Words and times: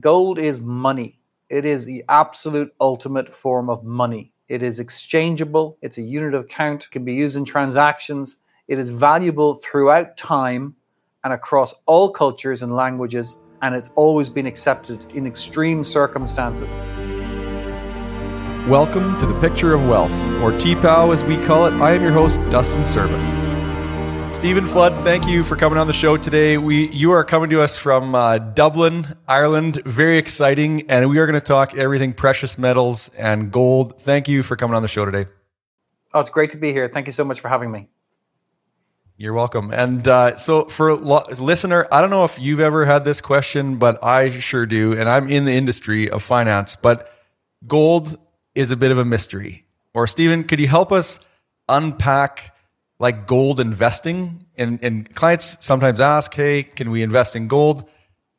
Gold 0.00 0.38
is 0.38 0.58
money. 0.58 1.18
It 1.50 1.66
is 1.66 1.84
the 1.84 2.02
absolute 2.08 2.72
ultimate 2.80 3.34
form 3.34 3.68
of 3.68 3.84
money. 3.84 4.32
It 4.48 4.62
is 4.62 4.80
exchangeable. 4.80 5.76
It's 5.82 5.98
a 5.98 6.02
unit 6.02 6.32
of 6.32 6.48
count, 6.48 6.84
it 6.84 6.90
can 6.90 7.04
be 7.04 7.12
used 7.12 7.36
in 7.36 7.44
transactions. 7.44 8.38
It 8.68 8.78
is 8.78 8.88
valuable 8.88 9.56
throughout 9.56 10.16
time 10.16 10.74
and 11.24 11.34
across 11.34 11.74
all 11.84 12.10
cultures 12.10 12.62
and 12.62 12.74
languages, 12.74 13.36
and 13.60 13.74
it's 13.74 13.90
always 13.94 14.30
been 14.30 14.46
accepted 14.46 15.04
in 15.12 15.26
extreme 15.26 15.84
circumstances. 15.84 16.74
Welcome 18.66 19.18
to 19.18 19.26
the 19.26 19.38
Picture 19.40 19.74
of 19.74 19.86
Wealth, 19.86 20.32
or 20.36 20.52
TPOW 20.52 21.12
as 21.12 21.22
we 21.22 21.36
call 21.44 21.66
it. 21.66 21.74
I 21.74 21.92
am 21.92 22.00
your 22.00 22.12
host, 22.12 22.40
Dustin 22.48 22.86
Service. 22.86 23.51
Stephen 24.42 24.66
Flood, 24.66 25.04
thank 25.04 25.28
you 25.28 25.44
for 25.44 25.54
coming 25.54 25.78
on 25.78 25.86
the 25.86 25.92
show 25.92 26.16
today. 26.16 26.58
We 26.58 26.88
you 26.88 27.12
are 27.12 27.22
coming 27.22 27.48
to 27.50 27.62
us 27.62 27.78
from 27.78 28.16
uh, 28.16 28.38
Dublin, 28.38 29.06
Ireland. 29.28 29.80
Very 29.84 30.18
exciting, 30.18 30.90
and 30.90 31.08
we 31.08 31.20
are 31.20 31.26
going 31.28 31.38
to 31.38 31.46
talk 31.46 31.76
everything 31.76 32.12
precious 32.12 32.58
metals 32.58 33.08
and 33.16 33.52
gold. 33.52 34.02
Thank 34.02 34.26
you 34.26 34.42
for 34.42 34.56
coming 34.56 34.74
on 34.74 34.82
the 34.82 34.88
show 34.88 35.04
today. 35.04 35.30
Oh, 36.12 36.18
it's 36.18 36.28
great 36.28 36.50
to 36.50 36.56
be 36.56 36.72
here. 36.72 36.88
Thank 36.88 37.06
you 37.06 37.12
so 37.12 37.24
much 37.24 37.38
for 37.38 37.46
having 37.46 37.70
me. 37.70 37.88
You're 39.16 39.32
welcome. 39.32 39.70
And 39.70 40.08
uh, 40.08 40.36
so, 40.38 40.64
for 40.64 40.88
a 40.88 40.94
lo- 40.96 41.24
listener, 41.38 41.86
I 41.92 42.00
don't 42.00 42.10
know 42.10 42.24
if 42.24 42.36
you've 42.40 42.58
ever 42.58 42.84
had 42.84 43.04
this 43.04 43.20
question, 43.20 43.76
but 43.76 44.02
I 44.02 44.30
sure 44.30 44.66
do, 44.66 44.92
and 44.92 45.08
I'm 45.08 45.28
in 45.28 45.44
the 45.44 45.52
industry 45.52 46.10
of 46.10 46.20
finance. 46.20 46.74
But 46.74 47.08
gold 47.68 48.18
is 48.56 48.72
a 48.72 48.76
bit 48.76 48.90
of 48.90 48.98
a 48.98 49.04
mystery. 49.04 49.66
Or 49.94 50.08
Stephen, 50.08 50.42
could 50.42 50.58
you 50.58 50.66
help 50.66 50.90
us 50.90 51.20
unpack? 51.68 52.48
Like 52.98 53.26
gold 53.26 53.60
investing. 53.60 54.44
And, 54.56 54.78
and 54.82 55.14
clients 55.14 55.56
sometimes 55.64 56.00
ask 56.00 56.32
hey 56.34 56.62
can 56.62 56.90
we 56.90 57.02
invest 57.02 57.36
in 57.36 57.48
gold? 57.48 57.88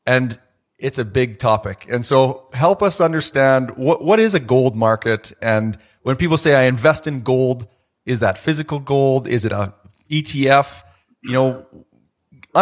And 0.06 0.40
it's 0.78 1.00
a 1.00 1.06
big 1.06 1.40
topic. 1.40 1.88
And 1.90 2.06
so 2.06 2.50
help 2.54 2.84
us 2.84 3.00
understand 3.00 3.72
what, 3.78 4.04
what 4.04 4.20
is 4.20 4.36
a 4.36 4.40
gold 4.40 4.76
market? 4.76 5.32
And 5.42 5.78
when 6.02 6.16
people 6.18 6.38
say 6.38 6.56
i 6.56 6.64
invest 6.64 7.08
in 7.08 7.22
gold 7.22 7.68
is 8.06 8.20
that 8.20 8.38
physical 8.38 8.80
gold? 8.80 9.28
Is 9.28 9.45
it 9.45 9.52
a 9.52 9.73
etf 10.12 10.84
you 11.23 11.32
know 11.32 11.66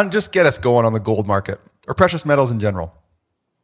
just 0.09 0.31
get 0.31 0.45
us 0.45 0.57
going 0.57 0.85
on 0.85 0.93
the 0.93 0.99
gold 0.99 1.27
market 1.27 1.59
or 1.87 1.93
precious 1.93 2.25
metals 2.25 2.51
in 2.51 2.59
general 2.59 2.93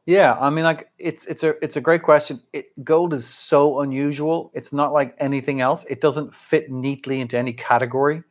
yeah, 0.08 0.38
I 0.40 0.50
mean, 0.50 0.64
like 0.64 0.90
it's 0.98 1.26
it's 1.26 1.44
a 1.44 1.62
it's 1.62 1.76
a 1.76 1.82
great 1.82 2.02
question. 2.02 2.42
It, 2.54 2.68
gold 2.82 3.14
is 3.14 3.28
so 3.28 3.82
unusual. 3.82 4.52
It's 4.54 4.72
not 4.72 4.94
like 4.94 5.14
anything 5.18 5.60
else. 5.60 5.84
It 5.90 6.00
doesn't 6.00 6.34
fit 6.34 6.72
neatly 6.72 7.20
into 7.20 7.38
any 7.38 7.52
category. 7.52 8.24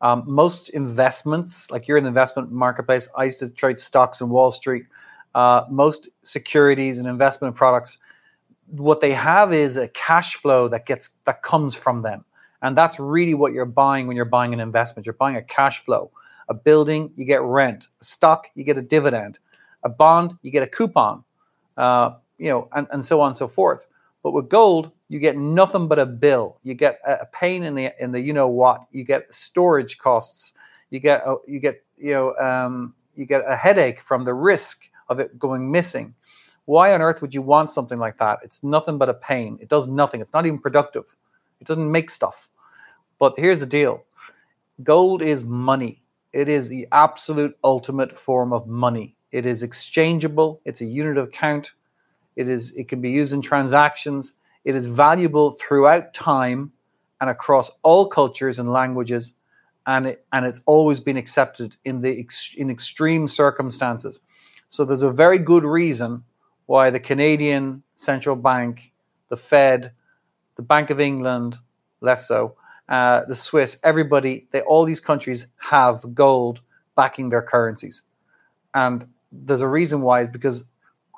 Um, 0.00 0.22
most 0.28 0.68
investments, 0.68 1.72
like 1.72 1.88
you're 1.88 1.98
in 1.98 2.04
the 2.04 2.08
investment 2.08 2.52
marketplace, 2.52 3.08
I 3.16 3.24
used 3.24 3.40
to 3.40 3.50
trade 3.50 3.80
stocks 3.80 4.20
in 4.20 4.28
Wall 4.28 4.52
Street. 4.52 4.84
Uh, 5.34 5.64
most 5.68 6.08
securities 6.22 6.98
and 6.98 7.08
investment 7.08 7.56
products, 7.56 7.98
what 8.68 9.00
they 9.00 9.12
have 9.12 9.52
is 9.52 9.76
a 9.76 9.88
cash 9.88 10.36
flow 10.36 10.68
that 10.68 10.86
gets 10.86 11.08
that 11.24 11.42
comes 11.42 11.74
from 11.74 12.02
them, 12.02 12.24
and 12.62 12.78
that's 12.78 13.00
really 13.00 13.34
what 13.34 13.52
you're 13.52 13.64
buying 13.64 14.06
when 14.06 14.14
you're 14.14 14.24
buying 14.24 14.54
an 14.54 14.60
investment. 14.60 15.04
You're 15.04 15.14
buying 15.14 15.34
a 15.34 15.42
cash 15.42 15.84
flow. 15.84 16.12
A 16.48 16.54
building, 16.54 17.10
you 17.16 17.24
get 17.24 17.42
rent. 17.42 17.88
A 18.00 18.04
stock, 18.04 18.50
you 18.54 18.62
get 18.62 18.78
a 18.78 18.82
dividend 18.82 19.40
a 19.84 19.88
bond, 19.88 20.36
you 20.42 20.50
get 20.50 20.62
a 20.62 20.66
coupon, 20.66 21.22
uh, 21.76 22.12
you 22.38 22.48
know, 22.48 22.68
and, 22.72 22.86
and 22.90 23.04
so 23.04 23.20
on 23.20 23.28
and 23.28 23.36
so 23.36 23.46
forth. 23.46 23.86
But 24.22 24.32
with 24.32 24.48
gold, 24.48 24.90
you 25.08 25.18
get 25.18 25.36
nothing 25.36 25.86
but 25.86 25.98
a 25.98 26.06
bill. 26.06 26.58
You 26.64 26.74
get 26.74 26.98
a, 27.06 27.26
pain 27.26 27.62
in 27.62 27.74
the 27.74 27.92
in 28.02 28.10
the 28.10 28.20
you 28.20 28.32
know 28.32 28.48
what. 28.48 28.86
You 28.90 29.04
get 29.04 29.32
storage 29.32 29.98
costs. 29.98 30.54
You 30.90 30.98
get 30.98 31.22
a, 31.26 31.36
you 31.46 31.60
get 31.60 31.84
you 31.98 32.12
know 32.12 32.34
um, 32.36 32.94
you 33.14 33.26
get 33.26 33.44
a 33.46 33.54
headache 33.54 34.00
from 34.00 34.24
the 34.24 34.34
risk 34.34 34.88
of 35.08 35.20
it 35.20 35.38
going 35.38 35.70
missing. 35.70 36.14
Why 36.64 36.94
on 36.94 37.02
earth 37.02 37.20
would 37.20 37.34
you 37.34 37.42
want 37.42 37.70
something 37.70 37.98
like 37.98 38.18
that? 38.18 38.38
It's 38.42 38.64
nothing 38.64 38.96
but 38.96 39.10
a 39.10 39.14
pain. 39.14 39.58
It 39.60 39.68
does 39.68 39.88
nothing. 39.88 40.22
It's 40.22 40.32
not 40.32 40.46
even 40.46 40.58
productive. 40.58 41.04
It 41.60 41.66
doesn't 41.66 41.92
make 41.92 42.10
stuff. 42.10 42.48
But 43.18 43.34
here's 43.36 43.60
the 43.60 43.66
deal: 43.66 44.04
gold 44.82 45.20
is 45.20 45.44
money. 45.44 46.02
It 46.32 46.48
is 46.48 46.68
the 46.68 46.88
absolute 46.92 47.56
ultimate 47.62 48.18
form 48.18 48.54
of 48.54 48.66
money. 48.66 49.14
It 49.34 49.46
is 49.46 49.64
exchangeable. 49.64 50.60
It's 50.64 50.80
a 50.80 50.84
unit 50.84 51.18
of 51.18 51.26
account. 51.26 51.72
It 52.36 52.48
is. 52.48 52.70
It 52.76 52.86
can 52.86 53.00
be 53.00 53.10
used 53.10 53.32
in 53.32 53.42
transactions. 53.42 54.34
It 54.64 54.76
is 54.76 54.86
valuable 54.86 55.56
throughout 55.60 56.14
time 56.14 56.70
and 57.20 57.28
across 57.28 57.68
all 57.82 58.06
cultures 58.06 58.60
and 58.60 58.70
languages, 58.70 59.32
and 59.88 60.06
it, 60.06 60.24
and 60.32 60.46
it's 60.46 60.62
always 60.66 61.00
been 61.00 61.16
accepted 61.16 61.76
in 61.84 62.00
the 62.00 62.20
ex, 62.20 62.54
in 62.56 62.70
extreme 62.70 63.26
circumstances. 63.26 64.20
So 64.68 64.84
there's 64.84 65.02
a 65.02 65.10
very 65.10 65.40
good 65.40 65.64
reason 65.64 66.22
why 66.66 66.90
the 66.90 67.00
Canadian 67.00 67.82
central 67.96 68.36
bank, 68.36 68.92
the 69.30 69.36
Fed, 69.36 69.90
the 70.54 70.62
Bank 70.62 70.90
of 70.90 71.00
England, 71.00 71.58
less 72.00 72.28
so, 72.28 72.54
uh, 72.88 73.22
the 73.26 73.34
Swiss, 73.34 73.78
everybody, 73.82 74.46
they 74.52 74.60
all 74.60 74.84
these 74.84 75.00
countries 75.00 75.48
have 75.56 76.14
gold 76.14 76.60
backing 76.94 77.30
their 77.30 77.42
currencies, 77.42 78.02
and 78.74 79.08
there's 79.44 79.60
a 79.60 79.68
reason 79.68 80.02
why 80.02 80.22
is 80.22 80.28
because 80.28 80.64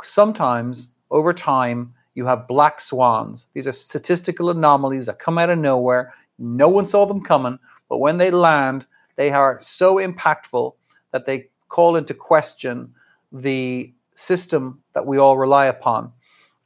sometimes 0.02 0.90
over 1.10 1.32
time 1.32 1.94
you 2.14 2.26
have 2.26 2.48
black 2.48 2.80
swans. 2.80 3.46
These 3.52 3.66
are 3.66 3.72
statistical 3.72 4.50
anomalies 4.50 5.06
that 5.06 5.18
come 5.18 5.38
out 5.38 5.50
of 5.50 5.58
nowhere. 5.58 6.14
No 6.38 6.68
one 6.68 6.86
saw 6.86 7.04
them 7.06 7.22
coming, 7.22 7.58
but 7.88 7.98
when 7.98 8.16
they 8.16 8.30
land, 8.30 8.86
they 9.16 9.30
are 9.30 9.58
so 9.60 9.96
impactful 9.96 10.74
that 11.12 11.26
they 11.26 11.48
call 11.68 11.96
into 11.96 12.14
question 12.14 12.92
the 13.32 13.92
system 14.14 14.80
that 14.94 15.06
we 15.06 15.18
all 15.18 15.36
rely 15.36 15.66
upon. 15.66 16.12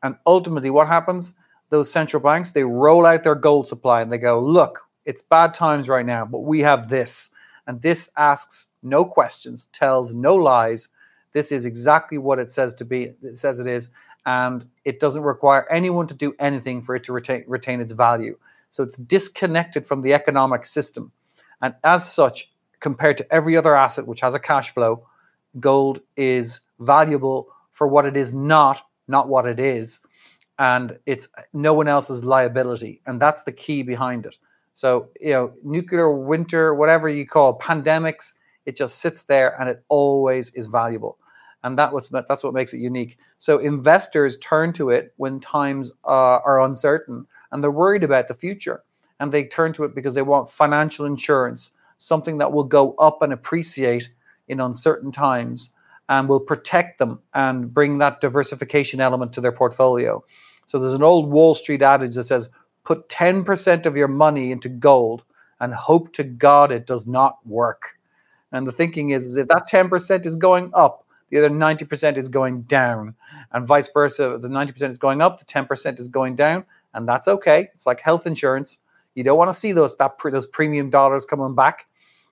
And 0.02 0.16
ultimately, 0.26 0.70
what 0.70 0.86
happens? 0.86 1.34
Those 1.70 1.90
central 1.90 2.22
banks 2.22 2.52
they 2.52 2.64
roll 2.64 3.06
out 3.06 3.22
their 3.22 3.34
gold 3.34 3.68
supply 3.68 4.02
and 4.02 4.12
they 4.12 4.18
go, 4.18 4.40
"Look, 4.40 4.80
it's 5.04 5.22
bad 5.22 5.54
times 5.54 5.88
right 5.88 6.06
now, 6.06 6.24
but 6.24 6.40
we 6.40 6.60
have 6.62 6.88
this." 6.88 7.30
And 7.66 7.82
this 7.82 8.10
asks 8.16 8.66
no 8.82 9.04
questions, 9.04 9.66
tells 9.72 10.14
no 10.14 10.34
lies, 10.34 10.88
this 11.32 11.52
is 11.52 11.64
exactly 11.64 12.18
what 12.18 12.38
it 12.38 12.52
says 12.52 12.74
to 12.74 12.84
be. 12.84 13.12
It 13.22 13.38
says 13.38 13.58
it 13.58 13.66
is, 13.66 13.88
and 14.26 14.68
it 14.84 15.00
doesn't 15.00 15.22
require 15.22 15.66
anyone 15.70 16.06
to 16.08 16.14
do 16.14 16.34
anything 16.38 16.82
for 16.82 16.94
it 16.94 17.04
to 17.04 17.12
retain, 17.12 17.44
retain 17.46 17.80
its 17.80 17.92
value. 17.92 18.36
So 18.70 18.82
it's 18.82 18.96
disconnected 18.96 19.86
from 19.86 20.02
the 20.02 20.14
economic 20.14 20.64
system, 20.64 21.12
and 21.60 21.74
as 21.84 22.10
such, 22.10 22.50
compared 22.80 23.18
to 23.18 23.32
every 23.32 23.56
other 23.56 23.76
asset 23.76 24.06
which 24.06 24.20
has 24.20 24.34
a 24.34 24.38
cash 24.38 24.72
flow, 24.72 25.06
gold 25.58 26.00
is 26.16 26.60
valuable 26.78 27.48
for 27.72 27.86
what 27.86 28.06
it 28.06 28.16
is 28.16 28.32
not, 28.32 28.82
not 29.08 29.28
what 29.28 29.46
it 29.46 29.58
is, 29.58 30.00
and 30.58 30.98
it's 31.06 31.28
no 31.52 31.74
one 31.74 31.88
else's 31.88 32.24
liability, 32.24 33.00
and 33.06 33.20
that's 33.20 33.42
the 33.42 33.52
key 33.52 33.82
behind 33.82 34.26
it. 34.26 34.38
So 34.72 35.08
you 35.20 35.32
know, 35.32 35.52
nuclear 35.64 36.10
winter, 36.12 36.74
whatever 36.74 37.08
you 37.08 37.26
call 37.26 37.50
it, 37.50 37.58
pandemics, 37.58 38.34
it 38.70 38.76
just 38.76 39.00
sits 39.00 39.24
there 39.24 39.60
and 39.60 39.68
it 39.68 39.84
always 39.88 40.50
is 40.54 40.66
valuable 40.66 41.18
and 41.62 41.78
that 41.78 41.92
was 41.92 42.08
that's 42.08 42.42
what 42.42 42.54
makes 42.54 42.72
it 42.72 42.78
unique. 42.78 43.18
So 43.38 43.58
investors 43.58 44.38
turn 44.38 44.72
to 44.74 44.90
it 44.90 45.12
when 45.16 45.40
times 45.40 45.90
uh, 46.04 46.40
are 46.44 46.62
uncertain 46.62 47.26
and 47.52 47.62
they're 47.62 47.70
worried 47.70 48.04
about 48.04 48.28
the 48.28 48.34
future, 48.34 48.82
and 49.18 49.32
they 49.32 49.44
turn 49.44 49.72
to 49.74 49.84
it 49.84 49.94
because 49.94 50.14
they 50.14 50.22
want 50.22 50.50
financial 50.50 51.04
insurance, 51.04 51.70
something 51.98 52.38
that 52.38 52.52
will 52.52 52.64
go 52.64 52.94
up 52.94 53.22
and 53.22 53.32
appreciate 53.32 54.08
in 54.48 54.60
uncertain 54.60 55.12
times 55.12 55.70
and 56.08 56.28
will 56.28 56.40
protect 56.40 56.98
them 56.98 57.20
and 57.34 57.72
bring 57.72 57.98
that 57.98 58.20
diversification 58.20 59.00
element 59.00 59.32
to 59.32 59.40
their 59.40 59.52
portfolio. 59.52 60.24
So 60.66 60.78
there's 60.78 60.94
an 60.94 61.02
old 61.02 61.30
Wall 61.30 61.54
Street 61.54 61.82
adage 61.82 62.14
that 62.14 62.26
says, 62.26 62.48
"Put 62.84 63.08
10% 63.08 63.84
of 63.84 63.96
your 63.96 64.08
money 64.08 64.50
into 64.50 64.68
gold 64.68 65.24
and 65.60 65.74
hope 65.74 66.12
to 66.14 66.24
God 66.24 66.72
it 66.72 66.86
does 66.86 67.06
not 67.06 67.38
work." 67.46 67.99
And 68.52 68.66
the 68.66 68.72
thinking 68.72 69.10
is, 69.10 69.26
is 69.26 69.36
if 69.36 69.48
that 69.48 69.68
10% 69.70 70.26
is 70.26 70.36
going 70.36 70.70
up, 70.74 71.06
the 71.30 71.38
other 71.38 71.50
90% 71.50 72.16
is 72.16 72.28
going 72.28 72.62
down, 72.62 73.14
and 73.52 73.66
vice 73.66 73.88
versa. 73.88 74.36
The 74.40 74.48
90% 74.48 74.88
is 74.88 74.98
going 74.98 75.22
up, 75.22 75.38
the 75.38 75.44
10% 75.44 76.00
is 76.00 76.08
going 76.08 76.34
down, 76.34 76.64
and 76.92 77.08
that's 77.08 77.28
okay. 77.28 77.68
It's 77.72 77.86
like 77.86 78.00
health 78.00 78.26
insurance. 78.26 78.78
You 79.14 79.24
don't 79.24 79.38
want 79.38 79.52
to 79.52 79.58
see 79.58 79.72
those 79.72 79.96
that 79.96 80.18
those 80.22 80.46
premium 80.46 80.90
dollars 80.90 81.24
coming 81.24 81.54
back. 81.54 81.86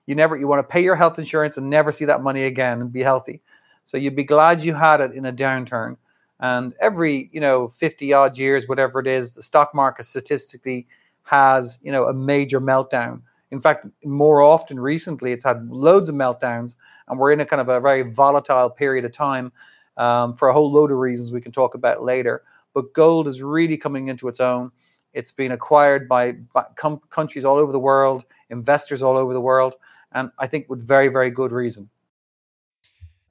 You 0.05 0.15
never 0.15 0.35
you 0.35 0.47
want 0.47 0.59
to 0.59 0.71
pay 0.71 0.83
your 0.83 0.95
health 0.95 1.19
insurance 1.19 1.57
and 1.57 1.69
never 1.69 1.91
see 1.91 2.05
that 2.05 2.23
money 2.23 2.43
again 2.43 2.81
and 2.81 2.91
be 2.91 3.01
healthy. 3.01 3.41
So 3.85 3.97
you'd 3.97 4.15
be 4.15 4.23
glad 4.23 4.61
you 4.61 4.73
had 4.73 5.01
it 5.01 5.13
in 5.13 5.25
a 5.25 5.33
downturn. 5.33 5.97
And 6.39 6.73
every 6.81 7.29
you 7.31 7.41
know 7.41 7.69
50 7.69 8.13
odd 8.13 8.37
years, 8.37 8.67
whatever 8.67 8.99
it 8.99 9.07
is, 9.07 9.31
the 9.31 9.41
stock 9.41 9.73
market 9.73 10.05
statistically 10.05 10.87
has 11.23 11.77
you 11.81 11.91
know 11.91 12.05
a 12.05 12.13
major 12.13 12.59
meltdown. 12.59 13.21
In 13.51 13.61
fact, 13.61 13.87
more 14.03 14.41
often 14.41 14.79
recently, 14.79 15.31
it's 15.31 15.43
had 15.43 15.69
loads 15.69 16.09
of 16.09 16.15
meltdowns 16.15 16.75
and 17.09 17.19
we're 17.19 17.31
in 17.31 17.39
a 17.39 17.45
kind 17.45 17.59
of 17.61 17.67
a 17.67 17.79
very 17.79 18.03
volatile 18.03 18.69
period 18.69 19.03
of 19.03 19.11
time 19.11 19.51
um, 19.97 20.35
for 20.35 20.47
a 20.47 20.53
whole 20.53 20.71
load 20.71 20.91
of 20.91 20.97
reasons 20.97 21.31
we 21.31 21.41
can 21.41 21.51
talk 21.51 21.73
about 21.73 22.03
later. 22.03 22.43
But 22.73 22.93
gold 22.93 23.27
is 23.27 23.41
really 23.41 23.77
coming 23.77 24.07
into 24.07 24.27
its 24.27 24.39
own. 24.39 24.71
It's 25.13 25.31
been 25.31 25.51
acquired 25.51 26.07
by, 26.07 26.33
by 26.53 26.65
com- 26.75 27.01
countries 27.09 27.43
all 27.43 27.57
over 27.57 27.71
the 27.71 27.79
world, 27.79 28.25
investors 28.49 29.01
all 29.01 29.17
over 29.17 29.33
the 29.33 29.41
world, 29.41 29.75
and 30.11 30.31
I 30.37 30.47
think 30.47 30.69
with 30.69 30.87
very, 30.87 31.07
very 31.07 31.31
good 31.31 31.51
reason. 31.51 31.89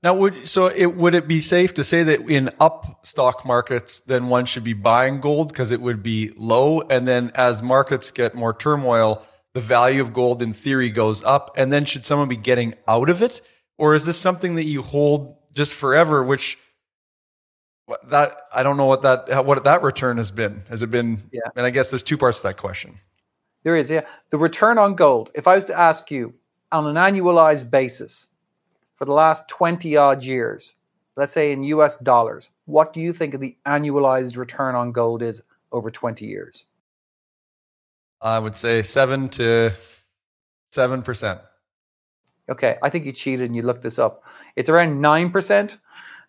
Now, 0.00 0.14
would 0.14 0.49
so 0.49 0.67
it 0.67 0.94
would 0.94 1.17
it 1.17 1.26
be 1.26 1.41
safe 1.41 1.75
to 1.75 1.82
say 1.82 2.05
that 2.05 2.21
in 2.31 2.50
up 2.61 3.05
stock 3.05 3.44
markets, 3.44 3.99
then 3.99 4.29
one 4.29 4.44
should 4.44 4.62
be 4.62 4.73
buying 4.73 5.21
gold 5.21 5.49
because 5.49 5.73
it 5.73 5.81
would 5.81 6.05
be 6.05 6.32
low, 6.37 6.82
and 6.82 7.06
then 7.06 7.32
as 7.35 7.64
markets 7.64 8.12
get 8.12 8.37
more 8.37 8.55
turmoil, 8.55 9.25
the 9.58 9.66
value 9.66 10.00
of 10.00 10.12
gold 10.12 10.40
in 10.40 10.52
theory 10.52 10.88
goes 10.88 11.25
up, 11.25 11.50
and 11.56 11.72
then 11.72 11.84
should 11.84 12.05
someone 12.05 12.28
be 12.28 12.37
getting 12.37 12.75
out 12.87 13.10
of 13.10 13.22
it, 13.22 13.40
or 13.76 13.96
is 13.96 14.06
this 14.06 14.16
something 14.16 14.55
that 14.55 14.66
you 14.66 14.82
hold 14.82 15.37
just 15.52 15.75
forever? 15.75 16.22
Which 16.22 16.56
that 18.05 18.37
I 18.52 18.62
don't 18.62 18.76
know 18.76 18.87
what 18.87 19.02
that 19.02 19.44
what 19.44 19.64
that 19.64 19.82
return 19.82 20.16
has 20.19 20.31
been. 20.31 20.62
Has 20.69 20.82
it 20.82 20.93
been? 20.93 21.28
Yeah. 21.32 21.40
And 21.56 21.66
I 21.66 21.70
guess 21.70 21.90
there's 21.90 22.05
two 22.05 22.16
parts 22.16 22.40
to 22.43 22.49
that 22.49 22.56
question. 22.56 23.00
There 23.64 23.76
is, 23.76 23.90
yeah. 23.90 24.02
The 24.31 24.38
return 24.38 24.78
on 24.78 24.94
gold. 24.94 25.31
If 25.34 25.49
I 25.49 25.56
was 25.56 25.64
to 25.64 25.76
ask 25.76 26.08
you 26.08 26.34
on 26.70 26.87
an 26.87 26.94
annualized 26.94 27.69
basis 27.69 28.28
for 28.94 29.06
the 29.06 29.12
last 29.12 29.49
20 29.49 29.96
odd 29.96 30.22
years, 30.22 30.76
let's 31.16 31.32
say 31.32 31.50
in 31.50 31.64
US 31.64 31.96
dollars, 31.96 32.50
what 32.66 32.93
do 32.93 33.00
you 33.00 33.12
think 33.12 33.34
of 33.34 33.40
the 33.40 33.56
annualized 33.66 34.37
return 34.37 34.76
on 34.76 34.93
gold 34.93 35.20
is 35.20 35.43
over 35.72 35.90
20 35.90 36.25
years? 36.25 36.66
I 38.20 38.38
would 38.38 38.56
say 38.56 38.82
seven 38.82 39.29
to 39.31 39.73
seven 40.70 41.03
percent. 41.03 41.41
Okay, 42.50 42.76
I 42.82 42.88
think 42.88 43.05
you 43.06 43.12
cheated 43.12 43.47
and 43.47 43.55
you 43.55 43.62
looked 43.62 43.82
this 43.82 43.99
up. 43.99 44.25
It's 44.56 44.69
around 44.69 45.00
nine 45.00 45.31
percent, 45.31 45.79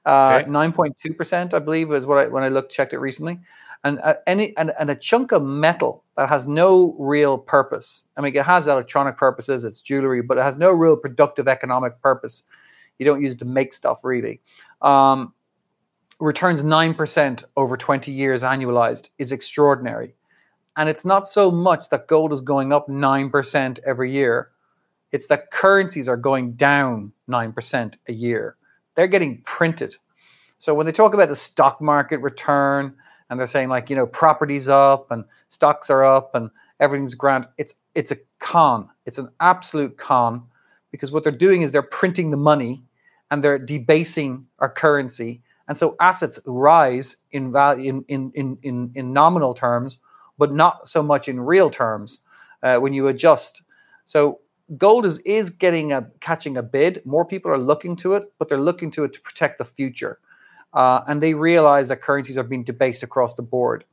uh, 0.06 0.44
nine 0.47 0.71
point 0.74 0.97
two 1.01 1.13
percent, 1.13 1.53
I 1.53 1.59
believe, 1.59 1.91
is 1.91 2.06
what 2.06 2.18
I 2.18 2.27
when 2.27 2.44
I 2.44 2.50
looked 2.50 2.71
checked 2.71 2.94
it 2.94 3.00
recently. 3.00 3.39
And 3.86 4.00
uh, 4.01 4.15
any 4.27 4.56
and, 4.57 4.74
and 4.77 4.89
a 4.89 4.95
chunk 4.95 5.31
of 5.31 5.41
metal 5.41 6.03
that 6.18 6.27
has 6.27 6.45
no 6.45 6.95
real 7.00 7.38
purpose. 7.38 8.03
I 8.18 8.21
mean, 8.21 8.35
it 8.35 8.44
has 8.44 8.68
electronic 8.68 9.15
purposes, 9.18 9.63
it's 9.63 9.80
jewelry, 9.80 10.21
but 10.21 10.38
it 10.38 10.44
has 10.44 10.57
no 10.57 10.71
real 10.71 10.97
productive 10.97 11.47
economic 11.47 12.01
purpose. 12.01 12.44
You 12.97 13.06
don't 13.06 13.21
use 13.21 13.33
it 13.33 13.39
to 13.39 13.45
make 13.45 13.71
stuff 13.71 14.03
really. 14.03 14.42
Um, 14.81 15.33
returns 16.19 16.62
nine 16.62 16.94
percent 16.94 17.45
over 17.56 17.77
twenty 17.77 18.12
years 18.12 18.44
annualized 18.44 19.09
is 19.18 19.31
extraordinary. 19.31 20.13
And 20.79 20.87
it's 20.87 21.03
not 21.03 21.27
so 21.27 21.51
much 21.51 21.89
that 21.89 22.07
gold 22.07 22.31
is 22.31 22.39
going 22.39 22.71
up 22.71 22.87
9% 22.87 23.79
every 23.85 24.13
year, 24.13 24.49
it's 25.11 25.27
that 25.27 25.51
currencies 25.51 26.07
are 26.07 26.15
going 26.15 26.53
down 26.53 27.11
9% 27.29 27.95
a 28.07 28.13
year. 28.13 28.55
They're 28.95 29.07
getting 29.07 29.41
printed. 29.41 29.97
So 30.57 30.73
when 30.73 30.85
they 30.85 30.93
talk 30.93 31.13
about 31.13 31.27
the 31.27 31.35
stock 31.35 31.81
market 31.81 32.19
return 32.19 32.95
and 33.29 33.37
they're 33.37 33.45
saying 33.45 33.67
like, 33.67 33.89
you 33.89 33.97
know, 33.97 34.07
properties 34.07 34.69
up 34.69 35.11
and 35.11 35.25
stocks 35.49 35.89
are 35.89 36.05
up 36.05 36.33
and 36.33 36.49
everything's 36.79 37.13
grand, 37.13 37.45
it's 37.57 37.75
it's 37.93 38.13
a 38.13 38.17
con. 38.39 38.87
It's 39.05 39.17
an 39.17 39.27
absolute 39.41 39.97
con 39.97 40.43
because 40.91 41.11
what 41.11 41.23
they're 41.23 41.33
doing 41.33 41.61
is 41.61 41.73
they're 41.73 41.81
printing 41.81 42.31
the 42.31 42.37
money 42.37 42.81
and 43.31 43.43
they're 43.43 43.59
debasing 43.59 44.45
our 44.59 44.69
currency. 44.69 45.41
And 45.67 45.77
so 45.77 45.97
assets 45.99 46.39
rise 46.45 47.17
in 47.33 47.51
value 47.51 48.05
in 48.07 48.31
in 48.31 48.57
in, 48.63 48.91
in 48.95 49.11
nominal 49.11 49.53
terms 49.53 49.97
but 50.39 50.53
not 50.53 50.88
so 50.88 51.03
much 51.03 51.27
in 51.27 51.39
real 51.39 51.69
terms 51.69 52.19
uh, 52.63 52.77
when 52.77 52.94
you 52.94 53.07
adjust. 53.07 53.62
So 54.06 54.39
gold 54.77 55.06
is 55.06 55.19
is 55.19 55.51
getting 55.51 55.94
a 55.94 56.09
catching 56.21 56.57
a 56.57 56.63
bid. 56.63 57.06
More 57.06 57.25
people 57.25 57.51
are 57.51 57.59
looking 57.59 57.95
to 57.97 58.15
it, 58.15 58.33
but 58.39 58.50
they're 58.50 58.57
looking 58.57 58.89
to 58.91 59.03
it 59.03 59.13
to 59.13 59.21
protect 59.21 59.59
the 59.59 59.65
future, 59.65 60.19
uh, 60.74 61.01
and 61.07 61.21
they 61.21 61.36
realize 61.36 61.89
that 61.89 62.01
currencies 62.01 62.38
are 62.38 62.44
being 62.44 62.63
debased 62.63 63.03
across 63.03 63.36
the 63.36 63.44
board. 63.44 63.83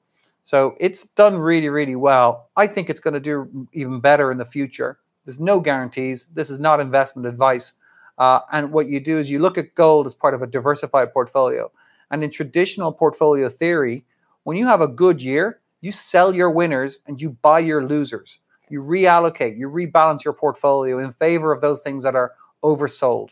So 0.43 0.77
it's 0.79 1.05
done 1.05 1.37
really, 1.37 1.69
really 1.69 1.97
well. 1.97 2.51
I 2.57 2.69
think 2.69 2.89
it's 2.89 3.01
going 3.01 3.15
to 3.15 3.21
do 3.21 3.69
even 3.73 3.99
better 4.01 4.31
in 4.31 4.39
the 4.39 4.45
future. 4.45 5.01
There's 5.25 5.41
no 5.41 5.59
guarantees. 5.59 6.27
This 6.33 6.51
is 6.51 6.61
not 6.61 6.79
investment 6.79 7.27
advice. 7.27 7.73
Uh, 8.19 8.41
and 8.53 8.73
what 8.73 8.89
you 8.89 9.01
do 9.01 9.19
is 9.19 9.29
you 9.29 9.41
look 9.41 9.59
at 9.59 9.75
gold 9.75 10.07
as 10.07 10.15
part 10.15 10.35
of 10.35 10.43
a 10.43 10.47
diversified 10.47 11.13
portfolio. 11.13 11.71
And 12.13 12.23
in 12.23 12.31
traditional 12.31 12.93
portfolio 12.93 13.49
theory, 13.49 14.05
when 14.45 14.57
you 14.57 14.67
have 14.67 14.81
a 14.81 14.89
good 14.89 15.21
year, 15.21 15.61
you 15.81 15.93
sell 15.93 16.35
your 16.35 16.51
winners 16.51 16.99
and 17.07 17.21
you 17.21 17.31
buy 17.31 17.61
your 17.61 17.87
losers. 17.87 18.41
You 18.69 18.83
reallocate, 18.83 19.57
you 19.57 19.69
rebalance 19.69 20.25
your 20.25 20.35
portfolio 20.35 20.99
in 20.99 21.13
favor 21.13 21.53
of 21.53 21.61
those 21.61 21.83
things 21.83 22.03
that 22.03 22.17
are 22.17 22.33
oversold. 22.65 23.31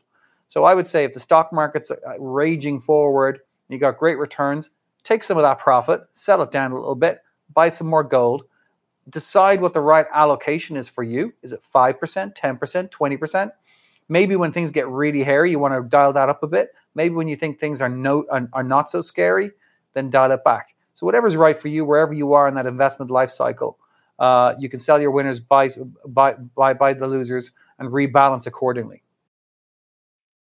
So 0.49 0.64
I 0.64 0.75
would 0.75 0.88
say 0.88 1.05
if 1.05 1.12
the 1.12 1.20
stock 1.20 1.52
market's 1.52 1.91
uh, 1.91 1.96
raging 2.19 2.81
forward, 2.81 3.41
you 3.69 3.79
got 3.79 3.96
great 3.96 4.19
returns, 4.19 4.70
take 5.02 5.25
some 5.25 5.37
of 5.37 5.43
that 5.43 5.58
profit, 5.58 6.02
sell 6.12 6.43
it 6.43 6.50
down 6.50 6.73
a 6.73 6.76
little 6.76 6.94
bit, 6.94 7.20
buy 7.52 7.69
some 7.69 7.88
more 7.88 8.05
gold, 8.05 8.44
decide 9.11 9.61
what 9.61 9.73
the 9.73 9.81
right 9.81 10.06
allocation 10.12 10.76
is 10.76 10.88
for 10.88 11.02
you. 11.02 11.32
Is 11.43 11.52
it 11.52 11.62
5%, 11.75 11.99
10%, 12.37 12.91
20%? 12.91 13.50
Maybe 14.08 14.37
when 14.37 14.52
things 14.52 14.70
get 14.70 14.87
really 14.88 15.23
hairy, 15.23 15.50
you 15.50 15.58
want 15.58 15.75
to 15.75 15.88
dial 15.88 16.12
that 16.12 16.29
up 16.29 16.43
a 16.43 16.46
bit. 16.46 16.70
Maybe 16.94 17.14
when 17.14 17.26
you 17.29 17.37
think 17.37 17.58
things 17.58 17.81
are 17.81 17.88
no 17.88 18.26
are, 18.31 18.49
are 18.52 18.62
not 18.62 18.91
so 18.91 19.00
scary, 19.00 19.50
then 19.94 20.11
dial 20.11 20.32
it 20.32 20.44
back. 20.44 20.73
So 20.94 21.06
whatever's 21.06 21.37
right 21.37 21.61
for 21.61 21.69
you, 21.69 21.85
wherever 21.85 22.12
you 22.14 22.32
are 22.35 22.49
in 22.49 22.55
that 22.55 22.67
investment 22.67 23.11
life 23.11 23.31
cycle, 23.31 23.79
uh, 24.19 24.55
you 24.58 24.69
can 24.69 24.79
sell 24.79 25.00
your 25.00 25.11
winners, 25.11 25.41
buy, 25.41 25.69
buy, 26.06 26.35
buy, 26.35 26.73
buy 26.73 26.94
the 26.94 27.06
losers, 27.06 27.50
and 27.79 27.91
rebalance 27.91 28.46
accordingly. 28.46 29.02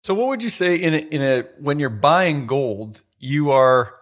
So, 0.04 0.14
what 0.14 0.28
would 0.28 0.42
you 0.42 0.50
say 0.50 0.78
in 0.78 0.94
a, 0.94 0.98
in 0.98 1.22
a 1.22 1.44
when 1.60 1.80
you're 1.80 1.90
buying 1.90 2.48
gold, 2.48 3.04
you 3.20 3.52
are 3.52 3.94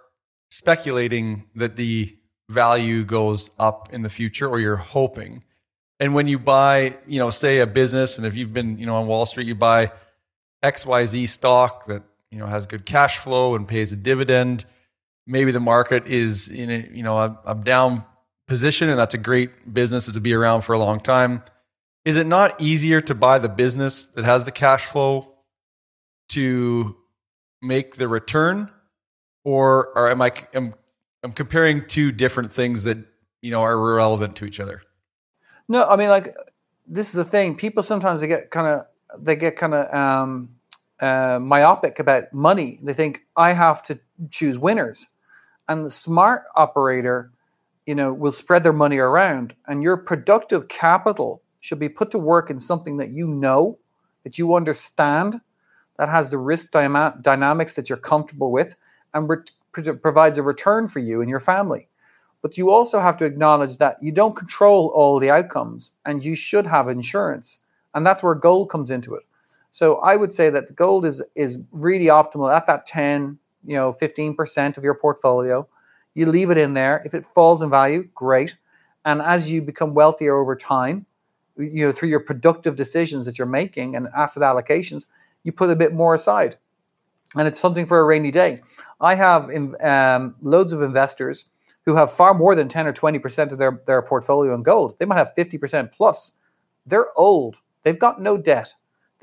speculating 0.50 1.46
that 1.56 1.76
the 1.76 2.16
value 2.50 3.04
goes 3.04 3.50
up 3.58 3.90
in 3.92 4.04
the 4.04 4.10
future, 4.10 4.48
or 4.48 4.60
you're 4.60 4.76
hoping. 4.76 5.44
And 6.00 6.14
when 6.14 6.28
you 6.28 6.38
buy, 6.38 6.98
you 7.08 7.20
know, 7.20 7.32
say 7.32 7.60
a 7.60 7.68
business, 7.68 8.18
and 8.18 8.28
if 8.28 8.36
you've 8.36 8.54
been, 8.54 8.78
you 8.78 8.86
know, 8.86 8.96
on 8.98 9.08
Wall 9.08 9.26
Street, 9.26 9.48
you 9.48 9.56
buy 9.56 9.92
X 10.62 10.86
Y 10.86 11.06
Z 11.08 11.28
stock 11.28 11.88
that 11.88 12.04
you 12.30 12.38
know 12.38 12.46
has 12.46 12.68
good 12.68 12.86
cash 12.86 13.18
flow 13.18 13.56
and 13.56 13.68
pays 13.68 13.92
a 13.92 13.96
dividend 13.96 14.66
maybe 15.28 15.52
the 15.52 15.60
market 15.60 16.08
is 16.08 16.50
in 16.50 16.70
a 16.70 16.90
you 16.92 17.04
know 17.04 17.18
a, 17.18 17.40
a 17.46 17.56
down 17.56 18.04
position 18.48 18.90
and 18.90 19.00
that's 19.00 19.14
a 19.14 19.20
great 19.20 19.74
business 19.74 20.12
to 20.12 20.20
be 20.20 20.34
around 20.34 20.62
for 20.62 20.74
a 20.74 20.80
long 20.80 21.00
time. 21.00 21.44
Is 22.04 22.18
it 22.18 22.28
not 22.28 22.62
easier 22.62 23.02
to 23.02 23.16
buy 23.16 23.40
the 23.40 23.50
business 23.50 24.06
that 24.06 24.26
has 24.26 24.44
the 24.44 24.52
cash 24.52 24.86
flow 24.86 25.34
to 26.30 26.96
make 27.62 27.96
the 27.96 28.08
return? 28.08 28.70
Or, 29.44 29.92
or 29.96 30.10
am 30.10 30.22
i 30.22 30.32
am, 30.54 30.74
i'm 31.24 31.32
comparing 31.32 31.88
two 31.88 32.12
different 32.12 32.52
things 32.52 32.84
that 32.86 32.98
you 33.42 33.52
know 33.52 33.62
are 33.62 33.78
relevant 33.96 34.36
to 34.38 34.46
each 34.46 34.60
other? 34.60 34.82
No 35.68 35.84
i 35.86 35.96
mean 35.96 36.10
like 36.10 36.36
this 36.88 37.08
is 37.08 37.14
the 37.14 37.26
thing. 37.26 37.56
People 37.56 37.84
sometimes 37.84 38.22
they 38.22 38.28
get 38.28 38.52
kind 38.52 38.68
of 38.68 38.86
they 39.24 39.36
get 39.36 39.56
kind 39.56 39.74
of 39.74 39.94
um, 39.94 40.50
uh, 41.00 41.40
myopic 41.40 42.00
about 42.00 42.32
money. 42.34 42.80
They 42.82 42.94
think 42.94 43.22
i 43.36 43.54
have 43.54 43.82
to 43.84 44.00
choose 44.30 44.58
winners 44.58 45.08
and 45.68 45.86
the 45.86 45.92
smart 45.92 46.44
operator 46.56 47.32
you 47.86 47.96
know 47.96 48.14
will 48.14 48.32
spread 48.32 48.64
their 48.64 48.74
money 48.74 48.98
around 48.98 49.54
and 49.68 49.84
your 49.84 49.98
productive 49.98 50.68
capital 50.68 51.42
should 51.60 51.80
be 51.80 51.90
put 51.90 52.12
to 52.12 52.20
work 52.20 52.50
in 52.50 52.60
something 52.60 52.98
that 52.98 53.10
you 53.10 53.28
know 53.28 53.78
that 54.24 54.38
you 54.38 54.56
understand 54.56 55.42
that 55.98 56.10
has 56.10 56.30
the 56.30 56.38
risk 56.38 56.72
dyma- 56.72 57.22
dynamics 57.22 57.74
that 57.74 57.90
you're 57.90 57.98
comfortable 57.98 58.52
with 58.52 58.76
and 59.14 59.30
re- 59.30 59.94
provides 60.02 60.38
a 60.38 60.44
return 60.44 60.88
for 60.88 61.00
you 61.00 61.22
and 61.22 61.30
your 61.30 61.40
family. 61.40 61.88
But 62.42 62.58
you 62.58 62.70
also 62.70 63.00
have 63.00 63.18
to 63.18 63.26
acknowledge 63.26 63.78
that 63.78 63.98
you 64.02 64.12
don't 64.12 64.36
control 64.36 64.92
all 64.94 65.20
the 65.20 65.32
outcomes 65.32 65.94
and 66.06 66.24
you 66.24 66.36
should 66.36 66.68
have 66.68 66.88
insurance 66.90 67.60
and 67.94 68.06
that's 68.06 68.22
where 68.22 68.36
gold 68.36 68.70
comes 68.70 68.92
into 68.92 69.16
it. 69.16 69.24
So 69.72 69.96
i 69.98 70.16
would 70.16 70.34
say 70.34 70.50
that 70.50 70.76
gold 70.76 71.06
is 71.06 71.22
is 71.34 71.64
really 71.72 72.06
optimal 72.06 72.56
at 72.56 72.68
that 72.68 72.86
10 72.86 73.40
you 73.66 73.76
know 73.76 73.96
15% 74.02 74.78
of 74.78 74.84
your 74.84 74.96
portfolio. 74.96 75.68
You 76.14 76.28
leave 76.28 76.50
it 76.50 76.58
in 76.58 76.74
there. 76.74 77.02
If 77.06 77.14
it 77.14 77.26
falls 77.34 77.62
in 77.62 77.70
value 77.70 78.08
great. 78.14 78.56
And 79.04 79.22
as 79.22 79.50
you 79.50 79.62
become 79.62 79.94
wealthier 79.94 80.36
over 80.36 80.56
time 80.56 81.06
you 81.58 81.86
know 81.86 81.92
through 81.92 82.10
your 82.10 82.20
productive 82.20 82.76
decisions 82.76 83.26
that 83.26 83.38
you're 83.38 83.48
making 83.48 83.96
and 83.96 84.08
asset 84.16 84.44
allocations 84.44 85.06
you 85.44 85.52
put 85.52 85.70
a 85.70 85.76
bit 85.76 85.94
more 85.94 86.16
aside. 86.16 86.58
And 87.36 87.48
it's 87.48 87.60
something 87.60 87.86
for 87.86 88.00
a 88.00 88.04
rainy 88.04 88.32
day. 88.32 88.62
I 89.00 89.16
have 89.16 89.50
um, 89.82 90.36
loads 90.42 90.72
of 90.72 90.82
investors 90.82 91.46
who 91.86 91.96
have 91.96 92.12
far 92.12 92.34
more 92.34 92.56
than 92.56 92.68
10 92.68 92.88
or 92.88 92.94
20% 92.94 93.52
of 93.52 93.60
their, 93.60 93.82
their 93.86 94.02
portfolio 94.02 94.56
in 94.56 94.64
gold. 94.64 94.96
They 94.98 95.06
might 95.06 95.18
have 95.18 95.34
50% 95.38 95.92
plus. 95.92 96.32
They're 96.86 97.18
old. 97.18 97.58
They've 97.84 97.98
got 97.98 98.20
no 98.20 98.38
debt 98.38 98.74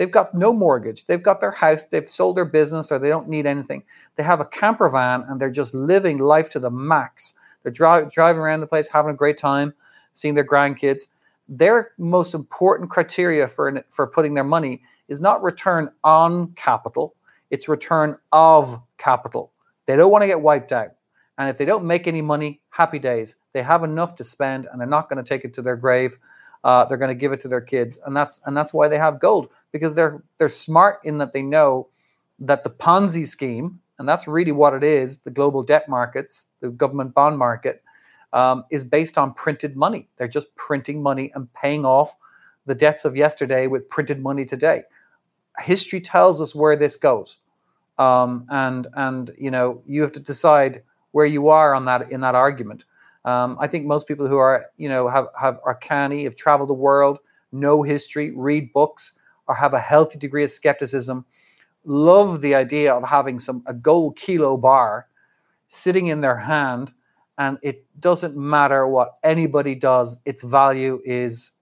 They've 0.03 0.11
got 0.11 0.35
no 0.35 0.53
mortgage. 0.53 1.05
They've 1.07 1.23
got 1.23 1.41
their 1.41 1.53
house. 1.53 1.85
They've 1.85 2.11
sold 2.11 2.37
their 2.37 2.45
business 2.45 2.91
or 2.91 2.99
they 2.99 3.09
don't 3.09 3.29
need 3.29 3.47
anything. 3.47 3.85
They 4.17 4.25
have 4.25 4.41
a 4.41 4.45
camper 4.45 4.89
van 4.89 5.25
and 5.29 5.41
they're 5.41 5.49
just 5.49 5.75
living 5.75 6.19
life 6.19 6.51
to 6.51 6.59
the 6.59 6.73
max. 6.73 7.35
They're 7.63 7.71
dri- 7.71 8.11
driving 8.13 8.43
around 8.43 8.63
the 8.63 8.67
place, 8.67 8.89
having 8.89 9.13
a 9.13 9.17
great 9.17 9.39
time, 9.39 9.75
seeing 10.13 10.35
their 10.35 10.45
grandkids. 10.45 11.03
Their 11.49 11.93
most 11.99 12.35
important 12.35 12.91
criteria 12.91 13.47
for, 13.47 13.85
for 13.91 14.09
putting 14.09 14.35
their 14.35 14.43
money 14.43 14.83
is 15.07 15.21
not 15.21 15.41
return 15.41 15.89
on 16.03 16.53
capital, 16.55 17.15
it's 17.53 17.69
return 17.69 18.19
of 18.33 18.83
capital. 18.99 19.53
They 19.87 19.95
don't 19.95 20.11
want 20.11 20.23
to 20.23 20.27
get 20.27 20.41
wiped 20.41 20.73
out. 20.73 20.95
And 21.39 21.49
if 21.49 21.59
they 21.59 21.65
don't 21.65 21.85
make 21.85 22.09
any 22.09 22.23
money, 22.23 22.61
happy 22.71 22.99
days. 22.99 23.37
They 23.53 23.63
have 23.63 23.85
enough 23.85 24.17
to 24.17 24.25
spend 24.25 24.67
and 24.67 24.81
they're 24.81 24.89
not 24.89 25.09
going 25.09 25.23
to 25.23 25.29
take 25.29 25.45
it 25.45 25.55
to 25.55 25.63
their 25.63 25.77
grave. 25.77 26.19
Uh, 26.65 26.85
they're 26.85 26.99
going 26.99 27.09
to 27.09 27.15
give 27.15 27.33
it 27.33 27.41
to 27.41 27.49
their 27.49 27.61
kids. 27.61 27.99
And 28.07 28.17
that's 28.17 28.41
and 28.47 28.57
that's 28.57 28.73
why 28.73 28.89
they 28.89 28.99
have 28.99 29.21
gold 29.21 29.49
because 29.73 29.95
they're 29.95 30.23
they're 30.39 30.49
smart 30.49 31.01
in 31.05 31.19
that 31.19 31.33
they 31.33 31.43
know 31.43 31.89
that 32.39 32.65
the 32.65 32.71
Ponzi 32.71 33.27
scheme, 33.27 33.81
and 33.99 34.09
that's 34.09 34.27
really 34.27 34.53
what 34.53 34.75
it 34.75 34.85
is, 34.85 35.19
the 35.19 35.31
global 35.31 35.63
debt 35.63 35.89
markets, 35.89 36.47
the 36.61 36.71
government 36.71 37.15
bond 37.15 37.39
market, 37.39 37.83
um, 38.33 38.65
is 38.71 38.85
based 38.85 39.19
on 39.19 39.35
printed 39.35 39.77
money. 39.77 40.09
They're 40.17 40.29
just 40.29 40.55
printing 40.57 41.03
money 41.03 41.31
and 41.35 41.53
paying 41.55 41.85
off 41.85 42.15
the 42.67 42.75
debts 42.75 43.05
of 43.05 43.17
yesterday 43.17 43.67
with 43.67 43.89
printed 43.91 44.21
money 44.23 44.45
today. 44.45 44.83
History 45.59 46.01
tells 46.01 46.41
us 46.41 46.55
where 46.55 46.77
this 46.77 46.97
goes, 46.97 47.39
um, 47.99 48.47
and 48.51 48.87
and 48.95 49.33
you 49.39 49.51
know 49.51 49.83
you 49.87 50.03
have 50.03 50.13
to 50.13 50.21
decide 50.21 50.83
where 51.13 51.27
you 51.27 51.49
are 51.49 51.75
on 51.75 51.85
that 51.87 52.11
in 52.11 52.21
that 52.23 52.35
argument. 52.35 52.85
Um, 53.25 53.57
I 53.61 53.69
think 53.69 53.87
most 53.87 54.09
people 54.09 54.27
who 54.27 54.37
are 54.37 54.67
you 54.77 54.89
know 54.89 55.09
have 55.09 55.29
have 55.41 55.59
are 55.65 55.75
canny, 55.75 56.25
have 56.25 56.37
traveled 56.37 56.69
the 56.69 56.75
world, 56.75 57.19
know 57.53 57.83
history, 57.83 58.33
read 58.35 58.73
books, 58.73 59.13
or 59.47 59.55
have 59.55 59.75
a 59.75 59.81
healthy 59.81 60.19
degree 60.19 60.45
of 60.45 60.51
skepticism, 60.51 61.25
love 61.85 62.41
the 62.41 62.55
idea 62.55 62.93
of 62.93 63.05
having 63.05 63.39
some 63.39 63.63
a 63.67 63.75
gold 63.75 64.17
kilo 64.17 64.57
bar 64.57 65.07
sitting 65.69 66.09
in 66.09 66.21
their 66.21 66.37
hand 66.37 66.93
and 67.39 67.59
it 67.63 67.85
doesn't 67.99 68.37
matter 68.37 68.87
what 68.87 69.19
anybody 69.25 69.75
does, 69.75 70.19
its 70.25 70.43
value 70.43 71.01
is 71.05 71.53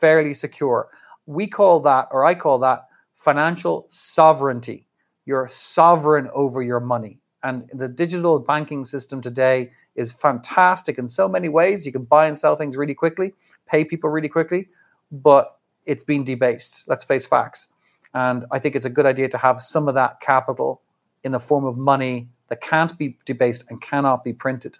fairly 0.00 0.34
secure. 0.34 0.88
We 1.26 1.46
call 1.46 1.80
that, 1.80 2.08
or 2.10 2.24
I 2.24 2.34
call 2.34 2.58
that, 2.60 2.88
financial 3.16 3.86
sovereignty. 3.90 4.86
You're 5.26 5.48
sovereign 5.48 6.28
over 6.34 6.62
your 6.62 6.80
money. 6.80 7.20
And 7.42 7.68
the 7.72 7.88
digital 7.88 8.38
banking 8.38 8.84
system 8.84 9.22
today 9.22 9.70
is 9.94 10.12
fantastic 10.12 10.98
in 10.98 11.08
so 11.08 11.28
many 11.28 11.48
ways. 11.48 11.84
You 11.84 11.92
can 11.92 12.04
buy 12.04 12.26
and 12.26 12.38
sell 12.38 12.56
things 12.56 12.76
really 12.76 12.94
quickly, 12.94 13.34
pay 13.66 13.84
people 13.84 14.10
really 14.10 14.28
quickly, 14.28 14.68
but 15.10 15.58
it's 15.86 16.04
been 16.04 16.24
debased. 16.24 16.84
Let's 16.86 17.04
face 17.04 17.26
facts. 17.26 17.66
And 18.14 18.44
I 18.50 18.58
think 18.58 18.76
it's 18.76 18.86
a 18.86 18.90
good 18.90 19.06
idea 19.06 19.28
to 19.28 19.38
have 19.38 19.62
some 19.62 19.88
of 19.88 19.94
that 19.94 20.20
capital 20.20 20.82
in 21.24 21.32
the 21.32 21.40
form 21.40 21.64
of 21.64 21.76
money 21.76 22.28
that 22.48 22.60
can't 22.60 22.96
be 22.98 23.16
debased 23.26 23.64
and 23.68 23.80
cannot 23.80 24.24
be 24.24 24.32
printed. 24.32 24.78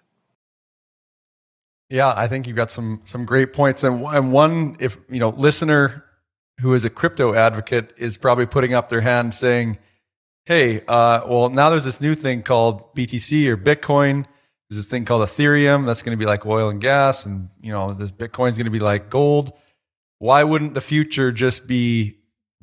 Yeah, 1.88 2.12
I 2.16 2.28
think 2.28 2.46
you've 2.46 2.56
got 2.56 2.70
some 2.70 3.00
some 3.04 3.24
great 3.24 3.52
points, 3.52 3.82
and 3.82 4.04
and 4.04 4.32
one 4.32 4.76
if 4.78 4.96
you 5.08 5.18
know 5.18 5.30
listener 5.30 6.04
who 6.60 6.74
is 6.74 6.84
a 6.84 6.90
crypto 6.90 7.34
advocate 7.34 7.92
is 7.96 8.16
probably 8.16 8.46
putting 8.46 8.74
up 8.74 8.88
their 8.88 9.00
hand 9.00 9.34
saying, 9.34 9.78
"Hey, 10.44 10.82
uh, 10.86 11.22
well 11.28 11.48
now 11.48 11.68
there's 11.68 11.84
this 11.84 12.00
new 12.00 12.14
thing 12.14 12.42
called 12.42 12.94
BTC 12.94 13.48
or 13.48 13.56
Bitcoin. 13.56 14.26
There's 14.70 14.78
this 14.78 14.88
thing 14.88 15.04
called 15.04 15.28
Ethereum 15.28 15.84
that's 15.84 16.02
going 16.02 16.16
to 16.16 16.22
be 16.22 16.26
like 16.26 16.46
oil 16.46 16.70
and 16.70 16.80
gas, 16.80 17.26
and 17.26 17.48
you 17.60 17.72
know 17.72 17.92
this 17.92 18.10
Bitcoin's 18.10 18.56
going 18.56 18.66
to 18.66 18.70
be 18.70 18.78
like 18.78 19.10
gold. 19.10 19.52
Why 20.18 20.44
wouldn't 20.44 20.74
the 20.74 20.80
future 20.80 21.32
just 21.32 21.66
be 21.66 22.18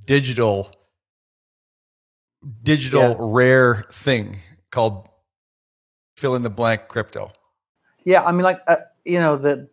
digital, 0.06 0.72
digital 2.64 3.10
yeah. 3.10 3.16
rare 3.20 3.86
thing 3.92 4.38
called 4.72 5.10
fill 6.16 6.36
in 6.36 6.44
the 6.44 6.50
blank 6.50 6.88
crypto?" 6.88 7.32
Yeah, 8.04 8.24
I 8.24 8.32
mean, 8.32 8.44
like. 8.44 8.62
Uh, 8.68 8.78
you 9.08 9.20
know 9.20 9.38
the 9.38 9.70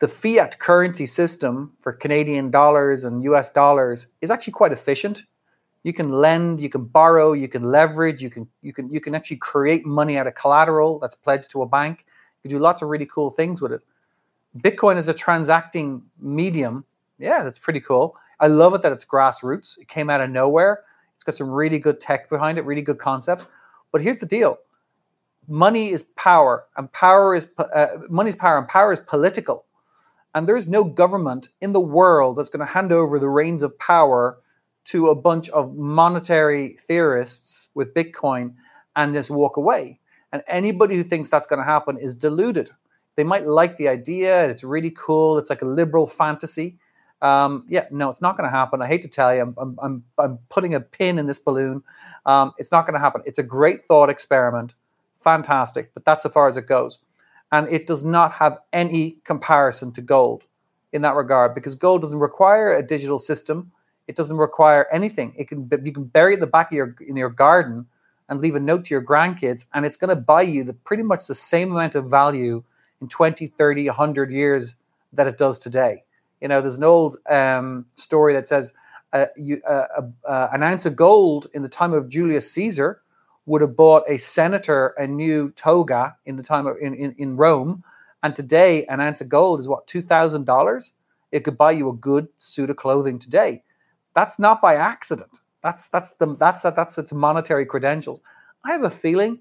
the 0.00 0.08
fiat 0.08 0.58
currency 0.58 1.06
system 1.06 1.72
for 1.80 1.92
Canadian 1.92 2.50
dollars 2.50 3.04
and 3.04 3.22
US 3.24 3.48
dollars 3.48 4.08
is 4.20 4.30
actually 4.30 4.52
quite 4.52 4.72
efficient. 4.72 5.24
You 5.82 5.92
can 5.92 6.12
lend, 6.12 6.60
you 6.60 6.68
can 6.68 6.84
borrow, 6.84 7.32
you 7.32 7.48
can 7.48 7.62
leverage, 7.62 8.22
you 8.22 8.30
can 8.30 8.48
you 8.62 8.72
can 8.72 8.90
you 8.90 9.00
can 9.00 9.14
actually 9.14 9.36
create 9.38 9.86
money 9.86 10.18
out 10.18 10.26
of 10.26 10.34
collateral 10.34 10.98
that's 10.98 11.14
pledged 11.14 11.50
to 11.52 11.62
a 11.62 11.66
bank. 11.66 12.04
You 12.42 12.50
can 12.50 12.58
do 12.58 12.62
lots 12.62 12.82
of 12.82 12.88
really 12.88 13.06
cool 13.06 13.30
things 13.30 13.60
with 13.60 13.72
it. 13.72 13.80
Bitcoin 14.58 14.98
is 14.98 15.08
a 15.08 15.14
transacting 15.14 16.02
medium. 16.18 16.84
Yeah, 17.18 17.42
that's 17.42 17.58
pretty 17.58 17.80
cool. 17.80 18.16
I 18.40 18.46
love 18.48 18.74
it 18.74 18.82
that 18.82 18.92
it's 18.92 19.04
grassroots. 19.04 19.78
It 19.78 19.88
came 19.88 20.10
out 20.10 20.20
of 20.20 20.30
nowhere. 20.30 20.84
It's 21.14 21.24
got 21.24 21.34
some 21.34 21.50
really 21.50 21.78
good 21.78 22.00
tech 22.00 22.28
behind 22.28 22.58
it, 22.58 22.64
really 22.64 22.82
good 22.82 22.98
concepts. 22.98 23.46
But 23.90 24.02
here's 24.02 24.18
the 24.18 24.26
deal 24.26 24.58
money 25.48 25.90
is 25.90 26.02
power 26.16 26.66
and 26.76 26.92
power 26.92 27.34
is 27.34 27.48
uh, 27.58 27.86
money 28.08 28.30
is 28.30 28.36
power 28.36 28.58
and 28.58 28.68
power 28.68 28.92
is 28.92 29.00
political 29.00 29.64
and 30.34 30.46
there's 30.46 30.68
no 30.68 30.84
government 30.84 31.48
in 31.60 31.72
the 31.72 31.80
world 31.80 32.36
that's 32.36 32.50
going 32.50 32.64
to 32.64 32.72
hand 32.72 32.92
over 32.92 33.18
the 33.18 33.28
reins 33.28 33.62
of 33.62 33.76
power 33.78 34.38
to 34.88 35.08
a 35.08 35.14
bunch 35.14 35.48
of 35.50 35.74
monetary 35.74 36.78
theorists 36.86 37.70
with 37.74 37.94
bitcoin 37.94 38.54
and 38.96 39.14
just 39.14 39.30
walk 39.30 39.56
away. 39.56 40.00
And 40.32 40.42
anybody 40.46 40.96
who 40.96 41.04
thinks 41.04 41.30
that's 41.30 41.46
going 41.46 41.58
to 41.58 41.64
happen 41.64 41.98
is 41.98 42.14
deluded. 42.14 42.70
They 43.16 43.24
might 43.24 43.46
like 43.46 43.78
the 43.78 43.88
idea 43.88 44.48
it's 44.48 44.62
really 44.62 44.94
cool 44.96 45.38
it's 45.38 45.50
like 45.50 45.62
a 45.62 45.66
liberal 45.66 46.06
fantasy. 46.06 46.78
Um, 47.20 47.64
yeah 47.68 47.86
no 47.90 48.10
it's 48.10 48.22
not 48.22 48.36
going 48.36 48.48
to 48.48 48.56
happen. 48.56 48.80
I 48.80 48.86
hate 48.86 49.02
to 49.02 49.08
tell 49.08 49.34
you 49.34 49.54
i'm, 49.58 49.76
I'm, 49.82 50.04
I'm, 50.18 50.38
putting 50.48 50.74
a 50.74 50.80
pin 50.80 51.18
in 51.18 51.26
this 51.26 51.38
balloon. 51.38 51.82
Um, 52.26 52.52
it's 52.58 52.70
not 52.70 52.86
going 52.86 52.94
to 52.94 53.00
happen. 53.00 53.22
It's 53.26 53.38
a 53.38 53.42
great 53.42 53.86
thought 53.86 54.08
experiment 54.08 54.74
fantastic, 55.28 55.92
but 55.94 56.04
that's 56.04 56.24
as 56.24 56.32
far 56.32 56.48
as 56.48 56.56
it 56.56 56.66
goes. 56.66 57.00
And 57.50 57.68
it 57.68 57.86
does 57.86 58.04
not 58.04 58.32
have 58.32 58.58
any 58.72 59.18
comparison 59.24 59.92
to 59.92 60.00
gold 60.00 60.44
in 60.92 61.02
that 61.02 61.14
regard 61.14 61.54
because 61.54 61.74
gold 61.74 62.02
doesn't 62.02 62.18
require 62.18 62.74
a 62.74 62.86
digital 62.86 63.18
system. 63.18 63.72
It 64.08 64.16
doesn't 64.16 64.36
require 64.36 64.88
anything. 64.90 65.34
It 65.36 65.48
can 65.48 65.70
you 65.84 65.92
can 65.92 66.04
bury 66.04 66.32
it 66.32 66.34
in 66.34 66.40
the 66.40 66.46
back 66.46 66.72
of 66.72 66.76
your 66.76 66.96
in 67.06 67.16
your 67.16 67.30
garden 67.30 67.86
and 68.28 68.40
leave 68.40 68.56
a 68.56 68.60
note 68.60 68.86
to 68.86 68.94
your 68.94 69.02
grandkids, 69.02 69.66
and 69.72 69.86
it's 69.86 69.96
going 69.96 70.08
to 70.08 70.16
buy 70.16 70.42
you 70.42 70.64
the 70.64 70.72
pretty 70.74 71.02
much 71.02 71.26
the 71.26 71.34
same 71.34 71.70
amount 71.72 71.94
of 71.94 72.06
value 72.06 72.62
in 73.00 73.08
20, 73.08 73.46
30, 73.46 73.86
100 73.86 74.30
years 74.30 74.74
that 75.12 75.26
it 75.26 75.38
does 75.38 75.58
today. 75.58 76.02
You 76.40 76.48
know, 76.48 76.60
there's 76.60 76.76
an 76.76 76.84
old 76.84 77.16
um, 77.28 77.86
story 77.96 78.34
that 78.34 78.48
says 78.48 78.72
uh, 79.12 79.26
you, 79.36 79.62
uh, 79.68 80.02
uh, 80.26 80.48
an 80.52 80.62
ounce 80.62 80.86
of 80.86 80.94
gold 80.96 81.48
in 81.54 81.62
the 81.62 81.68
time 81.68 81.92
of 81.92 82.08
Julius 82.08 82.50
Caesar 82.52 83.00
would 83.46 83.62
have 83.62 83.76
bought 83.76 84.04
a 84.08 84.18
senator 84.18 84.88
a 84.98 85.06
new 85.06 85.50
toga 85.52 86.16
in 86.26 86.36
the 86.36 86.42
time 86.42 86.66
of, 86.66 86.76
in, 86.80 86.94
in, 86.94 87.14
in 87.18 87.36
Rome. 87.36 87.82
And 88.22 88.36
today, 88.36 88.84
an 88.86 89.00
ounce 89.00 89.20
of 89.20 89.28
gold 89.28 89.60
is 89.60 89.68
what, 89.68 89.86
$2,000? 89.86 90.90
It 91.32 91.44
could 91.44 91.56
buy 91.56 91.72
you 91.72 91.88
a 91.88 91.94
good 91.94 92.28
suit 92.36 92.68
of 92.68 92.76
clothing 92.76 93.18
today. 93.18 93.62
That's 94.18 94.36
not 94.40 94.60
by 94.60 94.74
accident. 94.74 95.30
That's, 95.62 95.86
that's, 95.90 96.10
the, 96.18 96.34
that's, 96.34 96.62
that's 96.62 96.98
its 96.98 97.12
monetary 97.12 97.64
credentials. 97.64 98.20
I 98.64 98.72
have 98.72 98.82
a 98.82 98.90
feeling 98.90 99.38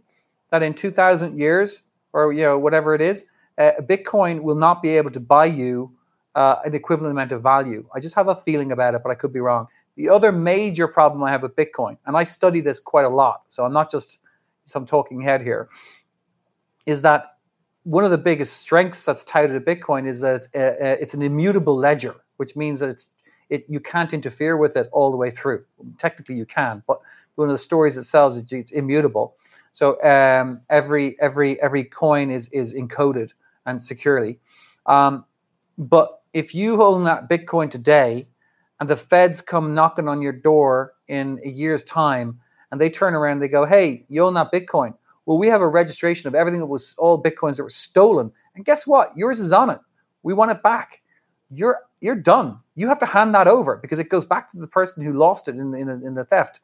that 0.51 0.62
in 0.62 0.75
2,000 0.75 1.39
years, 1.39 1.81
or 2.13 2.31
you 2.31 2.43
know 2.43 2.60
whatever 2.60 2.93
it 2.93 3.01
is, 3.01 3.25
uh, 3.57 3.72
Bitcoin 3.81 4.43
will 4.43 4.62
not 4.67 4.84
be 4.84 4.89
able 4.89 5.10
to 5.10 5.19
buy 5.19 5.46
you 5.46 5.91
uh, 6.36 6.57
an 6.63 6.75
equivalent 6.75 7.12
amount 7.12 7.31
of 7.31 7.41
value. 7.41 7.89
I 7.96 8.00
just 8.00 8.13
have 8.13 8.27
a 8.27 8.36
feeling 8.36 8.72
about 8.72 8.93
it, 8.93 9.01
but 9.03 9.10
I 9.10 9.15
could 9.15 9.34
be 9.34 9.39
wrong. 9.39 9.65
The 9.96 10.10
other 10.10 10.31
major 10.31 10.88
problem 10.88 11.24
I 11.24 11.31
have 11.31 11.41
with 11.41 11.55
Bitcoin, 11.55 11.98
and 12.05 12.15
I 12.15 12.24
study 12.24 12.62
this 12.62 12.79
quite 12.79 13.05
a 13.05 13.10
lot, 13.10 13.46
so 13.48 13.65
I'm 13.65 13.74
not 13.74 13.89
just 13.89 14.19
some 14.65 14.86
talking 14.86 15.22
head 15.22 15.41
here, 15.41 15.69
is 16.86 17.01
that 17.01 17.38
one 17.81 18.03
of 18.03 18.12
the 18.12 18.19
biggest 18.19 18.57
strengths 18.57 19.01
that's 19.01 19.24
touted 19.24 19.55
at 19.55 19.65
Bitcoin 19.65 20.07
is 20.07 20.19
that 20.19 20.36
it's, 20.36 20.48
uh, 20.53 20.60
uh, 20.60 20.98
it's 21.01 21.15
an 21.15 21.24
immutable 21.24 21.75
ledger, 21.75 22.17
which 22.36 22.55
means 22.55 22.79
that 22.79 22.89
it's 22.89 23.07
it 23.50 23.66
you 23.68 23.80
can't 23.80 24.13
interfere 24.13 24.58
with 24.58 24.75
it 24.75 24.89
all 24.92 25.12
the 25.12 25.18
way 25.18 25.32
through. 25.32 25.63
Technically, 25.98 26.36
you 26.36 26.46
can, 26.46 26.84
but 26.88 27.00
one 27.36 27.50
of 27.50 27.54
the 27.54 27.60
stories 27.60 27.98
it 27.98 28.04
sells 28.04 28.36
is 28.38 28.46
it's 28.51 28.72
immutable. 28.72 29.36
So 29.74 30.01
um, 30.04 30.62
every 30.70 31.20
every 31.22 31.62
every 31.62 31.84
coin 31.84 32.32
is 32.32 32.48
is 32.50 32.74
encoded 32.74 33.32
and 33.66 33.82
securely. 33.82 34.39
Um, 34.86 35.25
but 35.77 36.22
if 36.34 36.56
you 36.56 36.82
own 36.82 37.04
that 37.04 37.30
Bitcoin 37.30 37.70
today, 37.70 38.27
and 38.80 38.89
the 38.89 38.98
feds 38.98 39.42
come 39.42 39.74
knocking 39.74 40.08
on 40.08 40.22
your 40.22 40.34
door 40.34 40.94
in 41.08 41.39
a 41.44 41.50
year's 41.50 41.84
time 41.84 42.39
and 42.72 42.80
they 42.80 42.89
turn 42.89 43.16
around 43.16 43.34
and 43.34 43.42
they 43.42 43.48
go, 43.48 43.66
Hey, 43.66 44.06
you 44.10 44.24
own 44.25 44.34
that 44.36 44.51
Bitcoin. 44.51 44.94
Well, 45.25 45.38
we 45.38 45.48
have 45.48 45.62
a 45.62 45.68
registration 45.68 46.27
of 46.27 46.36
everything 46.36 46.60
that 46.60 46.68
was 46.68 46.96
all 46.98 47.22
Bitcoins 47.22 47.58
that 47.58 47.63
were 47.63 47.70
stolen. 47.70 48.32
And 48.56 48.66
guess 48.66 48.88
what? 48.88 49.12
Yours 49.18 49.39
is 49.39 49.51
on 49.51 49.70
it. 49.70 49.80
We 50.24 50.34
want 50.34 50.51
it 50.51 50.63
back. 50.63 51.01
You're 51.50 51.80
you're 52.01 52.16
done. 52.16 52.60
You 52.75 52.88
have 52.88 53.00
to 53.00 53.06
hand 53.06 53.34
that 53.36 53.48
over 53.48 53.77
because 53.77 54.00
it 54.00 54.10
goes 54.10 54.25
back 54.25 54.51
to 54.51 54.58
the 54.58 54.68
person 54.68 55.04
who 55.04 55.13
lost 55.13 55.48
it 55.48 55.56
in, 55.56 55.74
in, 55.74 55.89
in 55.89 56.13
the 56.13 56.25
theft. 56.25 56.60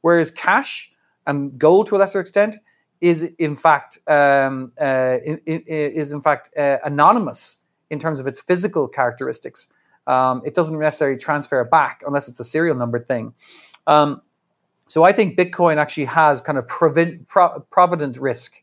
Whereas 0.00 0.30
cash 0.30 0.90
and 1.26 1.58
gold, 1.58 1.88
to 1.88 1.96
a 1.96 1.98
lesser 1.98 2.20
extent, 2.20 2.56
is 3.00 3.22
in 3.38 3.54
fact 3.54 3.98
um, 4.08 4.72
uh, 4.80 5.18
is 5.46 6.12
in 6.12 6.20
fact 6.20 6.50
uh, 6.56 6.78
anonymous 6.84 7.58
in 7.90 7.98
terms 7.98 8.18
of 8.18 8.26
its 8.26 8.40
physical 8.40 8.88
characteristics. 8.88 9.68
Um, 10.06 10.42
it 10.44 10.54
doesn't 10.54 10.78
necessarily 10.78 11.18
transfer 11.18 11.62
back 11.64 12.02
unless 12.06 12.28
it's 12.28 12.40
a 12.40 12.44
serial 12.44 12.74
number 12.74 12.98
thing. 12.98 13.34
Um, 13.86 14.22
so 14.86 15.04
I 15.04 15.12
think 15.12 15.38
Bitcoin 15.38 15.76
actually 15.76 16.06
has 16.06 16.40
kind 16.40 16.56
of 16.56 16.66
pro- 16.66 17.60
provident 17.70 18.16
risk. 18.16 18.54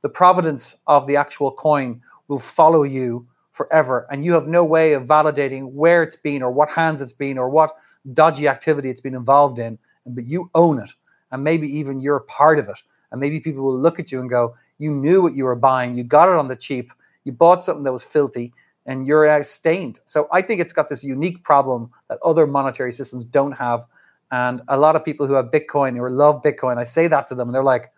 The 0.00 0.08
providence 0.08 0.76
of 0.86 1.06
the 1.06 1.16
actual 1.16 1.52
coin 1.52 2.00
will 2.28 2.38
follow 2.38 2.84
you 2.84 3.26
forever, 3.54 4.06
and 4.10 4.24
you 4.24 4.34
have 4.34 4.46
no 4.46 4.62
way 4.62 4.92
of 4.92 5.04
validating 5.04 5.72
where 5.72 6.02
it's 6.02 6.16
been 6.16 6.42
or 6.42 6.50
what 6.50 6.68
hands 6.68 7.00
it's 7.00 7.14
been 7.14 7.38
or 7.38 7.48
what 7.48 7.74
dodgy 8.12 8.46
activity 8.48 8.90
it's 8.90 9.00
been 9.00 9.14
involved 9.14 9.58
in. 9.58 9.78
But 10.04 10.26
you 10.26 10.50
own 10.54 10.78
it, 10.78 10.90
and 11.30 11.42
maybe 11.42 11.66
even 11.78 12.02
you're 12.02 12.20
part 12.20 12.58
of 12.58 12.68
it. 12.68 12.78
And 13.10 13.20
maybe 13.20 13.40
people 13.40 13.64
will 13.64 13.78
look 13.78 13.98
at 13.98 14.12
you 14.12 14.20
and 14.20 14.28
go, 14.28 14.54
"You 14.76 14.90
knew 14.90 15.22
what 15.22 15.34
you 15.34 15.44
were 15.44 15.56
buying. 15.56 15.94
You 15.94 16.04
got 16.04 16.28
it 16.28 16.36
on 16.36 16.48
the 16.48 16.56
cheap. 16.56 16.92
You 17.24 17.32
bought 17.32 17.64
something 17.64 17.84
that 17.84 17.92
was 17.92 18.02
filthy." 18.04 18.52
and 18.86 19.06
you're 19.06 19.42
stained. 19.44 20.00
So 20.04 20.28
I 20.32 20.42
think 20.42 20.60
it's 20.60 20.72
got 20.72 20.88
this 20.88 21.02
unique 21.02 21.42
problem 21.42 21.90
that 22.08 22.18
other 22.22 22.46
monetary 22.46 22.92
systems 22.92 23.24
don't 23.24 23.52
have. 23.52 23.86
And 24.30 24.62
a 24.68 24.76
lot 24.76 24.96
of 24.96 25.04
people 25.04 25.26
who 25.26 25.34
have 25.34 25.46
Bitcoin 25.46 25.98
or 25.98 26.10
love 26.10 26.42
Bitcoin, 26.42 26.76
I 26.76 26.84
say 26.84 27.08
that 27.08 27.26
to 27.28 27.34
them, 27.34 27.48
and 27.48 27.54
they're 27.54 27.62
like, 27.62 27.92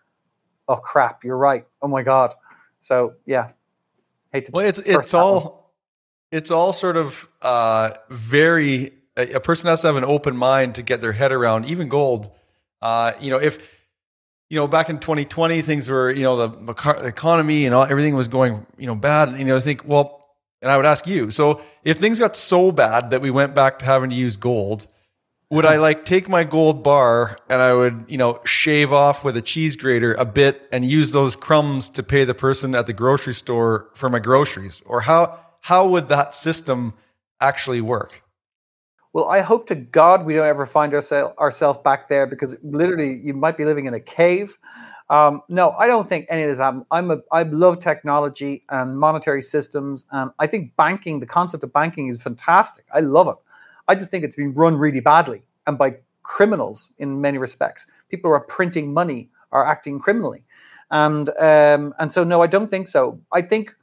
"Oh 0.69 0.77
crap, 0.77 1.25
you're 1.25 1.39
right. 1.39 1.67
Oh 1.81 1.89
my 1.89 2.03
god." 2.03 2.35
So 2.81 3.15
yeah, 3.25 3.51
hate 4.33 4.47
to. 4.47 4.53
Well, 4.53 4.67
it's 4.67 4.79
it's 4.79 5.15
all 5.15 5.41
one. 5.41 5.53
it's 6.33 6.51
all 6.51 6.73
sort 6.73 6.97
of 6.97 7.29
uh, 7.43 7.93
very. 8.11 8.93
A, 9.17 9.35
a 9.35 9.41
person 9.41 9.69
has 9.69 9.81
to 9.81 9.87
have 9.87 9.97
an 9.97 10.05
open 10.05 10.37
mind 10.37 10.75
to 10.75 10.83
get 10.83 11.01
their 11.01 11.13
head 11.13 11.33
around 11.33 11.67
even 11.67 11.89
gold. 11.89 12.31
Uh, 12.83 13.13
you 13.21 13.31
know, 13.31 13.39
if 13.41 13.77
you 14.49 14.57
know, 14.57 14.69
back 14.69 14.89
in 14.89 14.99
2020, 14.99 15.63
things 15.63 15.89
were, 15.89 16.11
you 16.11 16.23
know, 16.23 16.47
the, 16.47 16.73
the 16.73 17.07
economy 17.07 17.67
and 17.67 17.75
all, 17.75 17.85
everything 17.85 18.15
was 18.15 18.29
going, 18.29 18.65
you 18.79 18.87
know, 18.87 18.95
bad. 18.95 19.29
And, 19.29 19.39
you 19.39 19.45
know, 19.45 19.57
I 19.57 19.61
think, 19.61 19.83
well, 19.85 20.29
and 20.63 20.71
I 20.71 20.77
would 20.77 20.87
ask 20.87 21.07
you, 21.07 21.31
so 21.31 21.63
if 21.85 21.99
things 21.99 22.19
got 22.19 22.37
so 22.37 22.71
bad 22.71 23.11
that 23.11 23.21
we 23.21 23.31
went 23.31 23.55
back 23.55 23.81
to 23.81 23.85
having 23.85 24.11
to 24.11 24.17
use 24.17 24.37
gold, 24.37 24.87
would 25.51 25.65
I 25.65 25.77
like 25.77 26.05
take 26.05 26.29
my 26.29 26.43
gold 26.43 26.83
bar 26.83 27.37
and 27.49 27.61
I 27.63 27.73
would, 27.73 28.07
you 28.09 28.19
know, 28.19 28.41
shave 28.45 28.93
off 28.93 29.25
with 29.25 29.37
a 29.37 29.43
cheese 29.43 29.77
grater 29.77 30.15
a 30.15 30.25
bit 30.25 30.69
and 30.73 30.85
use 30.85 31.13
those 31.13 31.37
crumbs 31.37 31.89
to 31.91 32.03
pay 32.03 32.25
the 32.25 32.35
person 32.35 32.75
at 32.75 32.87
the 32.87 32.93
grocery 32.93 33.35
store 33.35 33.89
for 33.95 34.09
my 34.11 34.19
groceries? 34.19 34.83
Or 34.87 35.01
how, 35.03 35.39
how 35.61 35.87
would 35.89 36.09
that 36.09 36.35
system 36.35 36.95
actually 37.41 37.81
work? 37.81 38.23
Well, 39.13 39.31
I 39.31 39.41
hope 39.41 39.69
to 39.69 39.75
God 39.75 40.27
we 40.27 40.35
don't 40.35 40.47
ever 40.47 40.67
find 40.67 40.93
ourselves 40.93 41.35
ourselves 41.39 41.79
back 41.83 42.09
there 42.09 42.27
because 42.27 42.55
literally 42.63 43.19
you 43.23 43.33
might 43.33 43.57
be 43.57 43.65
living 43.65 43.87
in 43.87 43.95
a 43.95 44.01
cave. 44.01 44.59
Um, 45.09 45.43
no, 45.49 45.71
I 45.71 45.87
don't 45.87 46.07
think 46.07 46.27
any 46.29 46.43
of 46.43 46.51
this 46.51 46.59
happened. 46.59 46.85
I'm 46.91 47.11
a 47.11 47.19
I 47.33 47.45
love 47.45 47.79
technology 47.79 48.65
and 48.69 48.99
monetary 48.99 49.41
systems, 49.41 50.05
and 50.11 50.33
I 50.39 50.47
think 50.47 50.77
banking, 50.77 51.21
the 51.21 51.27
concept 51.27 51.63
of 51.65 51.73
banking, 51.73 52.09
is 52.09 52.21
fantastic. 52.21 52.85
I 52.93 53.01
love 53.01 53.29
it. 53.29 53.37
I 53.89 53.95
just 53.95 54.11
think 54.11 54.25
it's 54.25 54.37
been 54.37 54.55
run 54.55 54.77
really 54.77 55.01
badly 55.01 55.43
and 55.67 55.79
by 55.79 55.97
criminals 56.23 56.91
in 56.99 57.21
many 57.21 57.39
respects. 57.39 57.87
People 58.09 58.31
who 58.31 58.35
are 58.35 58.41
printing 58.41 58.93
money 58.93 59.31
are 59.53 59.67
acting 59.67 59.99
criminally, 59.99 60.43
and 60.91 61.29
um, 61.31 61.95
and 61.99 62.13
so 62.13 62.25
no, 62.25 62.43
I 62.43 62.47
don't 62.47 62.71
think 62.71 62.89
so. 62.89 63.21
I 63.33 63.43
think 63.43 63.75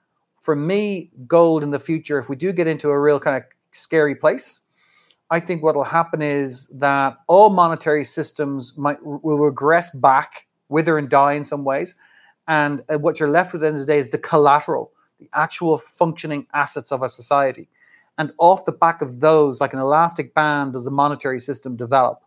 for 0.41 0.55
me, 0.55 1.09
gold 1.25 1.63
in 1.63 1.71
the 1.71 1.79
future, 1.79 2.19
if 2.19 2.27
we 2.29 2.35
do 2.35 2.51
get 2.51 2.67
into 2.67 2.89
a 2.89 2.99
real 2.99 3.19
kind 3.19 3.37
of 3.37 3.43
scary 3.71 4.15
place, 4.15 4.59
I 5.29 5.39
think 5.39 5.63
what 5.63 5.75
will 5.75 5.85
happen 5.85 6.21
is 6.21 6.67
that 6.67 7.17
all 7.27 7.49
monetary 7.49 8.03
systems 8.03 8.73
might 8.77 9.03
will 9.03 9.39
regress 9.39 9.89
back, 9.91 10.47
wither 10.69 10.97
and 10.97 11.09
die 11.09 11.33
in 11.33 11.43
some 11.43 11.63
ways, 11.63 11.95
and 12.47 12.83
uh, 12.89 12.99
what 12.99 13.19
you're 13.19 13.29
left 13.29 13.53
with 13.53 13.63
at 13.63 13.65
the 13.65 13.67
end 13.67 13.75
of 13.77 13.87
the 13.87 13.93
day 13.93 13.99
is 13.99 14.09
the 14.09 14.17
collateral, 14.17 14.91
the 15.19 15.29
actual 15.33 15.77
functioning 15.77 16.45
assets 16.53 16.91
of 16.91 17.01
a 17.01 17.09
society, 17.09 17.69
and 18.17 18.31
off 18.37 18.65
the 18.65 18.71
back 18.71 19.01
of 19.01 19.19
those, 19.19 19.59
like 19.59 19.73
an 19.73 19.79
elastic 19.79 20.33
band, 20.33 20.73
does 20.73 20.85
the 20.85 20.91
monetary 20.91 21.39
system 21.39 21.75
develop, 21.75 22.23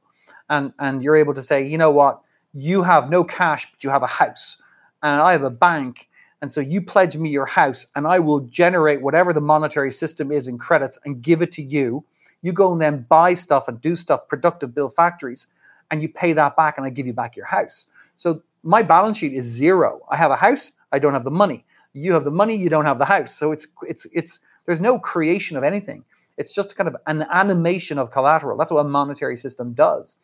and 0.48 0.72
and 0.78 1.02
you're 1.02 1.16
able 1.16 1.34
to 1.34 1.42
say, 1.42 1.66
you 1.66 1.78
know 1.78 1.90
what, 1.90 2.20
you 2.52 2.82
have 2.82 3.10
no 3.10 3.24
cash, 3.24 3.70
but 3.70 3.82
you 3.84 3.90
have 3.90 4.02
a 4.02 4.08
house, 4.08 4.58
and 5.02 5.20
I 5.20 5.32
have 5.32 5.44
a 5.44 5.50
bank. 5.50 6.08
And 6.42 6.52
so 6.52 6.60
you 6.60 6.82
pledge 6.82 7.16
me 7.16 7.30
your 7.30 7.46
house, 7.46 7.86
and 7.96 8.06
I 8.06 8.18
will 8.18 8.40
generate 8.40 9.00
whatever 9.00 9.32
the 9.32 9.40
monetary 9.40 9.90
system 9.90 10.30
is 10.30 10.46
in 10.48 10.58
credits 10.58 10.98
and 11.04 11.22
give 11.22 11.40
it 11.40 11.50
to 11.52 11.62
you 11.62 12.04
you 12.42 12.52
go 12.52 12.72
and 12.72 12.80
then 12.80 13.04
buy 13.08 13.34
stuff 13.34 13.66
and 13.66 13.80
do 13.80 13.96
stuff, 13.96 14.28
productive, 14.28 14.72
build 14.74 14.94
factories, 14.94 15.48
and 15.90 16.00
you 16.00 16.08
pay 16.08 16.32
that 16.32 16.56
back, 16.56 16.76
and 16.76 16.86
I 16.86 16.90
give 16.90 17.06
you 17.06 17.12
back 17.12 17.36
your 17.36 17.46
house. 17.46 17.86
So 18.14 18.42
my 18.62 18.82
balance 18.82 19.18
sheet 19.18 19.34
is 19.34 19.44
zero. 19.46 20.02
I 20.10 20.16
have 20.16 20.30
a 20.30 20.36
house, 20.36 20.72
I 20.92 21.00
don't 21.00 21.12
have 21.12 21.24
the 21.24 21.30
money. 21.30 21.64
You 21.92 22.12
have 22.12 22.24
the 22.24 22.30
money, 22.30 22.54
you 22.54 22.68
don't 22.68 22.84
have 22.84 22.98
the 22.98 23.04
house. 23.04 23.34
So 23.34 23.52
it's 23.52 23.66
it's 23.82 24.06
it's 24.12 24.38
there's 24.66 24.80
no 24.80 24.98
creation 24.98 25.56
of 25.56 25.64
anything. 25.64 26.04
It's 26.36 26.52
just 26.52 26.76
kind 26.76 26.88
of 26.88 26.96
an 27.06 27.22
animation 27.32 27.98
of 27.98 28.10
collateral. 28.10 28.58
That's 28.58 28.70
what 28.70 28.84
a 28.84 28.88
monetary 28.88 29.36
system 29.36 29.72
does. 29.72 30.16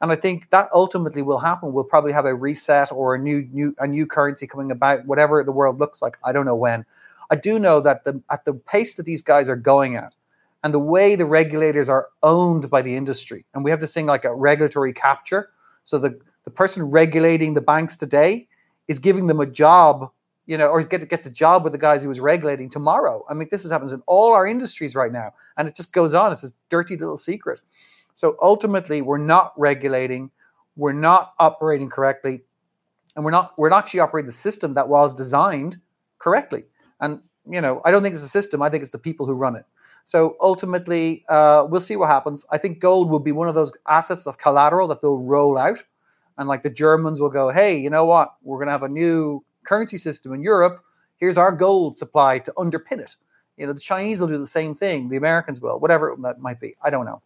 And 0.00 0.12
I 0.12 0.16
think 0.16 0.50
that 0.50 0.68
ultimately 0.72 1.22
will 1.22 1.38
happen. 1.38 1.72
We'll 1.72 1.84
probably 1.84 2.12
have 2.12 2.26
a 2.26 2.34
reset 2.34 2.92
or 2.92 3.14
a 3.14 3.18
new 3.18 3.48
new 3.50 3.74
a 3.78 3.86
new 3.86 4.06
currency 4.06 4.46
coming 4.46 4.70
about, 4.70 5.06
whatever 5.06 5.42
the 5.42 5.52
world 5.52 5.80
looks 5.80 6.02
like. 6.02 6.18
I 6.22 6.32
don't 6.32 6.44
know 6.44 6.54
when. 6.54 6.84
I 7.30 7.36
do 7.36 7.58
know 7.58 7.80
that 7.80 8.04
the 8.04 8.22
at 8.30 8.44
the 8.44 8.52
pace 8.52 8.94
that 8.94 9.06
these 9.06 9.22
guys 9.22 9.48
are 9.48 9.56
going 9.56 9.96
at, 9.96 10.14
and 10.62 10.74
the 10.74 10.78
way 10.78 11.16
the 11.16 11.26
regulators 11.26 11.88
are 11.88 12.08
owned 12.22 12.68
by 12.68 12.82
the 12.82 12.94
industry. 12.94 13.44
And 13.54 13.64
we 13.64 13.70
have 13.70 13.80
this 13.80 13.94
thing 13.94 14.06
like 14.06 14.24
a 14.24 14.34
regulatory 14.34 14.92
capture. 14.92 15.50
So 15.84 15.98
the, 15.98 16.18
the 16.44 16.50
person 16.50 16.82
regulating 16.82 17.54
the 17.54 17.60
banks 17.60 17.96
today 17.96 18.48
is 18.88 18.98
giving 18.98 19.28
them 19.28 19.40
a 19.40 19.46
job, 19.46 20.10
you 20.46 20.56
know, 20.56 20.68
or 20.68 20.80
get, 20.82 21.08
gets 21.08 21.26
a 21.26 21.30
job 21.30 21.64
with 21.64 21.72
the 21.72 21.78
guys 21.78 22.02
he 22.02 22.08
was 22.08 22.20
regulating 22.20 22.70
tomorrow. 22.70 23.24
I 23.28 23.34
mean, 23.34 23.48
this 23.50 23.64
is, 23.64 23.70
happens 23.70 23.92
in 23.92 24.02
all 24.06 24.32
our 24.32 24.46
industries 24.46 24.94
right 24.94 25.12
now. 25.12 25.34
And 25.56 25.68
it 25.68 25.74
just 25.74 25.92
goes 25.92 26.14
on. 26.14 26.32
It's 26.32 26.42
this 26.42 26.52
dirty 26.68 26.96
little 26.96 27.16
secret. 27.16 27.60
So 28.14 28.36
ultimately, 28.40 29.02
we're 29.02 29.18
not 29.18 29.52
regulating, 29.58 30.30
we're 30.76 30.92
not 30.92 31.34
operating 31.38 31.90
correctly, 31.90 32.42
and 33.14 33.24
we're 33.24 33.30
not 33.30 33.58
we're 33.58 33.68
not 33.68 33.84
actually 33.84 34.00
operating 34.00 34.26
the 34.26 34.36
system 34.36 34.74
that 34.74 34.88
was 34.88 35.14
designed 35.14 35.80
correctly. 36.18 36.64
And 37.00 37.20
you 37.48 37.60
know, 37.60 37.82
I 37.84 37.90
don't 37.90 38.02
think 38.02 38.14
it's 38.14 38.24
a 38.24 38.28
system. 38.28 38.62
I 38.62 38.70
think 38.70 38.82
it's 38.82 38.92
the 38.92 38.98
people 38.98 39.26
who 39.26 39.34
run 39.34 39.56
it. 39.56 39.64
So 40.04 40.36
ultimately, 40.40 41.24
uh, 41.28 41.66
we'll 41.68 41.80
see 41.80 41.96
what 41.96 42.08
happens. 42.08 42.46
I 42.50 42.58
think 42.58 42.78
gold 42.78 43.10
will 43.10 43.18
be 43.18 43.32
one 43.32 43.48
of 43.48 43.54
those 43.54 43.72
assets 43.88 44.24
that's 44.24 44.36
collateral 44.36 44.86
that 44.88 45.02
they'll 45.02 45.18
roll 45.18 45.58
out. 45.58 45.82
And 46.38 46.48
like 46.48 46.62
the 46.62 46.70
Germans 46.70 47.18
will 47.18 47.30
go, 47.30 47.50
hey, 47.50 47.78
you 47.78 47.90
know 47.90 48.04
what? 48.04 48.34
We're 48.42 48.58
going 48.58 48.68
to 48.68 48.72
have 48.72 48.82
a 48.84 48.88
new 48.88 49.44
currency 49.66 49.98
system 49.98 50.32
in 50.32 50.42
Europe. 50.42 50.82
Here's 51.16 51.38
our 51.38 51.52
gold 51.52 51.96
supply 51.96 52.38
to 52.40 52.52
underpin 52.52 53.00
it. 53.00 53.16
You 53.56 53.66
know, 53.66 53.72
the 53.72 53.80
Chinese 53.80 54.20
will 54.20 54.28
do 54.28 54.38
the 54.38 54.46
same 54.46 54.74
thing. 54.74 55.08
The 55.08 55.16
Americans 55.16 55.60
will, 55.60 55.78
whatever 55.78 56.10
it 56.10 56.18
might 56.38 56.60
be. 56.60 56.76
I 56.82 56.90
don't 56.90 57.06
know. 57.06 57.22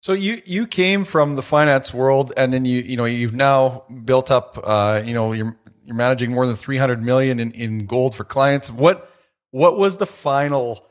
So 0.00 0.12
you 0.12 0.42
you 0.44 0.66
came 0.66 1.04
from 1.04 1.36
the 1.36 1.42
finance 1.42 1.94
world, 1.94 2.32
and 2.36 2.52
then 2.52 2.64
you 2.64 2.82
you 2.82 2.96
know 2.96 3.04
you've 3.04 3.34
now 3.34 3.84
built 4.04 4.32
up. 4.32 4.58
Uh, 4.62 5.00
you 5.04 5.14
know, 5.14 5.32
you're 5.32 5.56
you're 5.84 5.94
managing 5.94 6.32
more 6.32 6.46
than 6.46 6.56
three 6.56 6.76
hundred 6.76 7.02
million 7.02 7.38
in, 7.38 7.52
in 7.52 7.86
gold 7.86 8.16
for 8.16 8.24
clients. 8.24 8.70
What 8.70 9.08
what 9.52 9.78
was 9.78 9.98
the 9.98 10.06
final 10.06 10.84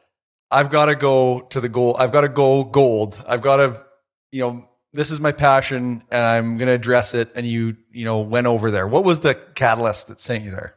I've 0.52 0.70
got 0.70 0.88
to 0.88 0.96
go 0.96 1.42
to 1.50 1.62
the 1.62 1.70
goal. 1.70 1.96
I've 1.98 2.12
got 2.12 2.22
to 2.22 2.30
go 2.30 2.66
gold. 2.66 3.24
I've 3.26 3.42
got 3.42 3.58
to, 3.58 3.86
you 4.32 4.42
know, 4.42 4.68
this 4.94 5.12
is 5.12 5.20
my 5.20 5.32
passion 5.32 6.04
and 6.12 6.26
I'm 6.26 6.58
going 6.58 6.68
to 6.68 6.74
address 6.74 7.14
it. 7.14 7.32
And 7.36 7.48
you, 7.48 7.78
you 7.92 8.06
know, 8.06 8.20
went 8.20 8.48
over 8.48 8.72
there. 8.72 8.88
What 8.88 9.04
was 9.04 9.20
the 9.20 9.36
catalyst 9.36 10.08
that 10.08 10.20
sent 10.20 10.44
you 10.44 10.52
there? 10.52 10.76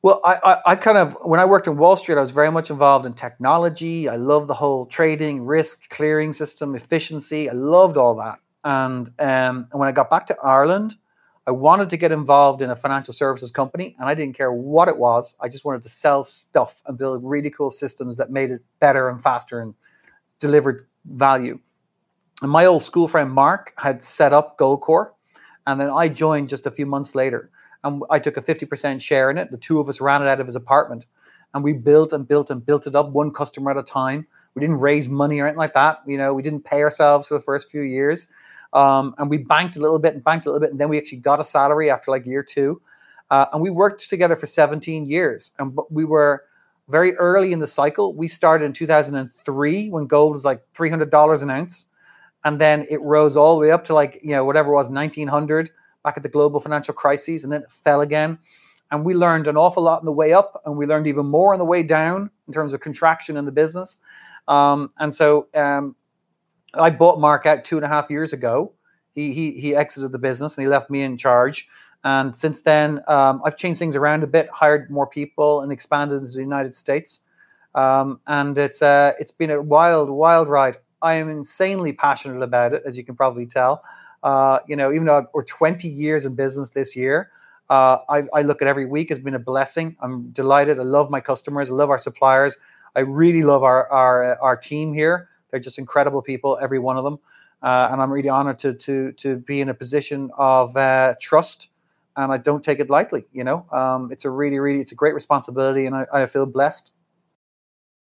Well, 0.00 0.20
I, 0.24 0.34
I, 0.34 0.72
I, 0.72 0.76
kind 0.76 0.96
of, 0.96 1.16
when 1.22 1.40
I 1.40 1.44
worked 1.44 1.66
in 1.66 1.76
Wall 1.76 1.96
Street, 1.96 2.18
I 2.18 2.20
was 2.20 2.30
very 2.30 2.52
much 2.52 2.70
involved 2.70 3.04
in 3.04 3.14
technology. 3.14 4.08
I 4.08 4.14
love 4.14 4.46
the 4.46 4.54
whole 4.54 4.86
trading, 4.86 5.44
risk, 5.44 5.88
clearing 5.88 6.32
system, 6.32 6.76
efficiency. 6.76 7.50
I 7.50 7.52
loved 7.52 7.96
all 7.96 8.14
that. 8.16 8.38
And, 8.62 9.08
um, 9.18 9.68
and 9.70 9.72
when 9.72 9.88
I 9.88 9.92
got 9.92 10.08
back 10.08 10.28
to 10.28 10.36
Ireland, 10.40 10.96
I 11.48 11.50
wanted 11.50 11.88
to 11.90 11.96
get 11.96 12.12
involved 12.12 12.60
in 12.60 12.68
a 12.68 12.76
financial 12.76 13.14
services 13.14 13.50
company, 13.50 13.96
and 13.98 14.06
I 14.06 14.14
didn't 14.14 14.36
care 14.36 14.52
what 14.52 14.86
it 14.86 14.98
was. 14.98 15.34
I 15.40 15.48
just 15.48 15.64
wanted 15.64 15.82
to 15.84 15.88
sell 15.88 16.22
stuff 16.22 16.82
and 16.84 16.98
build 16.98 17.24
really 17.24 17.48
cool 17.48 17.70
systems 17.70 18.18
that 18.18 18.30
made 18.30 18.50
it 18.50 18.60
better 18.80 19.08
and 19.08 19.22
faster 19.22 19.58
and 19.58 19.74
delivered 20.40 20.86
value. 21.06 21.58
And 22.42 22.50
my 22.50 22.66
old 22.66 22.82
school 22.82 23.08
friend 23.08 23.30
Mark 23.30 23.72
had 23.76 24.04
set 24.04 24.32
up 24.32 24.58
GoldCore, 24.58 25.10
and 25.66 25.80
then 25.80 25.90
I 25.90 26.08
joined 26.08 26.48
just 26.48 26.66
a 26.66 26.70
few 26.70 26.86
months 26.86 27.14
later, 27.14 27.50
and 27.84 28.02
I 28.10 28.18
took 28.18 28.36
a 28.36 28.42
fifty 28.42 28.66
percent 28.66 29.02
share 29.02 29.30
in 29.30 29.38
it. 29.38 29.50
The 29.50 29.56
two 29.56 29.80
of 29.80 29.88
us 29.88 30.00
ran 30.00 30.22
it 30.22 30.28
out 30.28 30.40
of 30.40 30.46
his 30.46 30.56
apartment, 30.56 31.06
and 31.54 31.64
we 31.64 31.72
built 31.72 32.12
and 32.12 32.26
built 32.26 32.50
and 32.50 32.64
built 32.64 32.86
it 32.86 32.94
up 32.94 33.10
one 33.10 33.32
customer 33.32 33.72
at 33.72 33.76
a 33.76 33.82
time. 33.82 34.26
We 34.54 34.60
didn't 34.60 34.80
raise 34.80 35.08
money 35.08 35.40
or 35.40 35.46
anything 35.46 35.58
like 35.58 35.74
that. 35.74 36.00
You 36.06 36.18
know, 36.18 36.32
we 36.34 36.42
didn't 36.42 36.64
pay 36.64 36.82
ourselves 36.82 37.28
for 37.28 37.34
the 37.34 37.44
first 37.44 37.70
few 37.70 37.82
years 37.82 38.26
um, 38.72 39.14
and 39.18 39.30
we 39.30 39.38
banked 39.38 39.76
a 39.76 39.80
little 39.80 39.98
bit 39.98 40.14
and 40.14 40.22
banked 40.22 40.46
a 40.46 40.50
little 40.50 40.60
bit, 40.60 40.70
and 40.70 40.80
then 40.80 40.88
we 40.88 40.98
actually 40.98 41.18
got 41.18 41.40
a 41.40 41.44
salary 41.44 41.90
after 41.90 42.10
like 42.10 42.26
year 42.26 42.42
two. 42.42 42.80
Uh, 43.30 43.46
and 43.52 43.62
we 43.62 43.70
worked 43.70 44.08
together 44.08 44.36
for 44.36 44.46
17 44.46 45.06
years. 45.06 45.52
And 45.58 45.78
we 45.90 46.04
were 46.04 46.44
very 46.88 47.14
early 47.16 47.52
in 47.52 47.58
the 47.58 47.66
cycle. 47.66 48.14
We 48.14 48.26
started 48.26 48.64
in 48.64 48.72
2003 48.72 49.90
when 49.90 50.06
gold 50.06 50.32
was 50.32 50.46
like 50.46 50.62
$300 50.74 51.42
an 51.42 51.50
ounce. 51.50 51.86
And 52.48 52.58
then 52.58 52.86
it 52.88 52.98
rose 53.02 53.36
all 53.36 53.56
the 53.56 53.60
way 53.60 53.70
up 53.70 53.84
to 53.84 53.94
like, 53.94 54.20
you 54.22 54.30
know, 54.30 54.42
whatever 54.42 54.72
it 54.72 54.74
was, 54.74 54.88
1900 54.88 55.68
back 56.02 56.16
at 56.16 56.22
the 56.22 56.30
global 56.30 56.60
financial 56.60 56.94
crises. 56.94 57.44
And 57.44 57.52
then 57.52 57.60
it 57.60 57.70
fell 57.70 58.00
again. 58.00 58.38
And 58.90 59.04
we 59.04 59.12
learned 59.12 59.48
an 59.48 59.58
awful 59.58 59.82
lot 59.82 59.98
on 59.98 60.06
the 60.06 60.12
way 60.12 60.32
up. 60.32 60.62
And 60.64 60.74
we 60.78 60.86
learned 60.86 61.06
even 61.06 61.26
more 61.26 61.52
on 61.52 61.58
the 61.58 61.66
way 61.66 61.82
down 61.82 62.30
in 62.46 62.54
terms 62.54 62.72
of 62.72 62.80
contraction 62.80 63.36
in 63.36 63.44
the 63.44 63.52
business. 63.52 63.98
Um, 64.48 64.92
and 64.98 65.14
so 65.14 65.48
um, 65.54 65.94
I 66.72 66.88
bought 66.88 67.20
Mark 67.20 67.44
out 67.44 67.66
two 67.66 67.76
and 67.76 67.84
a 67.84 67.88
half 67.88 68.08
years 68.08 68.32
ago. 68.32 68.72
He 69.14 69.34
he 69.34 69.52
he 69.60 69.76
exited 69.76 70.12
the 70.12 70.18
business 70.18 70.56
and 70.56 70.62
he 70.62 70.70
left 70.70 70.88
me 70.88 71.02
in 71.02 71.18
charge. 71.18 71.68
And 72.02 72.34
since 72.38 72.62
then, 72.62 73.02
um, 73.08 73.42
I've 73.44 73.58
changed 73.58 73.78
things 73.78 73.94
around 73.94 74.22
a 74.22 74.26
bit, 74.26 74.48
hired 74.48 74.90
more 74.90 75.06
people, 75.06 75.60
and 75.60 75.70
expanded 75.70 76.22
into 76.22 76.32
the 76.32 76.40
United 76.40 76.74
States. 76.74 77.20
Um, 77.74 78.20
and 78.26 78.56
it's 78.56 78.80
uh, 78.80 79.12
it's 79.18 79.32
been 79.32 79.50
a 79.50 79.60
wild, 79.60 80.08
wild 80.08 80.48
ride. 80.48 80.78
I 81.00 81.14
am 81.14 81.28
insanely 81.28 81.92
passionate 81.92 82.42
about 82.42 82.72
it, 82.72 82.82
as 82.84 82.96
you 82.96 83.04
can 83.04 83.16
probably 83.16 83.46
tell. 83.46 83.82
Uh, 84.22 84.58
you 84.66 84.76
know, 84.76 84.92
even 84.92 85.06
though 85.06 85.26
we're 85.32 85.44
20 85.44 85.88
years 85.88 86.24
in 86.24 86.34
business 86.34 86.70
this 86.70 86.96
year, 86.96 87.30
uh, 87.70 87.98
I, 88.08 88.24
I, 88.34 88.42
look 88.42 88.62
at 88.62 88.68
every 88.68 88.86
week 88.86 89.10
as 89.10 89.18
being 89.18 89.34
a 89.34 89.38
blessing. 89.38 89.96
I'm 90.00 90.30
delighted. 90.30 90.80
I 90.80 90.82
love 90.82 91.10
my 91.10 91.20
customers. 91.20 91.70
I 91.70 91.74
love 91.74 91.90
our 91.90 91.98
suppliers. 91.98 92.56
I 92.96 93.00
really 93.00 93.42
love 93.42 93.62
our 93.62 93.88
our 93.92 94.40
our 94.40 94.56
team 94.56 94.94
here. 94.94 95.28
They're 95.50 95.60
just 95.60 95.78
incredible 95.78 96.22
people, 96.22 96.58
every 96.60 96.78
one 96.78 96.96
of 96.96 97.04
them. 97.04 97.18
uh, 97.62 97.88
and 97.90 98.00
I'm 98.00 98.12
really 98.12 98.28
honored 98.28 98.58
to 98.60 98.74
to 98.74 99.12
to 99.12 99.36
be 99.36 99.60
in 99.60 99.68
a 99.68 99.74
position 99.74 100.30
of 100.36 100.76
uh, 100.76 101.14
trust, 101.20 101.68
and 102.16 102.32
I 102.32 102.38
don't 102.38 102.64
take 102.64 102.80
it 102.80 102.88
lightly. 102.88 103.24
You 103.32 103.44
know, 103.44 103.66
um, 103.70 104.10
it's 104.12 104.24
a 104.24 104.30
really 104.30 104.58
really 104.58 104.80
it's 104.80 104.92
a 104.92 104.96
great 104.96 105.14
responsibility, 105.14 105.86
and 105.86 105.94
I, 105.94 106.06
I 106.12 106.26
feel 106.26 106.46
blessed. 106.46 106.92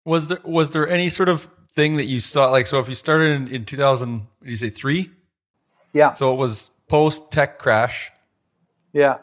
Was 0.04 0.28
there 0.28 0.40
was 0.44 0.70
there 0.70 0.88
any 0.88 1.08
sort 1.08 1.28
of 1.28 1.48
thing 1.74 1.96
that 1.96 2.04
you 2.04 2.20
saw 2.20 2.50
like 2.50 2.66
so 2.66 2.78
if 2.78 2.88
you 2.88 2.94
started 2.94 3.32
in, 3.32 3.48
in 3.48 3.64
2000 3.64 4.26
did 4.42 4.50
you 4.50 4.56
say 4.56 4.70
three? 4.70 5.10
Yeah. 5.92 6.12
So 6.14 6.32
it 6.32 6.36
was 6.36 6.70
post 6.88 7.30
tech 7.30 7.58
crash. 7.58 8.10
Yeah. 8.92 9.18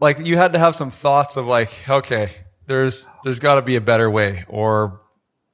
Like 0.00 0.18
you 0.20 0.36
had 0.36 0.52
to 0.52 0.58
have 0.58 0.74
some 0.74 0.90
thoughts 0.90 1.36
of 1.36 1.46
like 1.46 1.70
okay 1.88 2.30
there's 2.66 3.06
there's 3.24 3.38
got 3.38 3.56
to 3.56 3.62
be 3.62 3.76
a 3.76 3.80
better 3.80 4.10
way 4.10 4.44
or 4.48 5.00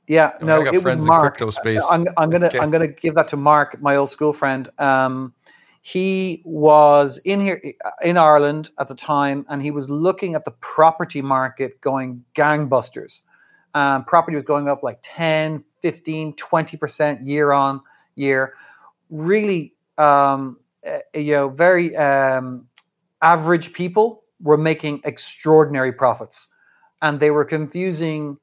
yeah 0.06 0.32
no 0.40 0.64
it 0.64 0.84
was 0.84 1.06
mark. 1.06 1.22
crypto 1.36 1.50
space. 1.50 1.84
I'm, 1.90 2.06
I'm 2.16 2.30
gonna 2.30 2.46
okay. 2.46 2.58
i'm 2.58 2.70
gonna 2.70 2.88
give 2.88 3.14
that 3.14 3.28
to 3.28 3.36
mark 3.36 3.80
my 3.80 3.96
old 3.96 4.10
school 4.10 4.32
friend. 4.32 4.68
Um 4.78 5.34
he 5.80 6.42
was 6.44 7.18
in 7.18 7.40
here 7.40 7.62
in 8.02 8.16
ireland 8.16 8.70
at 8.78 8.88
the 8.88 8.94
time 8.94 9.46
and 9.48 9.62
he 9.62 9.70
was 9.70 9.88
looking 9.88 10.34
at 10.34 10.44
the 10.44 10.50
property 10.50 11.22
market 11.22 11.80
going 11.80 12.24
gangbusters 12.34 13.20
um, 13.78 14.04
property 14.04 14.34
was 14.34 14.44
going 14.44 14.68
up 14.68 14.82
like 14.82 14.98
10, 15.02 15.62
15, 15.82 16.34
20% 16.34 17.18
year 17.24 17.52
on 17.52 17.80
year. 18.16 18.54
Really, 19.08 19.74
um, 19.96 20.58
uh, 20.84 20.98
you 21.14 21.32
know, 21.32 21.48
very 21.48 21.96
um, 21.96 22.66
average 23.22 23.72
people 23.72 24.24
were 24.40 24.56
making 24.56 25.00
extraordinary 25.04 25.92
profits. 25.92 26.48
And 27.02 27.20
they 27.20 27.30
were 27.30 27.44
confusing 27.44 28.38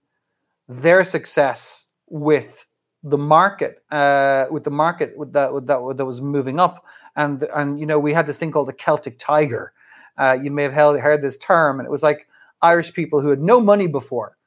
their 0.70 1.04
success 1.04 1.88
with 2.08 2.66
the 3.04 3.18
market, 3.18 3.84
uh, 3.92 4.46
with 4.50 4.64
the 4.64 4.72
market 4.72 5.16
that, 5.34 5.52
that, 5.68 5.98
that 5.98 6.06
was 6.06 6.22
moving 6.22 6.62
up. 6.62 6.86
And, 7.18 7.44
and, 7.54 7.78
you 7.78 7.86
know, 7.86 8.00
we 8.00 8.14
had 8.14 8.26
this 8.26 8.38
thing 8.38 8.54
called 8.54 8.70
the 8.70 8.74
Celtic 8.74 9.20
tiger. 9.20 9.74
Uh, 10.18 10.38
you 10.42 10.50
may 10.50 10.64
have 10.64 10.74
heard 10.74 11.22
this 11.22 11.38
term, 11.38 11.80
and 11.80 11.86
it 11.86 11.92
was 11.92 12.04
like 12.04 12.28
Irish 12.62 12.94
people 12.94 13.20
who 13.20 13.28
had 13.28 13.42
no 13.42 13.60
money 13.60 13.88
before 13.88 14.38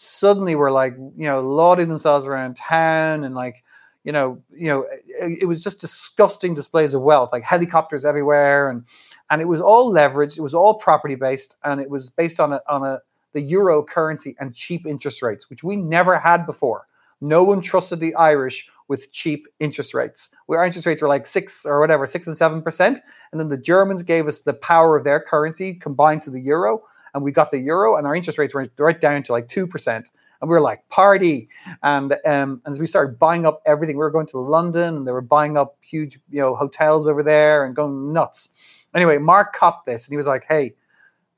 suddenly 0.00 0.54
were 0.54 0.70
like 0.70 0.96
you 1.16 1.26
know 1.26 1.40
lauding 1.40 1.88
themselves 1.88 2.24
around 2.24 2.54
town 2.54 3.24
and 3.24 3.34
like 3.34 3.64
you 4.04 4.12
know 4.12 4.40
you 4.56 4.68
know 4.68 4.86
it, 5.04 5.42
it, 5.42 5.44
was 5.46 5.60
just 5.60 5.80
disgusting 5.80 6.54
displays 6.54 6.94
of 6.94 7.02
wealth 7.02 7.30
like 7.32 7.42
helicopters 7.42 8.04
everywhere 8.04 8.70
and 8.70 8.84
and 9.28 9.42
it 9.42 9.46
was 9.46 9.60
all 9.60 9.92
leveraged 9.92 10.38
it 10.38 10.40
was 10.40 10.54
all 10.54 10.74
property 10.74 11.16
based 11.16 11.56
and 11.64 11.80
it 11.80 11.90
was 11.90 12.10
based 12.10 12.38
on 12.38 12.52
a 12.52 12.60
on 12.68 12.84
a 12.84 13.00
the 13.32 13.40
euro 13.40 13.82
currency 13.82 14.36
and 14.38 14.54
cheap 14.54 14.86
interest 14.86 15.20
rates 15.20 15.50
which 15.50 15.62
we 15.62 15.76
never 15.76 16.18
had 16.18 16.46
before. 16.46 16.86
No 17.20 17.42
one 17.42 17.60
trusted 17.60 17.98
the 17.98 18.14
irish 18.14 18.68
with 18.86 19.10
cheap 19.10 19.48
interest 19.58 19.94
rates 19.94 20.28
where 20.46 20.62
interest 20.62 20.86
rates 20.86 21.02
were 21.02 21.08
like 21.08 21.26
six 21.26 21.66
or 21.66 21.80
whatever 21.80 22.06
six 22.06 22.28
and 22.28 22.36
seven 22.36 22.62
percent 22.62 23.00
and 23.32 23.40
then 23.40 23.48
the 23.48 23.56
germans 23.58 24.02
gave 24.02 24.26
us 24.26 24.40
the 24.40 24.54
power 24.54 24.96
of 24.96 25.04
their 25.04 25.20
currency 25.20 25.74
combined 25.74 26.22
to 26.22 26.30
the 26.30 26.40
euro 26.40 26.82
and 27.18 27.24
we 27.24 27.32
got 27.32 27.50
the 27.50 27.58
euro, 27.58 27.96
and 27.96 28.06
our 28.06 28.14
interest 28.14 28.38
rates 28.38 28.54
went 28.54 28.72
right 28.78 29.00
down 29.00 29.22
to 29.24 29.32
like 29.32 29.48
two 29.48 29.66
percent. 29.66 30.08
And 30.40 30.48
we 30.48 30.54
were 30.54 30.60
like 30.60 30.88
party, 30.88 31.48
and 31.82 32.12
um, 32.12 32.62
and 32.64 32.72
as 32.72 32.78
we 32.78 32.86
started 32.86 33.18
buying 33.18 33.44
up 33.44 33.60
everything, 33.66 33.96
we 33.96 34.00
were 34.00 34.10
going 34.10 34.28
to 34.28 34.38
London, 34.38 34.96
and 34.96 35.06
they 35.06 35.12
were 35.12 35.20
buying 35.20 35.56
up 35.56 35.76
huge, 35.80 36.20
you 36.30 36.40
know, 36.40 36.54
hotels 36.54 37.06
over 37.06 37.22
there, 37.22 37.64
and 37.64 37.76
going 37.76 38.12
nuts. 38.12 38.50
Anyway, 38.94 39.18
Mark 39.18 39.54
copped 39.54 39.84
this, 39.84 40.06
and 40.06 40.12
he 40.12 40.16
was 40.16 40.26
like, 40.26 40.44
"Hey, 40.48 40.74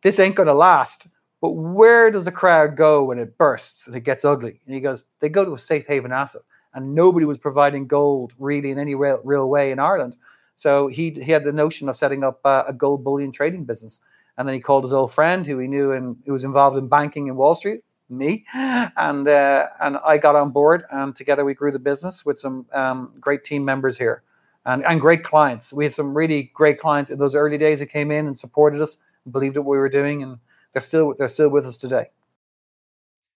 this 0.02 0.18
ain't 0.18 0.36
going 0.36 0.46
to 0.48 0.54
last." 0.54 1.08
But 1.40 1.52
where 1.52 2.10
does 2.10 2.24
the 2.24 2.32
crowd 2.32 2.76
go 2.76 3.04
when 3.04 3.18
it 3.18 3.38
bursts 3.38 3.86
and 3.86 3.96
it 3.96 4.00
gets 4.00 4.24
ugly? 4.24 4.60
And 4.66 4.74
he 4.74 4.80
goes, 4.80 5.04
they 5.20 5.28
go 5.28 5.44
to 5.44 5.54
a 5.54 5.58
safe 5.58 5.86
haven 5.86 6.12
asset. 6.12 6.42
And 6.74 6.94
nobody 6.94 7.26
was 7.26 7.38
providing 7.38 7.86
gold 7.86 8.32
really 8.38 8.70
in 8.70 8.78
any 8.78 8.94
real, 8.94 9.20
real 9.24 9.48
way 9.48 9.72
in 9.72 9.78
Ireland. 9.78 10.16
So 10.54 10.88
he, 10.88 11.10
he 11.10 11.32
had 11.32 11.44
the 11.44 11.52
notion 11.52 11.88
of 11.88 11.96
setting 11.96 12.22
up 12.22 12.40
uh, 12.44 12.64
a 12.68 12.72
gold 12.72 13.02
bullion 13.02 13.32
trading 13.32 13.64
business. 13.64 14.00
And 14.40 14.48
then 14.48 14.54
he 14.54 14.60
called 14.62 14.84
his 14.84 14.94
old 14.94 15.12
friend 15.12 15.44
who 15.44 15.58
he 15.58 15.68
knew 15.68 15.92
and 15.92 16.16
who 16.24 16.32
was 16.32 16.44
involved 16.44 16.78
in 16.78 16.88
banking 16.88 17.26
in 17.26 17.36
Wall 17.36 17.54
Street, 17.54 17.82
me, 18.08 18.46
and 18.54 19.28
uh, 19.28 19.66
and 19.82 19.98
I 19.98 20.16
got 20.16 20.34
on 20.34 20.50
board. 20.50 20.84
And 20.90 21.14
together 21.14 21.44
we 21.44 21.52
grew 21.52 21.70
the 21.70 21.78
business 21.78 22.24
with 22.24 22.38
some 22.38 22.64
um, 22.72 23.12
great 23.20 23.44
team 23.44 23.66
members 23.66 23.98
here, 23.98 24.22
and 24.64 24.82
and 24.86 24.98
great 24.98 25.24
clients. 25.24 25.74
We 25.74 25.84
had 25.84 25.92
some 25.92 26.16
really 26.16 26.50
great 26.54 26.80
clients 26.80 27.10
in 27.10 27.18
those 27.18 27.34
early 27.34 27.58
days 27.58 27.80
who 27.80 27.84
came 27.84 28.10
in 28.10 28.26
and 28.26 28.38
supported 28.38 28.80
us, 28.80 28.96
and 29.26 29.32
believed 29.34 29.58
what 29.58 29.66
we 29.66 29.76
were 29.76 29.90
doing, 29.90 30.22
and 30.22 30.38
they're 30.72 30.80
still 30.80 31.12
they're 31.18 31.28
still 31.28 31.50
with 31.50 31.66
us 31.66 31.76
today. 31.76 32.06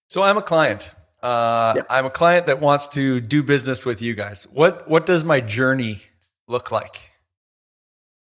So 0.08 0.22
I'm 0.22 0.38
a 0.38 0.42
client. 0.42 0.94
Uh, 1.22 1.82
I'm 1.90 2.06
a 2.06 2.10
client 2.10 2.46
that 2.46 2.62
wants 2.62 2.88
to 2.88 3.20
do 3.20 3.42
business 3.42 3.84
with 3.84 4.00
you 4.00 4.14
guys. 4.14 4.44
What 4.44 4.88
what 4.88 5.04
does 5.04 5.22
my 5.22 5.42
journey 5.42 6.00
look 6.46 6.72
like? 6.72 7.10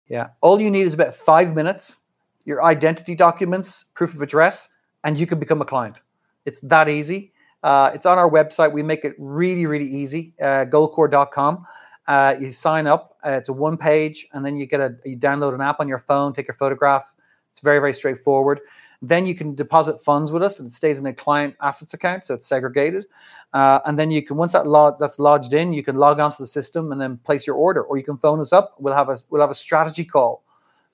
Yeah, 0.09 0.31
all 0.41 0.59
you 0.59 0.69
need 0.69 0.85
is 0.85 0.93
about 0.93 1.15
five 1.15 1.55
minutes 1.55 2.01
your 2.45 2.63
identity 2.63 3.15
documents, 3.15 3.85
proof 3.93 4.13
of 4.13 4.21
address, 4.21 4.69
and 5.03 5.19
you 5.19 5.27
can 5.27 5.39
become 5.39 5.61
a 5.61 5.65
client. 5.65 6.01
It's 6.45 6.59
that 6.61 6.89
easy. 6.89 7.31
Uh, 7.63 7.91
it's 7.93 8.05
on 8.05 8.17
our 8.17 8.29
website. 8.29 8.71
We 8.71 8.83
make 8.83 9.05
it 9.05 9.15
really, 9.17 9.65
really 9.65 9.87
easy. 9.87 10.33
Uh, 10.41 10.65
goldcore.com. 10.65 11.65
Uh, 12.07 12.35
you 12.39 12.51
sign 12.51 12.87
up. 12.87 13.17
Uh, 13.25 13.31
it's 13.31 13.47
a 13.47 13.53
one 13.53 13.77
page, 13.77 14.27
and 14.33 14.45
then 14.45 14.57
you 14.57 14.65
get 14.65 14.81
a 14.81 14.95
you 15.05 15.17
download 15.17 15.53
an 15.53 15.61
app 15.61 15.79
on 15.79 15.87
your 15.87 15.99
phone, 15.99 16.33
take 16.33 16.47
your 16.47 16.55
photograph. 16.55 17.13
It's 17.51 17.61
very, 17.61 17.79
very 17.79 17.93
straightforward. 17.93 18.59
Then 19.01 19.25
you 19.25 19.35
can 19.35 19.55
deposit 19.55 20.01
funds 20.01 20.31
with 20.31 20.43
us, 20.43 20.59
and 20.59 20.69
it 20.69 20.73
stays 20.73 20.99
in 20.99 21.05
a 21.05 21.13
client 21.13 21.55
assets 21.61 21.93
account, 21.93 22.25
so 22.25 22.33
it's 22.33 22.47
segregated. 22.47 23.05
Uh, 23.53 23.79
and 23.85 23.97
then 23.97 24.11
you 24.11 24.21
can 24.21 24.35
once 24.35 24.51
that 24.51 24.67
log 24.67 24.97
that's 24.99 25.19
lodged 25.19 25.53
in, 25.53 25.71
you 25.71 25.83
can 25.83 25.95
log 25.95 26.19
onto 26.19 26.37
the 26.39 26.47
system 26.47 26.91
and 26.91 26.99
then 26.99 27.17
place 27.17 27.47
your 27.47 27.55
order, 27.55 27.83
or 27.83 27.97
you 27.97 28.03
can 28.03 28.17
phone 28.17 28.41
us 28.41 28.51
up. 28.51 28.75
We'll 28.79 28.95
have 28.95 29.07
a 29.07 29.17
we'll 29.29 29.41
have 29.41 29.51
a 29.51 29.55
strategy 29.55 30.03
call 30.03 30.43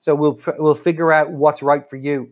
so 0.00 0.14
we'll 0.14 0.40
we'll 0.58 0.74
figure 0.74 1.12
out 1.12 1.30
what's 1.30 1.62
right 1.62 1.88
for 1.88 1.96
you. 1.96 2.30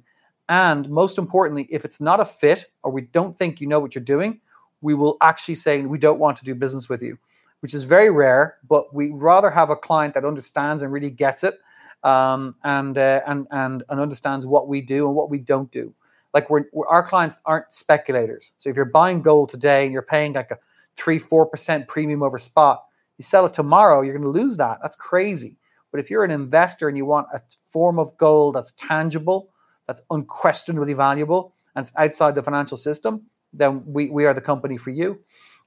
And 0.49 0.89
most 0.89 1.19
importantly, 1.19 1.69
if 1.71 1.85
it's 1.85 2.01
not 2.01 2.19
a 2.19 2.25
fit 2.25 2.67
or 2.83 2.91
we 2.91 3.03
don't 3.03 3.37
think 3.37 3.61
you 3.61 3.67
know 3.67 3.79
what 3.79 3.95
you're 3.95 4.03
doing, 4.03 4.41
we 4.81 4.95
will 4.95 5.19
actually 5.21 5.55
say 5.55 5.83
we 5.83 5.99
don't 5.99 6.19
want 6.19 6.39
to 6.39 6.45
do 6.45 6.55
business 6.55 6.89
with 6.89 7.03
you, 7.03 7.19
which 7.61 7.75
is 7.75 7.85
very 7.85 8.11
rare. 8.11 8.57
But 8.67 8.95
we 8.95 9.11
rather 9.11 9.51
have 9.51 9.69
a 9.69 9.77
client 9.77 10.15
that 10.15 10.25
understands 10.25 10.83
and 10.83 10.91
really 10.91 11.11
gets 11.11 11.45
it, 11.45 11.61
um, 12.03 12.55
and 12.65 12.97
uh, 12.97 13.21
and 13.27 13.47
and 13.51 13.85
and 13.91 14.01
understands 14.01 14.47
what 14.47 14.67
we 14.67 14.81
do 14.81 15.07
and 15.07 15.15
what 15.15 15.29
we 15.29 15.39
don't 15.39 15.71
do. 15.71 15.95
Like 16.33 16.49
we're, 16.49 16.65
we're, 16.73 16.89
our 16.89 17.03
clients 17.03 17.43
aren't 17.45 17.73
speculators. 17.73 18.53
So 18.57 18.71
if 18.71 18.77
you're 18.77 18.87
buying 18.87 19.21
gold 19.21 19.51
today 19.51 19.85
and 19.85 19.93
you're 19.93 20.03
paying 20.03 20.33
like 20.33 20.51
a 20.51 20.59
three 20.97 21.19
four 21.19 21.45
percent 21.45 21.87
premium 21.87 22.23
over 22.23 22.39
spot, 22.39 22.85
you 23.19 23.25
sell 23.25 23.45
it 23.45 23.53
tomorrow, 23.53 24.01
you're 24.01 24.17
going 24.17 24.33
to 24.33 24.41
lose 24.41 24.57
that. 24.57 24.79
That's 24.81 24.97
crazy. 24.97 25.57
But 25.90 26.01
if 26.01 26.11
you're 26.11 26.24
an 26.24 26.31
investor 26.31 26.88
and 26.88 26.96
you 26.96 27.07
want 27.07 27.29
a 27.33 27.40
form 27.70 27.98
of 27.98 28.16
gold 28.18 28.55
that's 28.55 28.72
tangible, 28.77 29.51
that's 29.87 30.03
unquestionably 30.11 30.92
valuable, 30.92 31.55
and 31.74 31.87
it's 31.87 31.96
outside 31.96 32.35
the 32.35 32.42
financial 32.42 32.77
system, 32.77 33.22
then 33.53 33.83
we, 33.87 34.11
we 34.11 34.27
are 34.27 34.35
the 34.35 34.40
company 34.40 34.77
for 34.77 34.90
you. 34.90 35.18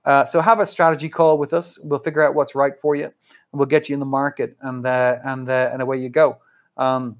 Uh, 0.06 0.26
so 0.26 0.42
have 0.42 0.60
a 0.60 0.66
strategy 0.66 1.10
call 1.10 1.38
with 1.38 1.54
us. 1.54 1.80
We'll 1.84 2.00
figure 2.00 2.24
out 2.24 2.36
what's 2.36 2.56
right 2.56 2.74
for 2.80 2.96
you, 2.96 3.06
and 3.06 3.14
we'll 3.54 3.68
get 3.68 3.90
you 3.90 3.94
in 3.94 4.00
the 4.00 4.06
market, 4.06 4.58
and 4.62 4.86
uh, 4.86 5.18
and 5.24 5.50
uh, 5.50 5.70
and 5.72 5.82
away 5.82 5.98
you 5.98 6.10
go. 6.10 6.38
Um, 6.78 7.18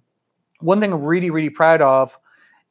one 0.60 0.80
thing 0.80 0.92
I'm 0.92 1.04
really 1.04 1.30
really 1.30 1.50
proud 1.50 1.82
of 1.82 2.18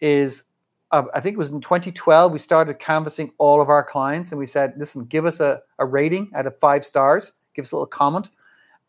is 0.01 0.45
uh, 0.91 1.05
I 1.15 1.21
think 1.21 1.35
it 1.35 1.39
was 1.39 1.51
in 1.51 1.61
2012 1.61 2.33
we 2.33 2.39
started 2.39 2.79
canvassing 2.79 3.33
all 3.39 3.61
of 3.61 3.69
our 3.69 3.85
clients, 3.85 4.33
and 4.33 4.39
we 4.39 4.47
said, 4.47 4.75
listen, 4.77 5.05
give 5.05 5.27
us 5.27 5.41
a, 5.41 5.61
a 5.79 5.87
rating 5.87 6.31
out 6.35 6.47
of 6.47 6.59
five 6.59 6.85
stars, 6.85 7.33
give 7.55 7.65
us 7.65 7.73
a 7.73 7.77
little 7.77 7.87
comment, 7.87 8.31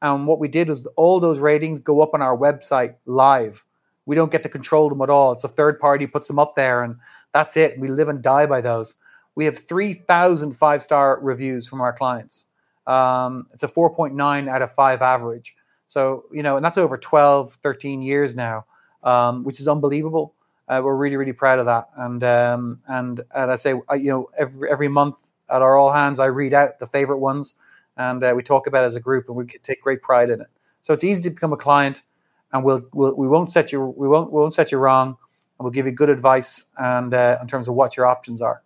and 0.02 0.26
what 0.26 0.40
we 0.40 0.48
did 0.48 0.70
was 0.70 0.86
all 0.96 1.20
those 1.20 1.40
ratings 1.40 1.80
go 1.80 2.02
up 2.02 2.14
on 2.14 2.22
our 2.22 2.36
website 2.36 2.96
live. 3.06 3.64
We 4.06 4.16
don't 4.16 4.32
get 4.32 4.44
to 4.44 4.50
control 4.50 4.90
them 4.90 5.02
at 5.02 5.10
all. 5.10 5.32
It's 5.32 5.44
a 5.44 5.50
third 5.50 5.80
party 5.80 6.08
puts 6.08 6.28
them 6.28 6.40
up 6.40 6.56
there, 6.56 6.84
and 6.84 6.96
that's 7.34 7.56
it. 7.56 7.80
We 7.80 7.88
live 7.88 8.10
and 8.10 8.22
die 8.22 8.48
by 8.48 8.62
those. 8.62 8.96
We 9.36 9.46
have 9.46 9.60
3,000 9.68 10.54
five 10.54 10.82
star 10.82 11.20
reviews 11.22 11.68
from 11.68 11.82
our 11.82 11.94
clients. 11.94 12.46
Um, 12.88 13.48
it's 13.54 13.64
a 13.64 13.68
4.9 13.68 14.50
out 14.50 14.62
of 14.62 14.74
5 14.74 15.02
average. 15.02 15.56
So, 15.88 16.26
you 16.32 16.42
know, 16.42 16.56
and 16.56 16.66
that's 16.66 16.78
over 16.78 16.98
12, 16.98 17.58
13 17.62 18.02
years 18.02 18.36
now, 18.36 18.66
um, 19.04 19.44
which 19.44 19.60
is 19.60 19.68
unbelievable. 19.68 20.34
Uh, 20.68 20.82
we're 20.84 20.96
really, 20.96 21.18
really 21.18 21.34
proud 21.34 21.60
of 21.60 21.66
that. 21.66 21.90
And 21.98 22.24
um, 22.24 22.80
and 22.88 23.22
and 23.36 23.52
I 23.52 23.56
say, 23.56 23.72
you 23.72 24.10
know, 24.10 24.30
every 24.38 24.72
every 24.72 24.88
month 24.88 25.18
at 25.50 25.62
our 25.62 25.78
all 25.78 25.92
hands, 25.92 26.20
I 26.20 26.26
read 26.26 26.54
out 26.54 26.80
the 26.80 26.88
favorite 26.88 27.18
ones 27.18 27.56
and 27.97 28.23
uh, 28.23 28.34
we 28.36 28.43
talk 28.43 28.67
about 28.67 28.84
it 28.84 28.88
as 28.88 28.95
a 28.95 28.99
group, 28.99 29.27
and 29.27 29.36
we 29.36 29.45
take 29.63 29.82
great 29.82 30.01
pride 30.01 30.30
in 30.30 30.41
it. 30.41 30.47
So 30.82 30.93
it's 30.93 31.04
easy 31.04 31.21
to 31.23 31.30
become 31.30 31.54
a 31.54 31.58
client, 31.58 32.04
and 32.51 32.63
we'll, 32.63 32.84
we'll 32.93 33.13
we 33.13 33.27
won't 33.27 33.51
set 33.51 33.71
you 33.71 33.82
we 33.82 34.08
won't 34.08 34.32
we 34.32 34.39
won't 34.39 34.56
set 34.56 34.71
you 34.71 34.77
wrong, 34.77 35.10
and 35.10 35.17
we'll 35.60 35.71
give 35.71 35.86
you 35.86 35.91
good 35.91 36.10
advice 36.10 36.65
and 36.77 37.13
uh, 37.13 37.38
in 37.41 37.47
terms 37.47 37.67
of 37.67 37.75
what 37.75 37.97
your 37.97 38.06
options 38.06 38.41
are. 38.41 38.63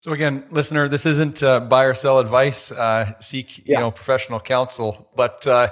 So 0.00 0.12
again, 0.12 0.44
listener, 0.50 0.88
this 0.88 1.06
isn't 1.06 1.44
uh, 1.44 1.60
buy 1.60 1.84
or 1.84 1.94
sell 1.94 2.18
advice. 2.18 2.72
Uh, 2.72 3.12
seek 3.20 3.58
yeah. 3.58 3.78
you 3.78 3.84
know 3.84 3.90
professional 3.90 4.40
counsel, 4.40 5.08
but 5.14 5.46
uh, 5.46 5.70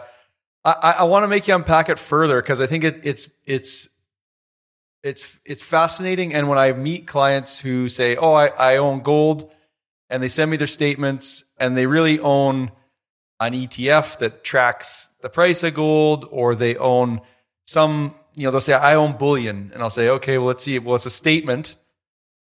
I, 0.64 0.94
I 0.98 1.02
want 1.04 1.24
to 1.24 1.28
make 1.28 1.48
you 1.48 1.54
unpack 1.54 1.88
it 1.88 1.98
further 1.98 2.40
because 2.40 2.60
I 2.60 2.66
think 2.66 2.84
it, 2.84 3.00
it's 3.04 3.28
it's 3.44 3.88
it's 5.02 5.38
it's 5.44 5.64
fascinating. 5.64 6.34
And 6.34 6.48
when 6.48 6.58
I 6.58 6.72
meet 6.72 7.06
clients 7.06 7.58
who 7.58 7.88
say, 7.88 8.16
"Oh, 8.16 8.32
I, 8.32 8.48
I 8.48 8.76
own 8.76 9.00
gold," 9.00 9.50
and 10.10 10.22
they 10.22 10.28
send 10.28 10.50
me 10.50 10.56
their 10.56 10.66
statements 10.66 11.44
and 11.58 11.76
they 11.76 11.86
really 11.86 12.20
own 12.20 12.72
an 13.40 13.54
ETF 13.54 14.18
that 14.18 14.44
tracks 14.44 15.08
the 15.22 15.30
price 15.30 15.62
of 15.62 15.72
gold, 15.72 16.28
or 16.30 16.54
they 16.54 16.76
own 16.76 17.22
some, 17.66 18.14
you 18.34 18.44
know, 18.44 18.50
they'll 18.50 18.60
say, 18.60 18.74
I 18.74 18.96
own 18.96 19.16
bullion. 19.16 19.70
And 19.72 19.82
I'll 19.82 19.88
say, 19.88 20.10
okay, 20.10 20.36
well, 20.36 20.48
let's 20.48 20.64
see. 20.64 20.78
Well, 20.78 20.96
it's 20.96 21.06
a 21.06 21.10
statement 21.10 21.76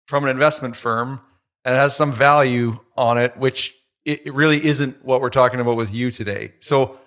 from 0.06 0.24
an 0.24 0.30
investment 0.30 0.74
firm 0.76 1.20
and 1.64 1.74
it 1.74 1.78
has 1.78 1.94
some 1.96 2.12
value 2.12 2.78
on 2.96 3.18
it, 3.18 3.36
which 3.36 3.74
it 4.04 4.32
really 4.32 4.64
isn't 4.64 5.04
what 5.04 5.20
we're 5.20 5.30
talking 5.30 5.58
about 5.58 5.76
with 5.76 5.92
you 5.92 6.12
today. 6.12 6.54
So, 6.60 6.98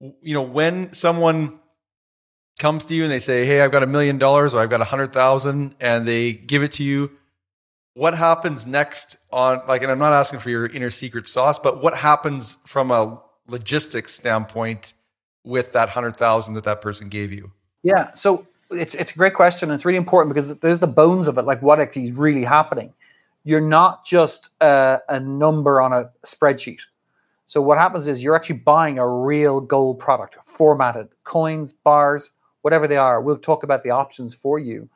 you 0.00 0.32
know, 0.32 0.42
when 0.42 0.94
someone 0.94 1.60
comes 2.58 2.86
to 2.86 2.94
you 2.94 3.02
and 3.02 3.12
they 3.12 3.18
say, 3.18 3.44
Hey, 3.44 3.60
I've 3.60 3.70
got 3.70 3.82
a 3.82 3.86
million 3.86 4.16
dollars 4.16 4.54
or 4.54 4.62
I've 4.62 4.70
got 4.70 4.80
a 4.80 4.84
hundred 4.84 5.12
thousand 5.12 5.74
and 5.78 6.08
they 6.08 6.32
give 6.32 6.62
it 6.62 6.72
to 6.74 6.84
you, 6.84 7.12
what 7.94 8.14
happens 8.14 8.66
next 8.66 9.16
on 9.30 9.62
like, 9.68 9.82
and 9.82 9.90
I'm 9.90 9.98
not 9.98 10.12
asking 10.12 10.40
for 10.40 10.50
your 10.50 10.66
inner 10.66 10.90
secret 10.90 11.28
sauce, 11.28 11.58
but 11.58 11.82
what 11.82 11.96
happens 11.96 12.56
from 12.66 12.90
a 12.90 13.20
logistics 13.48 14.14
standpoint 14.14 14.94
with 15.44 15.72
that 15.72 15.88
hundred 15.88 16.16
thousand 16.16 16.54
that 16.54 16.64
that 16.64 16.80
person 16.80 17.08
gave 17.08 17.32
you? 17.32 17.50
Yeah. 17.82 18.14
So 18.14 18.46
it's, 18.70 18.94
it's 18.94 19.12
a 19.12 19.14
great 19.14 19.34
question. 19.34 19.68
And 19.68 19.74
it's 19.74 19.84
really 19.84 19.98
important 19.98 20.34
because 20.34 20.56
there's 20.58 20.78
the 20.78 20.86
bones 20.86 21.26
of 21.26 21.36
it, 21.36 21.42
like 21.42 21.60
what 21.60 21.80
actually 21.80 22.04
is 22.04 22.12
really 22.12 22.44
happening. 22.44 22.92
You're 23.44 23.60
not 23.60 24.06
just 24.06 24.50
a, 24.60 25.00
a 25.08 25.18
number 25.18 25.80
on 25.80 25.92
a 25.92 26.10
spreadsheet. 26.24 26.78
So 27.46 27.60
what 27.60 27.76
happens 27.76 28.06
is 28.06 28.22
you're 28.22 28.36
actually 28.36 28.58
buying 28.58 28.98
a 28.98 29.06
real 29.06 29.60
gold 29.60 29.98
product, 29.98 30.38
formatted 30.46 31.08
coins, 31.24 31.72
bars, 31.72 32.30
whatever 32.62 32.88
they 32.88 32.96
are. 32.96 33.20
We'll 33.20 33.36
talk 33.36 33.64
about 33.64 33.82
the 33.82 33.90
options 33.90 34.32
for 34.32 34.58
you, 34.58 34.88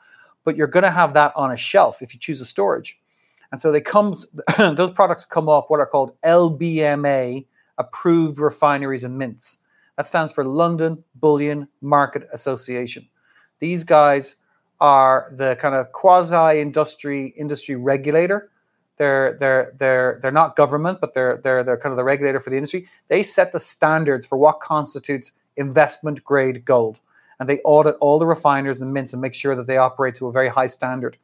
but 0.47 0.57
you're 0.57 0.67
going 0.69 0.85
to 0.85 0.91
have 0.91 1.13
that 1.13 1.33
on 1.37 1.53
a 1.53 1.57
shelf 1.57 2.01
if 2.01 2.15
you 2.15 2.21
choose 2.21 2.41
a 2.41 2.47
storage. 2.47 2.99
And 3.53 3.61
so 3.61 3.71
they 3.71 3.81
comes 3.81 4.27
those 4.59 4.93
products 4.93 5.25
come 5.25 5.49
off 5.49 5.67
what 5.69 5.81
are 5.81 5.87
called 5.87 6.13
LBMA 6.23 7.45
approved 7.77 8.39
refineries 8.39 9.05
and 9.05 9.19
mints. 9.19 9.59
That 9.97 10.07
stands 10.07 10.33
for 10.33 10.45
London 10.45 11.03
Bullion 11.17 11.69
Market 11.81 12.29
Association. 12.33 13.09
These 13.59 13.85
guys 13.85 14.37
are 14.81 15.33
the 15.35 15.57
kind 15.61 15.75
of 15.75 15.91
quasi 15.93 16.61
industry 16.61 17.35
industry 17.37 17.75
regulator. 17.77 18.51
They're 18.99 19.37
they're 19.41 19.75
they're 19.79 20.21
they're 20.23 20.31
not 20.31 20.55
government, 20.55 21.01
but 21.01 21.13
they're 21.13 21.41
they're 21.43 21.65
they're 21.65 21.77
kind 21.77 21.93
of 21.93 21.97
the 21.97 22.05
regulator 22.05 22.41
for 22.41 22.51
the 22.51 22.57
industry. 22.57 22.89
They 23.09 23.23
set 23.23 23.53
the 23.53 23.61
standards 23.61 24.27
for 24.27 24.39
what 24.39 24.61
constitutes 24.61 25.33
investment 25.57 26.23
grade 26.25 26.65
gold, 26.65 27.01
and 27.39 27.49
they 27.49 27.59
audit 27.61 27.97
all 28.01 28.19
the 28.19 28.27
refiners 28.27 28.81
and 28.81 28.93
mints 28.93 29.13
and 29.13 29.23
make 29.23 29.35
sure 29.35 29.55
that 29.55 29.67
they 29.67 29.77
operate 29.77 30.15
to 30.17 30.27
a 30.27 30.33
very 30.33 30.49
high 30.49 30.67
standard. 30.67 31.17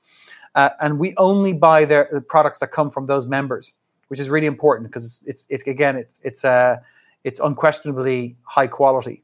Uh, 0.54 0.70
and 0.80 0.98
we 0.98 1.14
only 1.16 1.52
buy 1.52 1.84
their 1.84 2.08
the 2.12 2.20
products 2.20 2.58
that 2.58 2.72
come 2.72 2.90
from 2.90 3.06
those 3.06 3.26
members, 3.26 3.72
which 4.08 4.20
is 4.20 4.28
really 4.28 4.46
important 4.46 4.90
because 4.90 5.04
it's 5.04 5.22
it's, 5.26 5.46
it's 5.48 5.66
again 5.66 5.96
it's 5.96 6.20
it's 6.22 6.44
uh, 6.44 6.76
it's 7.24 7.40
unquestionably 7.40 8.36
high 8.42 8.66
quality. 8.66 9.22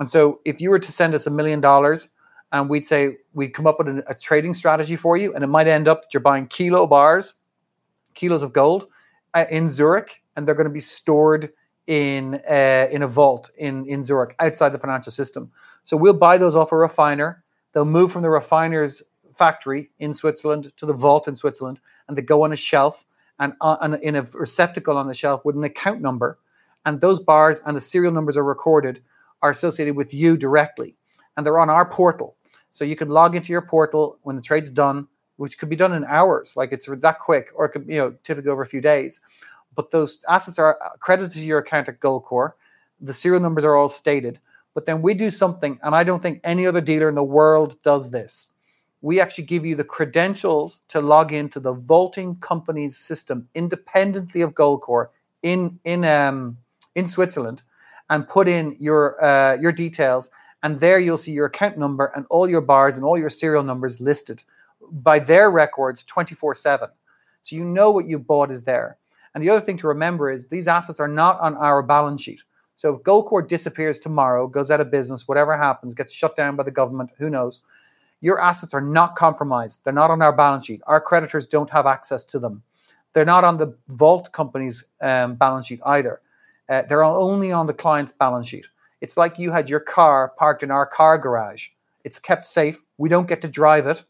And 0.00 0.10
so, 0.10 0.40
if 0.44 0.60
you 0.60 0.70
were 0.70 0.80
to 0.80 0.92
send 0.92 1.14
us 1.14 1.26
a 1.26 1.30
million 1.30 1.60
dollars 1.60 2.08
and 2.52 2.68
we'd 2.68 2.86
say 2.86 3.16
we'd 3.32 3.54
come 3.54 3.66
up 3.66 3.78
with 3.78 3.88
a, 3.88 4.04
a, 4.08 4.14
trading 4.14 4.54
strategy 4.54 4.96
for 4.96 5.16
you, 5.16 5.34
and 5.34 5.44
it 5.44 5.48
might 5.48 5.68
end 5.68 5.88
up 5.88 6.02
that 6.02 6.14
you're 6.14 6.20
buying 6.20 6.46
kilo 6.48 6.86
bars, 6.86 7.34
kilos 8.14 8.42
of 8.42 8.52
gold 8.52 8.86
uh, 9.34 9.44
in 9.50 9.68
Zurich, 9.68 10.22
and 10.36 10.46
they're 10.46 10.54
going 10.54 10.66
to 10.66 10.72
be 10.72 10.80
stored 10.80 11.52
in 11.86 12.40
uh, 12.48 12.88
in 12.90 13.02
a 13.02 13.08
vault 13.08 13.50
in 13.56 13.86
in 13.86 14.02
Zurich 14.02 14.34
outside 14.40 14.70
the 14.70 14.78
financial 14.78 15.12
system. 15.12 15.50
So 15.84 15.96
we'll 15.96 16.14
buy 16.14 16.38
those 16.38 16.56
off 16.56 16.72
a 16.72 16.76
refiner. 16.76 17.44
They'll 17.72 17.84
move 17.84 18.10
from 18.12 18.22
the 18.22 18.30
refiner's 18.30 19.02
factory 19.36 19.90
in 19.98 20.14
Switzerland 20.14 20.72
to 20.76 20.86
the 20.86 20.92
vault 20.92 21.28
in 21.28 21.36
Switzerland, 21.36 21.80
and 22.08 22.16
they 22.16 22.22
go 22.22 22.44
on 22.44 22.52
a 22.52 22.56
shelf 22.56 23.04
and, 23.38 23.52
uh, 23.60 23.76
and 23.80 23.96
in 23.96 24.16
a 24.16 24.22
receptacle 24.22 24.96
on 24.96 25.08
the 25.08 25.14
shelf 25.14 25.44
with 25.44 25.56
an 25.56 25.64
account 25.64 26.00
number, 26.00 26.38
and 26.86 27.00
those 27.00 27.20
bars 27.20 27.60
and 27.66 27.76
the 27.76 27.80
serial 27.80 28.12
numbers 28.12 28.36
are 28.36 28.44
recorded 28.44 29.02
are 29.42 29.50
associated 29.50 29.96
with 29.96 30.14
you 30.14 30.36
directly, 30.36 30.96
and 31.36 31.44
they're 31.44 31.58
on 31.58 31.70
our 31.70 31.84
portal. 31.84 32.36
So 32.70 32.84
you 32.84 32.96
can 32.96 33.08
log 33.08 33.36
into 33.36 33.52
your 33.52 33.62
portal 33.62 34.18
when 34.22 34.36
the 34.36 34.42
trade's 34.42 34.70
done, 34.70 35.06
which 35.36 35.58
could 35.58 35.68
be 35.68 35.76
done 35.76 35.92
in 35.92 36.04
hours, 36.04 36.54
like 36.56 36.72
it's 36.72 36.86
that 36.86 37.18
quick, 37.18 37.50
or 37.54 37.66
it 37.66 37.70
could, 37.70 37.86
you 37.86 37.98
know, 37.98 38.14
typically 38.24 38.50
over 38.50 38.62
a 38.62 38.66
few 38.66 38.80
days. 38.80 39.20
But 39.74 39.90
those 39.90 40.20
assets 40.28 40.58
are 40.58 40.78
credited 41.00 41.32
to 41.32 41.40
your 41.40 41.58
account 41.58 41.88
at 41.88 42.00
GoldCore. 42.00 42.52
The 43.00 43.12
serial 43.12 43.42
numbers 43.42 43.64
are 43.64 43.76
all 43.76 43.88
stated. 43.88 44.38
But 44.74 44.86
then 44.86 45.02
we 45.02 45.14
do 45.14 45.30
something, 45.30 45.78
and 45.82 45.94
I 45.94 46.04
don't 46.04 46.22
think 46.22 46.40
any 46.42 46.66
other 46.66 46.80
dealer 46.80 47.08
in 47.08 47.14
the 47.14 47.22
world 47.22 47.80
does 47.82 48.10
this. 48.10 48.50
We 49.00 49.20
actually 49.20 49.44
give 49.44 49.64
you 49.64 49.76
the 49.76 49.84
credentials 49.84 50.80
to 50.88 51.00
log 51.00 51.32
into 51.32 51.60
the 51.60 51.72
vaulting 51.72 52.36
company's 52.36 52.96
system 52.96 53.48
independently 53.54 54.40
of 54.40 54.54
GoldCore 54.54 55.08
in 55.42 55.78
in 55.84 56.04
um, 56.04 56.58
in 56.94 57.08
Switzerland, 57.08 57.62
and 58.10 58.28
put 58.28 58.48
in 58.48 58.76
your 58.80 59.22
uh, 59.24 59.54
your 59.56 59.72
details 59.72 60.30
and 60.64 60.80
there 60.80 60.98
you'll 60.98 61.18
see 61.18 61.32
your 61.32 61.44
account 61.44 61.76
number 61.76 62.10
and 62.16 62.24
all 62.30 62.48
your 62.48 62.62
bars 62.62 62.96
and 62.96 63.04
all 63.04 63.18
your 63.18 63.28
serial 63.28 63.62
numbers 63.62 64.00
listed 64.00 64.42
by 64.90 65.18
their 65.18 65.50
records 65.50 66.02
24 66.04 66.54
7. 66.54 66.88
So 67.42 67.54
you 67.54 67.64
know 67.64 67.90
what 67.90 68.08
you 68.08 68.18
bought 68.18 68.50
is 68.50 68.64
there. 68.64 68.96
And 69.34 69.44
the 69.44 69.50
other 69.50 69.60
thing 69.60 69.76
to 69.78 69.88
remember 69.88 70.30
is 70.30 70.46
these 70.46 70.66
assets 70.66 71.00
are 71.00 71.08
not 71.08 71.38
on 71.40 71.54
our 71.56 71.82
balance 71.82 72.22
sheet. 72.22 72.40
So 72.76 72.94
if 72.94 73.02
GoldCore 73.02 73.46
disappears 73.46 73.98
tomorrow, 73.98 74.46
goes 74.46 74.70
out 74.70 74.80
of 74.80 74.90
business, 74.90 75.28
whatever 75.28 75.56
happens, 75.56 75.94
gets 75.94 76.12
shut 76.12 76.36
down 76.36 76.56
by 76.56 76.64
the 76.64 76.70
government, 76.70 77.10
who 77.18 77.30
knows? 77.30 77.60
Your 78.20 78.40
assets 78.40 78.74
are 78.74 78.80
not 78.80 79.16
compromised. 79.16 79.80
They're 79.84 79.92
not 79.92 80.10
on 80.10 80.22
our 80.22 80.32
balance 80.32 80.66
sheet. 80.66 80.80
Our 80.86 81.00
creditors 81.00 81.46
don't 81.46 81.70
have 81.70 81.86
access 81.86 82.24
to 82.26 82.38
them. 82.38 82.62
They're 83.12 83.24
not 83.24 83.44
on 83.44 83.58
the 83.58 83.76
vault 83.88 84.32
company's 84.32 84.84
um, 85.00 85.36
balance 85.36 85.66
sheet 85.66 85.80
either. 85.86 86.20
Uh, 86.68 86.82
they're 86.88 87.04
only 87.04 87.52
on 87.52 87.66
the 87.66 87.74
client's 87.74 88.12
balance 88.12 88.48
sheet. 88.48 88.66
It's 89.00 89.16
like 89.16 89.38
you 89.38 89.52
had 89.52 89.68
your 89.68 89.80
car 89.80 90.32
parked 90.38 90.62
in 90.62 90.70
our 90.70 90.86
car 90.86 91.18
garage. 91.18 91.68
It's 92.04 92.18
kept 92.18 92.46
safe. 92.46 92.82
We 92.98 93.08
don't 93.08 93.28
get 93.28 93.42
to 93.42 93.48
drive 93.48 93.86
it. 93.86 94.02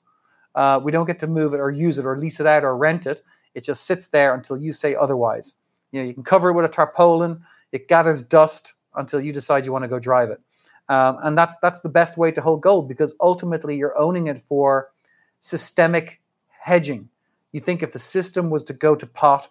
Uh, 0.55 0.81
we 0.83 0.93
don't 0.93 1.07
get 1.07 1.19
to 1.21 1.27
move 1.27 1.53
it 1.53 1.61
or 1.61 1.71
use 1.71 1.99
it 1.99 2.07
or 2.07 2.17
lease 2.17 2.41
it 2.41 2.47
out 2.47 2.65
or 2.65 2.77
rent 2.77 3.07
it. 3.07 3.21
It 3.55 3.65
just 3.65 3.85
sits 3.85 4.09
there 4.09 4.35
until 4.35 4.57
you 4.57 4.73
say 4.73 4.95
otherwise. 4.95 5.55
You 5.91 6.01
know, 6.01 6.07
you 6.07 6.15
can 6.15 6.25
cover 6.25 6.51
it 6.51 6.55
with 6.55 6.65
a 6.65 6.69
tarpaulin. 6.69 7.45
It 7.75 7.89
gathers 7.89 8.23
dust 8.23 8.75
until 8.95 9.21
you 9.21 9.33
decide 9.33 9.67
you 9.67 9.73
want 9.73 9.83
to 9.83 9.89
go 9.89 9.99
drive 9.99 10.31
it. 10.31 10.41
Um, 10.89 11.19
and 11.25 11.37
that's 11.37 11.57
that's 11.61 11.81
the 11.81 11.89
best 11.89 12.17
way 12.17 12.31
to 12.31 12.41
hold 12.41 12.61
gold 12.61 12.87
because 12.89 13.17
ultimately 13.21 13.77
you're 13.77 13.99
owning 13.99 14.29
it 14.29 14.45
for 14.49 14.93
systemic 15.41 16.21
hedging. 16.49 17.09
You 17.51 17.59
think 17.59 17.83
if 17.83 17.91
the 17.91 17.99
system 17.99 18.49
was 18.49 18.63
to 18.65 18.73
go 18.73 18.95
to 18.95 19.07
pot, 19.09 19.49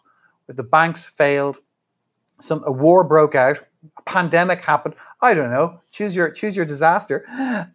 if 0.48 0.56
the 0.56 0.64
banks 0.64 1.04
failed, 1.06 1.58
some 2.40 2.64
a 2.66 2.72
war 2.72 3.04
broke 3.04 3.36
out, 3.36 3.60
a 3.98 4.02
pandemic 4.04 4.62
happened. 4.62 4.96
I 5.22 5.34
don't 5.34 5.52
know. 5.52 5.82
Choose 5.92 6.16
your 6.16 6.30
choose 6.32 6.56
your 6.56 6.66
disaster. 6.66 7.26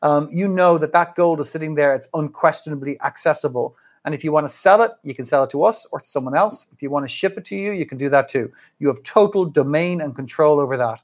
Um, 0.01 0.31
you 0.33 0.49
know 0.49 0.79
that 0.79 0.93
that 0.93 1.15
gold 1.15 1.41
is 1.41 1.51
sitting 1.51 1.75
there. 1.75 1.95
It's 1.95 2.09
unquestionably 2.15 2.99
accessible. 3.03 3.77
And 4.09 4.14
if 4.14 4.25
you 4.25 4.33
want 4.33 4.49
to 4.49 4.55
sell 4.55 4.81
it, 4.81 4.92
you 5.03 5.14
can 5.14 5.27
sell 5.27 5.44
it 5.44 5.51
to 5.51 5.64
us 5.64 5.87
or 5.92 6.01
to 6.01 6.07
someone 6.07 6.35
else. 6.35 6.68
If 6.73 6.81
you 6.81 6.88
want 6.88 7.05
to 7.05 7.14
ship 7.14 7.37
it 7.37 7.44
to 7.44 7.55
you, 7.55 7.73
you 7.73 7.85
can 7.85 7.99
do 7.99 8.09
that 8.09 8.31
too. 8.31 8.51
You 8.79 8.88
have 8.88 9.03
total 9.03 9.44
domain 9.44 10.01
and 10.01 10.16
control 10.16 10.61
over 10.61 10.79
that. 10.79 11.03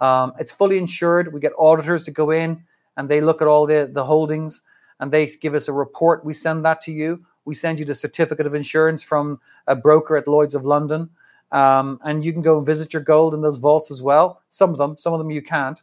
Um, 0.00 0.32
it's 0.38 0.52
fully 0.52 0.78
insured. 0.78 1.34
We 1.34 1.40
get 1.40 1.52
auditors 1.58 2.02
to 2.04 2.10
go 2.12 2.30
in 2.30 2.64
and 2.96 3.10
they 3.10 3.20
look 3.20 3.42
at 3.42 3.46
all 3.46 3.66
the, 3.66 3.90
the 3.92 4.06
holdings 4.06 4.62
and 5.00 5.12
they 5.12 5.26
give 5.26 5.54
us 5.54 5.68
a 5.68 5.72
report. 5.74 6.24
We 6.24 6.32
send 6.32 6.64
that 6.64 6.80
to 6.80 6.92
you. 6.92 7.26
We 7.44 7.54
send 7.54 7.78
you 7.78 7.84
the 7.84 7.94
certificate 7.94 8.46
of 8.46 8.54
insurance 8.54 9.02
from 9.02 9.38
a 9.66 9.76
broker 9.76 10.16
at 10.16 10.26
Lloyd's 10.26 10.54
of 10.54 10.64
London. 10.64 11.10
Um, 11.52 12.00
and 12.04 12.24
you 12.24 12.32
can 12.32 12.40
go 12.40 12.56
and 12.56 12.64
visit 12.64 12.94
your 12.94 13.02
gold 13.02 13.34
in 13.34 13.42
those 13.42 13.58
vaults 13.58 13.90
as 13.90 14.00
well. 14.00 14.40
Some 14.48 14.70
of 14.70 14.78
them, 14.78 14.96
some 14.96 15.12
of 15.12 15.18
them 15.18 15.30
you 15.30 15.42
can't. 15.42 15.82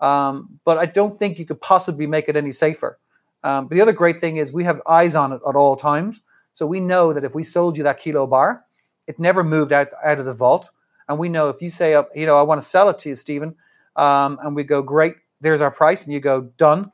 Um, 0.00 0.60
but 0.64 0.78
I 0.78 0.86
don't 0.86 1.18
think 1.18 1.40
you 1.40 1.46
could 1.46 1.60
possibly 1.60 2.06
make 2.06 2.28
it 2.28 2.36
any 2.36 2.52
safer. 2.52 3.00
Um, 3.44 3.68
but 3.68 3.74
the 3.74 3.80
other 3.80 3.92
great 3.92 4.20
thing 4.20 4.36
is 4.36 4.52
we 4.52 4.64
have 4.64 4.80
eyes 4.86 5.14
on 5.14 5.32
it 5.32 5.40
at 5.48 5.56
all 5.56 5.76
times. 5.76 6.22
So 6.52 6.66
we 6.66 6.80
know 6.80 7.12
that 7.12 7.24
if 7.24 7.34
we 7.34 7.42
sold 7.42 7.76
you 7.76 7.84
that 7.84 7.98
kilo 7.98 8.26
bar, 8.26 8.64
it 9.06 9.18
never 9.18 9.42
moved 9.42 9.72
out, 9.72 9.88
out 10.04 10.18
of 10.18 10.26
the 10.26 10.34
vault. 10.34 10.70
And 11.08 11.18
we 11.18 11.28
know 11.28 11.48
if 11.48 11.60
you 11.60 11.70
say, 11.70 11.94
uh, 11.94 12.04
you 12.14 12.26
know, 12.26 12.38
I 12.38 12.42
want 12.42 12.62
to 12.62 12.66
sell 12.66 12.88
it 12.88 12.98
to 13.00 13.08
you, 13.08 13.16
Stephen, 13.16 13.54
um, 13.96 14.38
and 14.42 14.54
we 14.54 14.64
go, 14.64 14.82
great, 14.82 15.16
there's 15.40 15.60
our 15.60 15.70
price, 15.70 16.04
and 16.04 16.12
you 16.12 16.20
go, 16.20 16.42
done. 16.56 16.90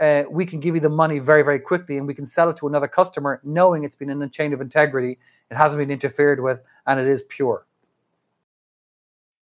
Uh, 0.00 0.24
we 0.28 0.44
can 0.44 0.58
give 0.58 0.74
you 0.74 0.80
the 0.80 0.88
money 0.88 1.20
very, 1.20 1.42
very 1.42 1.60
quickly, 1.60 1.96
and 1.96 2.06
we 2.06 2.14
can 2.14 2.26
sell 2.26 2.50
it 2.50 2.56
to 2.56 2.66
another 2.66 2.88
customer, 2.88 3.40
knowing 3.44 3.84
it's 3.84 3.94
been 3.94 4.10
in 4.10 4.20
a 4.20 4.28
chain 4.28 4.52
of 4.52 4.60
integrity, 4.60 5.18
it 5.50 5.56
hasn't 5.56 5.78
been 5.78 5.90
interfered 5.90 6.40
with, 6.40 6.60
and 6.86 6.98
it 6.98 7.06
is 7.06 7.22
pure. 7.28 7.66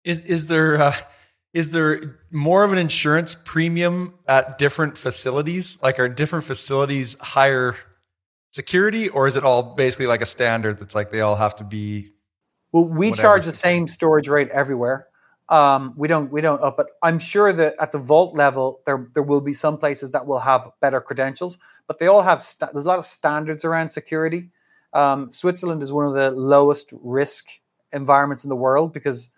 Is 0.04 0.24
is 0.24 0.48
there 0.48 0.80
uh, 0.80 0.96
is 1.54 1.70
there 1.70 2.18
more 2.30 2.64
of 2.64 2.72
an 2.72 2.78
insurance 2.78 3.34
premium 3.34 4.14
at 4.26 4.58
different 4.58 4.98
facilities? 4.98 5.78
Like, 5.82 5.98
are 5.98 6.08
different 6.08 6.44
facilities 6.44 7.16
higher 7.20 7.76
security, 8.50 9.08
or 9.08 9.26
is 9.26 9.36
it 9.36 9.44
all 9.44 9.74
basically 9.74 10.06
like 10.06 10.22
a 10.22 10.26
standard 10.26 10.78
that's 10.78 10.94
like 10.94 11.10
they 11.10 11.20
all 11.20 11.36
have 11.36 11.56
to 11.56 11.64
be? 11.64 12.12
Well, 12.72 12.84
we 12.84 13.12
charge 13.12 13.46
the 13.46 13.54
same 13.54 13.88
storage 13.88 14.28
rate 14.28 14.50
everywhere. 14.50 15.06
Um, 15.48 15.94
we 15.96 16.08
don't 16.08 16.30
we 16.30 16.42
don't 16.42 16.62
up, 16.62 16.76
but 16.76 16.88
I'm 17.02 17.18
sure 17.18 17.52
that 17.54 17.74
at 17.80 17.92
the 17.92 17.98
vault 17.98 18.36
level 18.36 18.80
there 18.84 19.08
there 19.14 19.22
will 19.22 19.40
be 19.40 19.54
some 19.54 19.78
places 19.78 20.10
that 20.10 20.26
will 20.26 20.40
have 20.40 20.68
better 20.80 21.00
credentials, 21.00 21.58
but 21.86 21.98
they 21.98 22.06
all 22.06 22.22
have 22.22 22.42
st- 22.42 22.70
there's 22.72 22.84
a 22.84 22.88
lot 22.88 22.98
of 22.98 23.06
standards 23.06 23.64
around 23.64 23.90
security. 23.90 24.50
Um, 24.92 25.30
Switzerland 25.30 25.82
is 25.82 25.90
one 25.90 26.06
of 26.06 26.12
the 26.12 26.30
lowest 26.30 26.92
risk 27.00 27.46
environments 27.92 28.44
in 28.44 28.50
the 28.50 28.56
world 28.56 28.92
because 28.92 29.30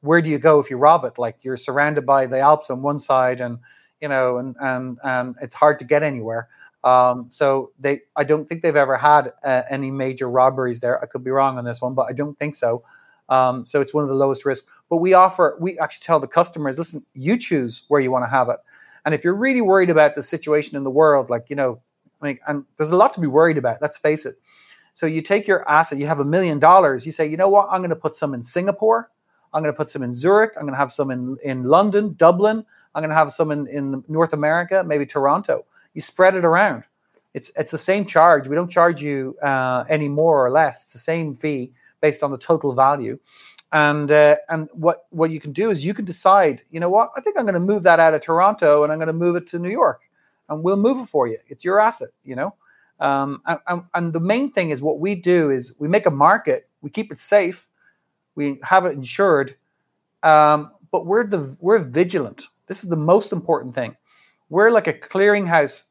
where 0.00 0.20
do 0.20 0.30
you 0.30 0.38
go 0.38 0.60
if 0.60 0.70
you 0.70 0.76
rob 0.76 1.04
it? 1.04 1.18
Like 1.18 1.38
you're 1.42 1.56
surrounded 1.56 2.06
by 2.06 2.26
the 2.26 2.38
Alps 2.38 2.70
on 2.70 2.82
one 2.82 2.98
side, 2.98 3.40
and 3.40 3.58
you 4.00 4.08
know, 4.08 4.38
and 4.38 4.56
and 4.60 4.98
and 5.02 5.34
it's 5.40 5.54
hard 5.54 5.78
to 5.80 5.84
get 5.84 6.02
anywhere. 6.02 6.48
Um, 6.84 7.26
so 7.30 7.72
they, 7.80 8.02
I 8.14 8.22
don't 8.22 8.48
think 8.48 8.62
they've 8.62 8.76
ever 8.76 8.96
had 8.96 9.32
uh, 9.42 9.62
any 9.68 9.90
major 9.90 10.30
robberies 10.30 10.78
there. 10.78 11.02
I 11.02 11.06
could 11.06 11.24
be 11.24 11.30
wrong 11.30 11.58
on 11.58 11.64
this 11.64 11.80
one, 11.80 11.94
but 11.94 12.06
I 12.08 12.12
don't 12.12 12.38
think 12.38 12.54
so. 12.54 12.84
Um, 13.28 13.64
so 13.64 13.80
it's 13.80 13.92
one 13.92 14.04
of 14.04 14.08
the 14.08 14.14
lowest 14.14 14.44
risk. 14.44 14.66
But 14.88 14.98
we 14.98 15.12
offer, 15.12 15.56
we 15.58 15.78
actually 15.80 16.04
tell 16.04 16.20
the 16.20 16.28
customers, 16.28 16.78
listen, 16.78 17.04
you 17.12 17.36
choose 17.36 17.82
where 17.88 18.00
you 18.00 18.12
want 18.12 18.24
to 18.24 18.28
have 18.28 18.48
it. 18.48 18.58
And 19.04 19.14
if 19.14 19.24
you're 19.24 19.34
really 19.34 19.60
worried 19.60 19.90
about 19.90 20.14
the 20.14 20.22
situation 20.22 20.76
in 20.76 20.84
the 20.84 20.90
world, 20.90 21.28
like 21.28 21.50
you 21.50 21.56
know, 21.56 21.80
like, 22.20 22.40
and 22.46 22.64
there's 22.76 22.90
a 22.90 22.96
lot 22.96 23.12
to 23.14 23.20
be 23.20 23.26
worried 23.26 23.58
about. 23.58 23.82
Let's 23.82 23.98
face 23.98 24.24
it. 24.24 24.38
So 24.94 25.06
you 25.06 25.22
take 25.22 25.46
your 25.46 25.68
asset, 25.68 25.98
you 25.98 26.06
have 26.06 26.20
a 26.20 26.24
million 26.24 26.58
dollars. 26.58 27.04
You 27.04 27.12
say, 27.12 27.26
you 27.26 27.36
know 27.36 27.48
what? 27.48 27.68
I'm 27.70 27.80
going 27.80 27.90
to 27.90 27.96
put 27.96 28.16
some 28.16 28.32
in 28.32 28.42
Singapore. 28.42 29.10
I'm 29.52 29.62
going 29.62 29.72
to 29.72 29.76
put 29.76 29.90
some 29.90 30.02
in 30.02 30.12
Zurich. 30.12 30.52
I'm 30.56 30.62
going 30.62 30.74
to 30.74 30.78
have 30.78 30.92
some 30.92 31.10
in 31.10 31.36
in 31.42 31.64
London, 31.64 32.14
Dublin. 32.16 32.64
I'm 32.94 33.02
going 33.02 33.10
to 33.10 33.16
have 33.16 33.32
some 33.32 33.50
in, 33.50 33.66
in 33.66 34.02
North 34.08 34.32
America, 34.32 34.82
maybe 34.84 35.04
Toronto 35.04 35.64
you 35.96 36.02
spread 36.02 36.36
it 36.36 36.44
around. 36.44 36.84
It's 37.34 37.50
it's 37.56 37.70
the 37.70 37.78
same 37.78 38.04
charge. 38.04 38.46
We 38.46 38.54
don't 38.54 38.70
charge 38.70 39.02
you 39.02 39.36
uh, 39.42 39.84
any 39.88 40.08
more 40.08 40.44
or 40.44 40.50
less. 40.50 40.82
It's 40.84 40.92
the 40.92 40.98
same 40.98 41.36
fee 41.36 41.72
based 42.00 42.22
on 42.22 42.30
the 42.30 42.38
total 42.38 42.74
value. 42.74 43.18
And 43.72 44.12
uh, 44.12 44.36
and 44.48 44.68
what 44.72 45.06
what 45.10 45.30
you 45.30 45.40
can 45.40 45.52
do 45.52 45.70
is 45.70 45.84
you 45.84 45.94
can 45.94 46.04
decide. 46.04 46.62
You 46.70 46.80
know 46.80 46.90
what? 46.90 47.10
I 47.16 47.20
think 47.22 47.36
I'm 47.36 47.44
going 47.44 47.54
to 47.54 47.60
move 47.60 47.82
that 47.84 47.98
out 47.98 48.14
of 48.14 48.20
Toronto 48.20 48.84
and 48.84 48.92
I'm 48.92 48.98
going 48.98 49.08
to 49.08 49.14
move 49.14 49.36
it 49.36 49.46
to 49.48 49.58
New 49.58 49.70
York, 49.70 50.02
and 50.48 50.62
we'll 50.62 50.76
move 50.76 51.02
it 51.02 51.08
for 51.08 51.26
you. 51.26 51.38
It's 51.48 51.64
your 51.64 51.80
asset. 51.80 52.10
You 52.24 52.36
know. 52.36 52.54
Um, 52.98 53.42
and, 53.46 53.82
and 53.92 54.12
the 54.12 54.20
main 54.20 54.52
thing 54.52 54.70
is 54.70 54.80
what 54.80 55.00
we 55.00 55.14
do 55.14 55.50
is 55.50 55.74
we 55.78 55.88
make 55.88 56.06
a 56.06 56.10
market. 56.10 56.68
We 56.80 56.88
keep 56.88 57.12
it 57.12 57.20
safe. 57.20 57.66
We 58.36 58.60
have 58.62 58.86
it 58.86 58.92
insured. 58.92 59.56
Um, 60.22 60.70
but 60.92 61.04
we're 61.04 61.26
the 61.26 61.56
we're 61.60 61.80
vigilant. 61.80 62.46
This 62.68 62.84
is 62.84 62.90
the 62.90 62.96
most 62.96 63.32
important 63.32 63.74
thing 63.74 63.96
we're 64.48 64.70
like 64.70 64.86
a 64.86 64.92
clearinghouse 64.92 65.84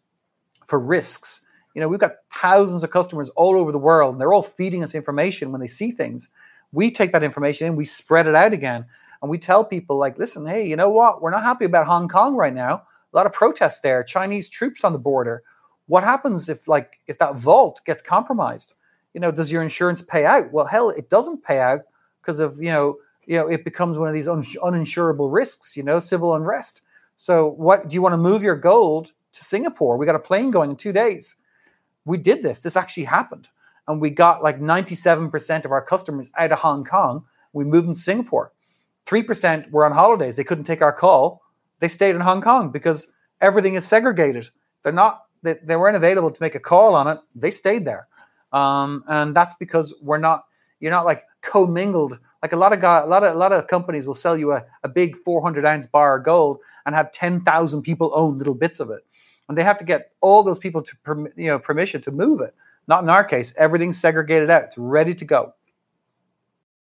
for 0.68 0.80
risks. 0.80 1.42
You 1.74 1.82
know, 1.82 1.88
we've 1.88 2.00
got 2.00 2.16
thousands 2.32 2.84
of 2.84 2.92
customers 2.92 3.30
all 3.30 3.56
over 3.58 3.72
the 3.72 3.78
world, 3.78 4.14
and 4.14 4.22
they're 4.22 4.34
all 4.34 4.44
feeding 4.44 4.84
us 4.84 4.96
information 4.96 5.52
when 5.52 5.62
they 5.62 5.68
see 5.68 5.92
things. 5.92 6.30
We 6.72 6.90
take 6.90 7.12
that 7.12 7.24
information 7.24 7.68
and 7.68 7.78
we 7.78 7.86
spread 7.86 8.28
it 8.28 8.36
out 8.36 8.54
again. 8.54 8.86
And 9.22 9.30
we 9.30 9.38
tell 9.38 9.64
people, 9.64 9.98
like, 9.98 10.18
listen, 10.18 10.46
hey, 10.46 10.68
you 10.68 10.76
know 10.76 10.90
what? 10.90 11.22
We're 11.22 11.32
not 11.32 11.44
happy 11.44 11.66
about 11.66 11.88
Hong 11.88 12.08
Kong 12.08 12.36
right 12.36 12.54
now. 12.54 12.84
A 13.14 13.16
lot 13.16 13.26
of 13.26 13.34
protests 13.34 13.80
there, 13.80 14.04
Chinese 14.04 14.50
troops 14.50 14.84
on 14.84 14.94
the 14.94 15.00
border. 15.00 15.44
What 15.88 16.04
happens 16.04 16.50
if, 16.50 16.68
like, 16.68 17.00
if 17.08 17.18
that 17.20 17.36
vault 17.36 17.82
gets 17.86 18.02
compromised? 18.02 18.74
You 19.14 19.22
know, 19.22 19.32
does 19.32 19.52
your 19.52 19.64
insurance 19.64 20.02
pay 20.02 20.26
out? 20.26 20.52
Well, 20.52 20.66
hell, 20.66 20.90
it 20.90 21.10
doesn't 21.10 21.44
pay 21.44 21.60
out 21.60 21.82
because 22.26 22.40
of, 22.40 22.62
you 22.62 22.72
know, 22.72 22.98
you 23.26 23.38
know, 23.38 23.48
it 23.48 23.64
becomes 23.64 23.98
one 23.98 24.08
of 24.08 24.14
these 24.14 24.28
un- 24.28 24.44
uninsurable 24.44 25.32
risks, 25.32 25.76
you 25.76 25.84
know, 25.84 26.00
civil 26.00 26.36
unrest. 26.36 26.82
So, 27.16 27.48
what 27.48 27.88
do 27.90 27.94
you 27.94 28.02
want 28.02 28.14
to 28.14 28.18
move 28.18 28.44
your 28.44 28.56
gold 28.56 29.12
to 29.34 29.44
Singapore? 29.44 29.98
We 29.98 30.06
got 30.06 30.16
a 30.16 30.20
plane 30.20 30.52
going 30.52 30.72
in 30.72 30.76
two 30.76 30.92
days. 30.92 31.36
We 32.06 32.18
did 32.18 32.44
this. 32.44 32.60
This 32.60 32.76
actually 32.76 33.06
happened. 33.06 33.50
And 33.88 34.02
we 34.02 34.10
got 34.10 34.44
like 34.44 34.60
97% 34.60 35.66
of 35.66 35.72
our 35.72 35.82
customers 35.82 36.30
out 36.38 36.52
of 36.52 36.60
Hong 36.60 36.84
Kong. 36.84 37.26
We 37.54 37.64
moved 37.64 37.88
them 37.88 37.96
to 37.96 38.02
Singapore. 38.02 38.52
3% 39.06 39.70
were 39.70 39.86
on 39.86 39.92
holidays. 39.92 40.36
They 40.36 40.44
couldn't 40.44 40.64
take 40.64 40.82
our 40.82 40.94
call. 40.94 41.44
They 41.80 41.88
stayed 41.88 42.16
in 42.16 42.22
Hong 42.22 42.42
Kong 42.42 42.72
because 42.72 43.12
everything 43.42 43.76
is 43.76 43.86
segregated. 43.86 44.50
They're 44.84 44.92
not, 44.92 45.26
they, 45.44 45.56
they 45.64 45.76
weren't 45.76 45.96
available 45.96 46.32
to 46.32 46.42
make 46.42 46.56
a 46.56 46.60
call 46.60 46.96
on 46.96 47.08
it. 47.08 47.20
They 47.36 47.52
stayed 47.52 47.86
there. 47.86 48.08
Um, 48.52 49.04
and 49.08 49.36
that's 49.36 49.54
because 49.60 49.94
we're 50.02 50.18
not, 50.18 50.46
you're 50.80 50.92
not 50.92 51.06
like 51.06 51.24
commingled. 51.46 52.20
Like 52.42 52.52
a 52.52 52.58
lot 52.58 52.74
of 52.74 52.82
guy, 52.82 53.00
a 53.00 53.06
lot 53.06 53.24
of 53.24 53.34
a 53.34 53.38
lot 53.38 53.54
of 53.54 53.68
companies 53.68 54.06
will 54.06 54.14
sell 54.14 54.38
you 54.38 54.52
a, 54.52 54.66
a 54.84 54.90
big 54.90 55.16
400 55.24 55.66
ounce 55.66 55.86
bar 55.86 56.18
of 56.18 56.26
gold 56.26 56.60
and 56.86 56.94
have 56.94 57.12
10,000 57.12 57.82
people 57.82 58.12
own 58.14 58.38
little 58.38 58.54
bits 58.54 58.80
of 58.80 58.92
it. 58.92 59.06
And 59.48 59.58
they 59.58 59.64
have 59.64 59.78
to 59.78 59.86
get 59.86 60.12
all 60.22 60.44
those 60.44 60.60
people 60.60 60.82
to 60.82 60.94
you 61.36 61.48
know 61.48 61.60
permission 61.60 62.02
to 62.02 62.12
move 62.12 62.42
it. 62.42 62.54
Not 62.88 63.04
in 63.04 63.10
our 63.10 63.24
case. 63.24 63.54
Everything's 63.58 64.00
segregated 64.00 64.50
out. 64.50 64.64
It's 64.64 64.78
ready 64.78 65.14
to 65.14 65.26
go. 65.26 65.54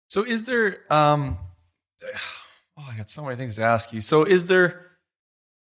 So 0.08 0.24
is 0.24 0.44
there 0.44 0.84
um 0.90 1.38
oh 2.76 2.88
I 2.90 2.96
got 2.96 3.10
so 3.10 3.24
many 3.24 3.36
things 3.36 3.56
to 3.56 3.62
ask 3.62 3.92
you. 3.92 4.00
So 4.00 4.24
is 4.24 4.46
there 4.46 4.86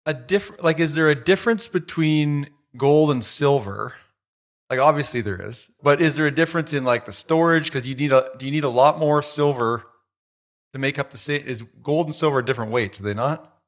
a 0.06 0.14
different 0.14 0.62
like 0.62 0.80
is 0.80 0.94
there 0.94 1.08
a 1.08 1.14
difference 1.14 1.68
between 1.68 2.50
gold 2.76 3.10
and 3.10 3.24
silver? 3.24 3.94
Like 4.72 4.80
obviously 4.80 5.20
there 5.20 5.38
is, 5.38 5.70
but 5.82 6.00
is 6.00 6.16
there 6.16 6.26
a 6.26 6.30
difference 6.30 6.72
in 6.72 6.82
like 6.82 7.04
the 7.04 7.12
storage 7.12 7.66
because 7.66 7.86
you 7.86 7.94
need 7.94 8.10
a 8.10 8.30
do 8.38 8.46
you 8.46 8.50
need 8.50 8.64
a 8.64 8.70
lot 8.70 8.98
more 8.98 9.20
silver 9.20 9.84
to 10.72 10.78
make 10.78 10.98
up 10.98 11.10
the 11.10 11.18
same 11.18 11.42
is 11.44 11.60
gold 11.82 12.06
and 12.06 12.14
silver 12.14 12.40
different 12.40 12.72
weights, 12.72 12.98
are 12.98 13.02
they 13.02 13.12
not? 13.12 13.60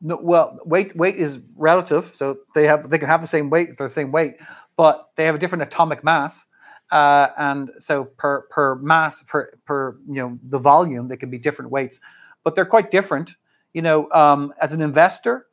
No, 0.00 0.18
well, 0.22 0.58
weight 0.64 0.96
weight 0.96 1.16
is 1.16 1.40
relative, 1.54 2.14
so 2.14 2.38
they 2.54 2.64
have 2.64 2.88
they 2.88 2.96
can 2.96 3.08
have 3.08 3.20
the 3.20 3.26
same 3.26 3.50
weight, 3.50 3.76
they're 3.76 3.88
the 3.88 3.92
same 3.92 4.10
weight, 4.10 4.36
but 4.78 5.10
they 5.16 5.26
have 5.26 5.34
a 5.34 5.38
different 5.38 5.60
atomic 5.60 6.02
mass, 6.02 6.46
uh, 6.90 7.28
and 7.36 7.70
so 7.78 8.04
per 8.04 8.46
per 8.48 8.76
mass 8.76 9.22
per 9.24 9.52
per 9.66 9.98
you 10.08 10.14
know 10.14 10.38
the 10.44 10.58
volume, 10.58 11.08
they 11.08 11.16
can 11.18 11.28
be 11.28 11.36
different 11.36 11.70
weights, 11.70 12.00
but 12.42 12.54
they're 12.54 12.64
quite 12.64 12.90
different. 12.90 13.34
You 13.74 13.82
know, 13.82 14.10
um, 14.12 14.54
as 14.62 14.72
an 14.72 14.80
investor, 14.80 15.44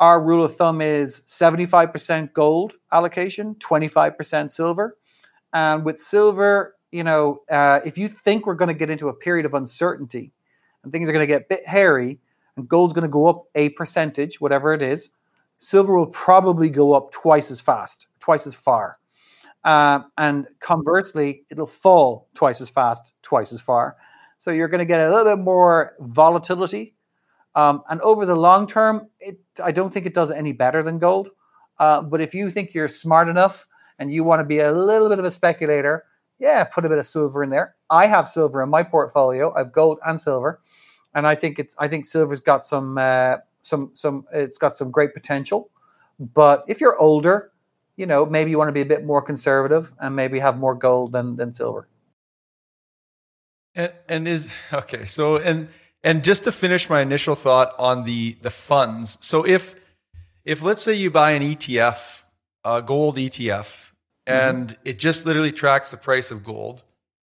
our 0.00 0.22
rule 0.22 0.44
of 0.44 0.56
thumb 0.56 0.80
is 0.80 1.22
seventy 1.26 1.66
five 1.66 1.92
percent 1.92 2.32
gold 2.32 2.74
allocation, 2.92 3.54
twenty 3.56 3.88
five 3.88 4.16
percent 4.16 4.52
silver, 4.52 4.96
and 5.52 5.84
with 5.84 6.00
silver, 6.00 6.76
you 6.92 7.04
know, 7.04 7.40
uh, 7.50 7.80
if 7.84 7.98
you 7.98 8.08
think 8.08 8.46
we're 8.46 8.54
going 8.54 8.68
to 8.68 8.74
get 8.74 8.90
into 8.90 9.08
a 9.08 9.14
period 9.14 9.46
of 9.46 9.54
uncertainty 9.54 10.32
and 10.82 10.92
things 10.92 11.08
are 11.08 11.12
going 11.12 11.22
to 11.22 11.26
get 11.26 11.42
a 11.42 11.46
bit 11.48 11.66
hairy 11.66 12.18
and 12.56 12.68
gold's 12.68 12.94
going 12.94 13.02
to 13.02 13.08
go 13.08 13.26
up 13.26 13.44
a 13.54 13.68
percentage, 13.70 14.40
whatever 14.40 14.72
it 14.72 14.82
is, 14.82 15.10
silver 15.58 15.96
will 15.96 16.06
probably 16.06 16.70
go 16.70 16.94
up 16.94 17.10
twice 17.12 17.50
as 17.50 17.60
fast, 17.60 18.06
twice 18.20 18.46
as 18.46 18.54
far. 18.54 18.98
Uh, 19.64 20.00
and 20.16 20.46
conversely, 20.60 21.44
it'll 21.50 21.66
fall 21.66 22.28
twice 22.34 22.60
as 22.60 22.70
fast, 22.70 23.12
twice 23.22 23.52
as 23.52 23.60
far. 23.60 23.96
So 24.38 24.50
you're 24.50 24.68
going 24.68 24.80
to 24.80 24.86
get 24.86 25.00
a 25.00 25.10
little 25.10 25.36
bit 25.36 25.42
more 25.42 25.94
volatility. 26.00 26.94
Um, 27.56 27.82
and 27.90 28.00
over 28.02 28.24
the 28.24 28.36
long 28.36 28.68
term, 28.68 29.08
it, 29.18 29.38
I 29.62 29.72
don't 29.72 29.92
think 29.92 30.06
it 30.06 30.14
does 30.14 30.30
any 30.30 30.52
better 30.52 30.82
than 30.84 30.98
gold. 30.98 31.30
Uh, 31.78 32.02
but 32.02 32.20
if 32.20 32.34
you 32.34 32.50
think 32.50 32.74
you're 32.74 32.88
smart 32.88 33.28
enough 33.28 33.66
and 33.98 34.12
you 34.12 34.22
want 34.22 34.40
to 34.40 34.44
be 34.44 34.60
a 34.60 34.70
little 34.70 35.08
bit 35.08 35.18
of 35.18 35.24
a 35.24 35.30
speculator, 35.30 36.04
yeah, 36.38 36.62
put 36.64 36.84
a 36.84 36.88
bit 36.88 36.98
of 36.98 37.06
silver 37.06 37.42
in 37.42 37.50
there. 37.50 37.74
I 37.90 38.06
have 38.06 38.28
silver 38.28 38.62
in 38.62 38.68
my 38.68 38.84
portfolio. 38.84 39.52
I 39.54 39.58
have 39.58 39.72
gold 39.72 39.98
and 40.06 40.20
silver 40.20 40.60
and 41.16 41.26
I 41.26 41.34
think 41.34 41.58
it's 41.58 41.74
I 41.78 41.88
think 41.88 42.06
silver's 42.06 42.40
got 42.40 42.64
some 42.64 42.98
uh, 42.98 43.38
some 43.62 43.90
some 43.94 44.26
it's 44.32 44.58
got 44.58 44.76
some 44.76 44.92
great 44.92 45.14
potential. 45.14 45.70
But 46.20 46.64
if 46.68 46.80
you're 46.80 46.96
older, 46.98 47.50
you 47.96 48.06
know 48.06 48.26
maybe 48.26 48.50
you 48.50 48.58
want 48.58 48.68
to 48.68 48.72
be 48.72 48.82
a 48.82 48.86
bit 48.86 49.04
more 49.04 49.22
conservative 49.22 49.90
and 49.98 50.14
maybe 50.14 50.38
have 50.38 50.58
more 50.58 50.74
gold 50.74 51.12
than 51.12 51.36
than 51.36 51.52
silver. 51.54 51.88
And, 53.74 53.92
and 54.08 54.28
is 54.28 54.52
okay. 54.72 55.06
So 55.06 55.38
and 55.38 55.68
and 56.06 56.24
just 56.24 56.44
to 56.44 56.52
finish 56.52 56.88
my 56.88 57.02
initial 57.02 57.34
thought 57.34 57.74
on 57.78 58.04
the 58.04 58.38
the 58.40 58.50
funds. 58.50 59.18
So 59.20 59.46
if 59.46 59.74
if 60.46 60.62
let's 60.62 60.82
say 60.82 60.94
you 60.94 61.10
buy 61.10 61.32
an 61.32 61.42
ETF, 61.42 62.22
a 62.64 62.80
gold 62.80 63.18
ETF, 63.18 63.90
and 64.26 64.68
mm-hmm. 64.68 64.88
it 64.88 64.98
just 64.98 65.26
literally 65.26 65.52
tracks 65.52 65.90
the 65.90 65.98
price 65.98 66.30
of 66.30 66.42
gold, 66.42 66.82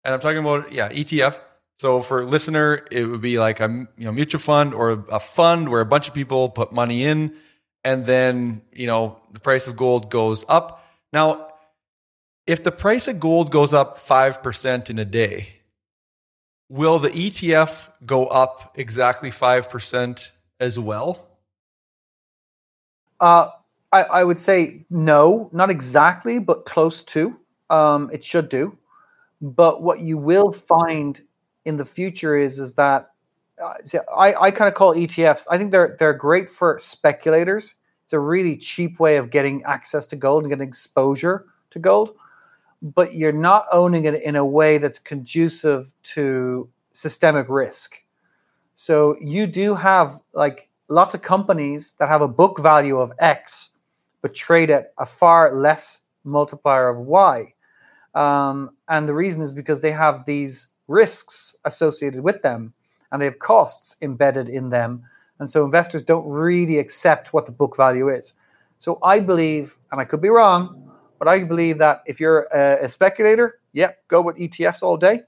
and 0.03 0.13
I'm 0.13 0.21
talking 0.21 0.39
about 0.39 0.73
yeah 0.73 0.89
ETF 0.89 1.39
so 1.83 2.01
for 2.01 2.25
listener, 2.25 2.87
it 2.93 3.07
would 3.07 3.23
be 3.23 3.41
like 3.41 3.59
a 3.59 3.67
you 3.99 4.05
know 4.05 4.13
mutual 4.13 4.39
fund 4.41 4.73
or 4.73 5.05
a 5.11 5.19
fund 5.19 5.69
where 5.69 5.81
a 5.81 5.85
bunch 5.85 6.07
of 6.07 6.15
people 6.15 6.49
put 6.49 6.73
money 6.73 7.03
in, 7.03 7.35
and 7.83 8.07
then 8.07 8.63
you 8.73 8.87
know 8.87 9.21
the 9.33 9.41
price 9.41 9.67
of 9.67 9.75
gold 9.77 10.09
goes 10.09 10.45
up. 10.49 10.85
Now, 11.13 11.49
if 12.47 12.63
the 12.63 12.71
price 12.71 13.09
of 13.09 13.19
gold 13.19 13.51
goes 13.51 13.75
up 13.75 13.99
five 13.99 14.45
percent 14.45 14.91
in 14.91 15.01
a 15.01 15.05
day, 15.05 15.49
will 16.73 16.99
the 16.99 17.11
ETF 17.11 17.91
go 18.07 18.27
up 18.29 18.73
exactly 18.77 19.31
five 19.31 19.69
percent 19.69 20.33
as 20.59 20.79
well? 20.79 21.29
Uh, 23.21 23.51
I, 23.93 24.03
I, 24.03 24.25
would 24.25 24.41
say 24.41 24.87
no, 24.91 25.51
not 25.53 25.71
exactly, 25.71 26.39
but 26.39 26.65
close 26.65 27.03
to. 27.03 27.37
Um, 27.71 28.11
it 28.13 28.25
should 28.25 28.49
do. 28.49 28.77
But 29.41 29.83
what 29.83 30.01
you 30.01 30.17
will 30.17 30.51
find 30.51 31.21
in 31.65 31.77
the 31.77 31.85
future 31.85 32.37
is 32.37 32.59
is 32.59 32.75
that 32.75 33.11
uh, 33.63 33.75
I, 34.17 34.35
I 34.35 34.51
kind 34.51 34.67
of 34.69 34.75
call 34.75 34.95
ETFs. 34.95 35.45
I 35.51 35.59
think 35.59 35.71
they're 35.71 35.95
they're 35.99 36.15
great 36.15 36.51
for 36.51 36.79
speculators. 36.81 37.75
It's 38.05 38.15
a 38.15 38.19
really 38.19 38.57
cheap 38.57 38.99
way 38.99 39.17
of 39.19 39.31
getting 39.31 39.63
access 39.65 40.07
to 40.09 40.17
gold 40.17 40.43
and 40.43 40.51
getting 40.51 40.67
exposure 40.67 41.47
to 41.71 41.79
gold, 41.79 42.15
but 42.83 43.15
you're 43.15 43.33
not 43.33 43.67
owning 43.73 44.05
it 44.05 44.21
in 44.23 44.37
a 44.37 44.45
way 44.45 44.77
that's 44.79 44.99
conducive 44.99 45.93
to 46.03 46.69
systemic 46.93 47.47
risk. 47.49 48.03
So 48.75 49.17
you 49.21 49.47
do 49.47 49.77
have 49.77 50.21
like 50.35 50.69
lots 50.89 51.15
of 51.15 51.23
companies 51.23 51.93
that 51.99 52.09
have 52.09 52.23
a 52.23 52.29
book 52.29 52.59
value 52.61 52.99
of 52.99 53.13
X, 53.19 53.71
but 54.21 54.35
trade 54.35 54.69
at 54.71 54.93
a 54.99 55.07
far 55.07 55.55
less 55.55 56.01
multiplier 56.25 56.89
of 56.89 56.99
Y. 56.99 57.55
Um, 58.15 58.71
and 58.89 59.09
the 59.09 59.15
reason 59.15 59.43
is 59.43 59.53
because 59.53 59.81
they 59.81 59.93
have 59.93 60.27
these 60.27 60.69
risks 60.89 61.57
associated 61.65 62.23
with 62.23 62.43
them. 62.43 62.75
and 63.13 63.21
they 63.21 63.27
have 63.27 63.39
costs 63.39 63.97
embedded 64.01 64.49
in 64.49 64.71
them. 64.71 65.05
And 65.39 65.49
so 65.49 65.65
investors 65.65 66.03
don't 66.03 66.27
really 66.27 66.79
accept 66.79 67.33
what 67.33 67.47
the 67.47 67.53
book 67.53 67.77
value 67.77 68.09
is. 68.09 68.33
So 68.79 68.99
I 69.03 69.21
believe, 69.21 69.77
and 69.93 70.01
I 70.01 70.05
could 70.05 70.21
be 70.21 70.29
wrong, 70.31 70.92
but 71.23 71.29
I 71.29 71.45
believe 71.45 71.79
that 71.79 72.03
if 72.05 72.19
you're 72.19 72.49
a, 72.53 72.87
a 72.87 72.89
speculator, 72.89 73.61
yeah, 73.73 73.93
go 74.09 74.21
with 74.21 74.39
ETFs 74.39 74.83
all 74.83 74.97
day. 74.97 75.21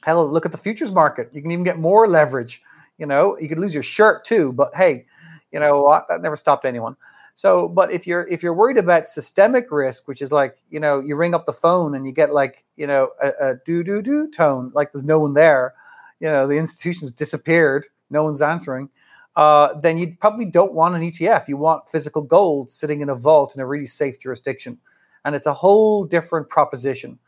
Hell, 0.00 0.26
look 0.26 0.46
at 0.46 0.50
the 0.50 0.56
futures 0.56 0.90
market. 0.90 1.28
You 1.34 1.42
can 1.42 1.50
even 1.50 1.62
get 1.62 1.78
more 1.78 2.08
leverage. 2.08 2.62
You 2.96 3.04
know, 3.04 3.36
you 3.38 3.46
could 3.46 3.58
lose 3.58 3.74
your 3.74 3.82
shirt 3.82 4.24
too, 4.24 4.50
but 4.54 4.74
hey, 4.74 5.04
you 5.52 5.60
know 5.60 5.82
what? 5.82 6.06
That 6.08 6.22
never 6.22 6.36
stopped 6.36 6.64
anyone. 6.64 6.96
So, 7.34 7.68
but 7.68 7.92
if 7.92 8.06
you're 8.06 8.26
if 8.28 8.42
you're 8.42 8.54
worried 8.54 8.78
about 8.78 9.08
systemic 9.08 9.70
risk, 9.70 10.08
which 10.08 10.22
is 10.22 10.32
like 10.32 10.56
you 10.70 10.80
know 10.80 11.00
you 11.00 11.16
ring 11.16 11.34
up 11.34 11.44
the 11.44 11.52
phone 11.52 11.94
and 11.94 12.06
you 12.06 12.12
get 12.12 12.32
like 12.32 12.64
you 12.76 12.86
know 12.86 13.10
a, 13.22 13.28
a 13.40 13.54
do 13.66 13.84
do 13.84 14.00
do 14.00 14.26
tone, 14.30 14.72
like 14.74 14.90
there's 14.90 15.04
no 15.04 15.18
one 15.18 15.34
there, 15.34 15.74
you 16.20 16.28
know 16.28 16.46
the 16.46 16.56
institution's 16.56 17.10
disappeared, 17.10 17.84
no 18.08 18.24
one's 18.24 18.40
answering, 18.40 18.88
uh, 19.36 19.78
then 19.80 19.98
you 19.98 20.16
probably 20.18 20.46
don't 20.46 20.72
want 20.72 20.94
an 20.94 21.02
ETF. 21.02 21.46
You 21.46 21.58
want 21.58 21.90
physical 21.90 22.22
gold 22.22 22.70
sitting 22.70 23.02
in 23.02 23.10
a 23.10 23.14
vault 23.14 23.54
in 23.54 23.60
a 23.60 23.66
really 23.66 23.86
safe 23.86 24.18
jurisdiction, 24.18 24.78
and 25.24 25.34
it's 25.34 25.46
a 25.46 25.54
whole 25.54 26.04
different 26.04 26.48
proposition. 26.48 27.18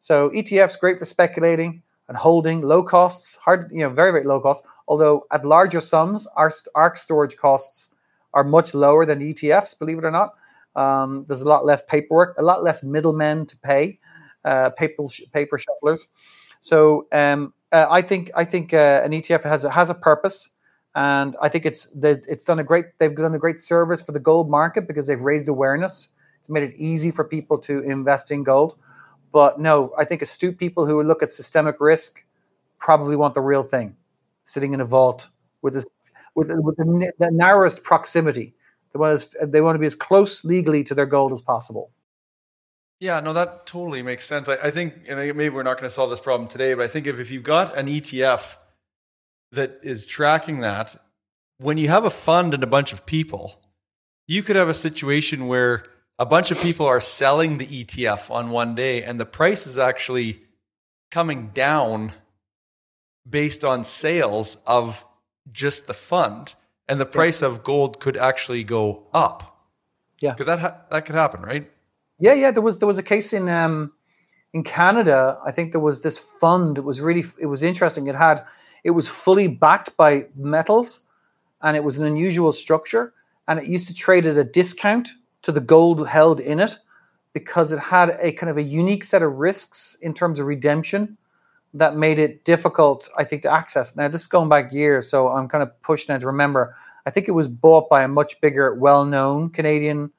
So 0.00 0.30
ETFs 0.30 0.78
great 0.78 0.98
for 0.98 1.04
speculating 1.04 1.82
and 2.08 2.16
holding, 2.16 2.62
low 2.62 2.82
costs, 2.82 3.36
hard 3.36 3.70
you 3.72 3.80
know 3.80 3.90
very 3.90 4.12
very 4.12 4.24
low 4.24 4.40
costs. 4.40 4.66
Although 4.86 5.26
at 5.30 5.44
larger 5.44 5.80
sums, 5.80 6.26
our 6.36 6.50
ARC 6.74 6.96
storage 6.96 7.36
costs 7.36 7.90
are 8.32 8.44
much 8.44 8.74
lower 8.74 9.04
than 9.04 9.20
ETFs, 9.20 9.78
believe 9.78 9.98
it 9.98 10.04
or 10.04 10.10
not. 10.10 10.34
Um, 10.76 11.24
there's 11.26 11.40
a 11.40 11.48
lot 11.48 11.64
less 11.64 11.82
paperwork, 11.82 12.36
a 12.38 12.42
lot 12.42 12.62
less 12.62 12.82
middlemen 12.82 13.46
to 13.46 13.56
pay, 13.58 13.98
uh, 14.44 14.70
paper 14.70 15.04
paper 15.32 15.58
shufflers. 15.58 16.06
So 16.60 17.06
um, 17.12 17.52
uh, 17.72 17.86
I 17.90 18.02
think 18.02 18.30
I 18.34 18.44
think 18.44 18.72
uh, 18.72 19.02
an 19.04 19.12
ETF 19.12 19.44
has 19.44 19.64
a, 19.64 19.70
has 19.70 19.90
a 19.90 19.94
purpose, 19.94 20.50
and 20.94 21.36
I 21.42 21.48
think 21.48 21.66
it's 21.66 21.88
it's 22.02 22.44
done 22.44 22.58
a 22.58 22.64
great 22.64 22.86
they've 22.98 23.14
done 23.14 23.34
a 23.34 23.38
great 23.38 23.60
service 23.60 24.00
for 24.02 24.12
the 24.12 24.20
gold 24.20 24.48
market 24.50 24.86
because 24.86 25.06
they've 25.06 25.20
raised 25.20 25.48
awareness. 25.48 26.08
It's 26.48 26.54
made 26.54 26.62
it 26.62 26.76
easy 26.76 27.10
for 27.10 27.24
people 27.24 27.58
to 27.58 27.80
invest 27.80 28.30
in 28.30 28.42
gold. 28.42 28.76
But 29.32 29.60
no, 29.60 29.92
I 29.98 30.06
think 30.06 30.22
astute 30.22 30.56
people 30.56 30.86
who 30.86 31.02
look 31.02 31.22
at 31.22 31.30
systemic 31.30 31.76
risk 31.78 32.24
probably 32.78 33.16
want 33.16 33.34
the 33.34 33.42
real 33.42 33.62
thing, 33.62 33.96
sitting 34.44 34.72
in 34.72 34.80
a 34.80 34.86
vault 34.86 35.28
with 35.60 35.74
this 35.74 35.84
with, 36.34 36.50
with 36.50 36.76
the, 36.76 37.12
the, 37.18 37.30
narrowest 37.30 37.82
proximity. 37.82 38.54
They 38.94 38.98
want, 38.98 39.12
as, 39.12 39.28
they 39.50 39.60
want 39.60 39.74
to 39.74 39.78
be 39.78 39.86
as 39.86 39.94
close 39.94 40.42
legally 40.42 40.84
to 40.84 40.94
their 40.94 41.04
gold 41.04 41.34
as 41.34 41.42
possible. 41.42 41.90
Yeah, 43.00 43.20
no, 43.20 43.34
that 43.34 43.66
totally 43.66 44.02
makes 44.02 44.24
sense. 44.24 44.48
I, 44.48 44.54
I 44.54 44.70
think, 44.70 44.94
and 45.06 45.18
maybe 45.18 45.50
we're 45.50 45.64
not 45.64 45.74
going 45.74 45.88
to 45.88 45.94
solve 45.94 46.08
this 46.08 46.20
problem 46.20 46.48
today, 46.48 46.72
but 46.72 46.84
I 46.84 46.88
think 46.88 47.06
if, 47.06 47.20
if 47.20 47.30
you've 47.30 47.42
got 47.42 47.76
an 47.76 47.88
ETF 47.88 48.56
that 49.52 49.80
is 49.82 50.06
tracking 50.06 50.60
that, 50.60 50.96
when 51.58 51.76
you 51.76 51.88
have 51.88 52.06
a 52.06 52.10
fund 52.10 52.54
and 52.54 52.62
a 52.62 52.68
bunch 52.68 52.94
of 52.94 53.04
people, 53.04 53.60
you 54.26 54.42
could 54.42 54.56
have 54.56 54.68
a 54.68 54.74
situation 54.74 55.48
where 55.48 55.84
a 56.18 56.26
bunch 56.26 56.50
of 56.50 56.58
people 56.58 56.86
are 56.86 57.00
selling 57.00 57.58
the 57.58 57.66
ETF 57.66 58.30
on 58.30 58.50
one 58.50 58.74
day 58.74 59.02
and 59.02 59.20
the 59.20 59.26
price 59.26 59.66
is 59.66 59.78
actually 59.78 60.42
coming 61.10 61.48
down 61.48 62.12
based 63.28 63.64
on 63.64 63.84
sales 63.84 64.56
of 64.66 65.04
just 65.52 65.86
the 65.86 65.94
fund, 65.94 66.54
and 66.88 67.00
the 67.00 67.06
price 67.06 67.42
yeah. 67.42 67.48
of 67.48 67.62
gold 67.64 68.00
could 68.00 68.16
actually 68.16 68.64
go 68.64 69.06
up. 69.12 69.66
Yeah, 70.20 70.32
because 70.32 70.46
that 70.46 70.58
ha- 70.58 70.76
that 70.90 71.04
could 71.04 71.14
happen, 71.14 71.42
right? 71.42 71.70
Yeah, 72.18 72.34
yeah. 72.34 72.50
There 72.50 72.62
was 72.62 72.78
there 72.78 72.88
was 72.88 72.98
a 72.98 73.02
case 73.02 73.32
in 73.32 73.48
um, 73.48 73.92
in 74.52 74.64
Canada. 74.64 75.38
I 75.44 75.52
think 75.52 75.72
there 75.72 75.80
was 75.80 76.02
this 76.02 76.18
fund. 76.18 76.78
It 76.78 76.84
was 76.84 77.00
really 77.00 77.24
it 77.38 77.46
was 77.46 77.62
interesting. 77.62 78.06
It 78.06 78.14
had 78.14 78.44
it 78.84 78.90
was 78.90 79.08
fully 79.08 79.48
backed 79.48 79.96
by 79.96 80.26
metals, 80.34 81.02
and 81.62 81.76
it 81.76 81.84
was 81.84 81.98
an 81.98 82.06
unusual 82.06 82.52
structure. 82.52 83.14
And 83.46 83.58
it 83.58 83.66
used 83.66 83.88
to 83.88 83.94
trade 83.94 84.26
at 84.26 84.36
a 84.36 84.44
discount 84.44 85.08
to 85.48 85.52
the 85.52 85.60
gold 85.60 86.06
held 86.06 86.40
in 86.40 86.60
it 86.60 86.76
because 87.32 87.72
it 87.72 87.78
had 87.78 88.18
a 88.20 88.32
kind 88.32 88.50
of 88.50 88.58
a 88.58 88.62
unique 88.62 89.02
set 89.02 89.22
of 89.22 89.36
risks 89.36 89.96
in 90.02 90.12
terms 90.12 90.38
of 90.38 90.44
redemption 90.44 91.16
that 91.72 91.96
made 91.96 92.18
it 92.18 92.44
difficult, 92.44 93.08
I 93.16 93.24
think, 93.24 93.40
to 93.42 93.50
access. 93.50 93.96
Now, 93.96 94.08
this 94.08 94.20
is 94.20 94.26
going 94.26 94.50
back 94.50 94.74
years, 94.74 95.08
so 95.08 95.28
I'm 95.28 95.48
kind 95.48 95.62
of 95.62 95.80
pushing 95.80 96.14
it 96.14 96.18
to 96.18 96.26
remember. 96.26 96.76
I 97.06 97.10
think 97.10 97.28
it 97.28 97.32
was 97.32 97.48
bought 97.48 97.88
by 97.88 98.02
a 98.02 98.08
much 98.08 98.38
bigger, 98.42 98.74
well-known 98.74 99.48
Canadian 99.48 100.10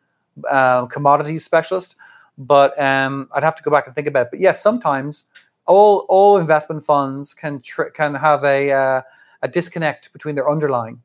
uh, 0.49 0.87
commodities 0.87 1.45
specialist, 1.45 1.95
but 2.39 2.79
um, 2.81 3.29
I'd 3.31 3.43
have 3.43 3.55
to 3.57 3.61
go 3.61 3.69
back 3.69 3.85
and 3.85 3.93
think 3.93 4.07
about 4.07 4.23
it. 4.23 4.31
But 4.31 4.39
yes, 4.39 4.63
sometimes 4.63 5.25
all 5.67 6.07
all 6.09 6.37
investment 6.39 6.83
funds 6.83 7.35
can 7.35 7.61
tr- 7.61 7.91
can 7.93 8.15
have 8.15 8.43
a 8.43 8.71
uh, 8.71 9.01
a 9.43 9.47
disconnect 9.47 10.11
between 10.11 10.33
their 10.33 10.49
underlying. 10.49 11.03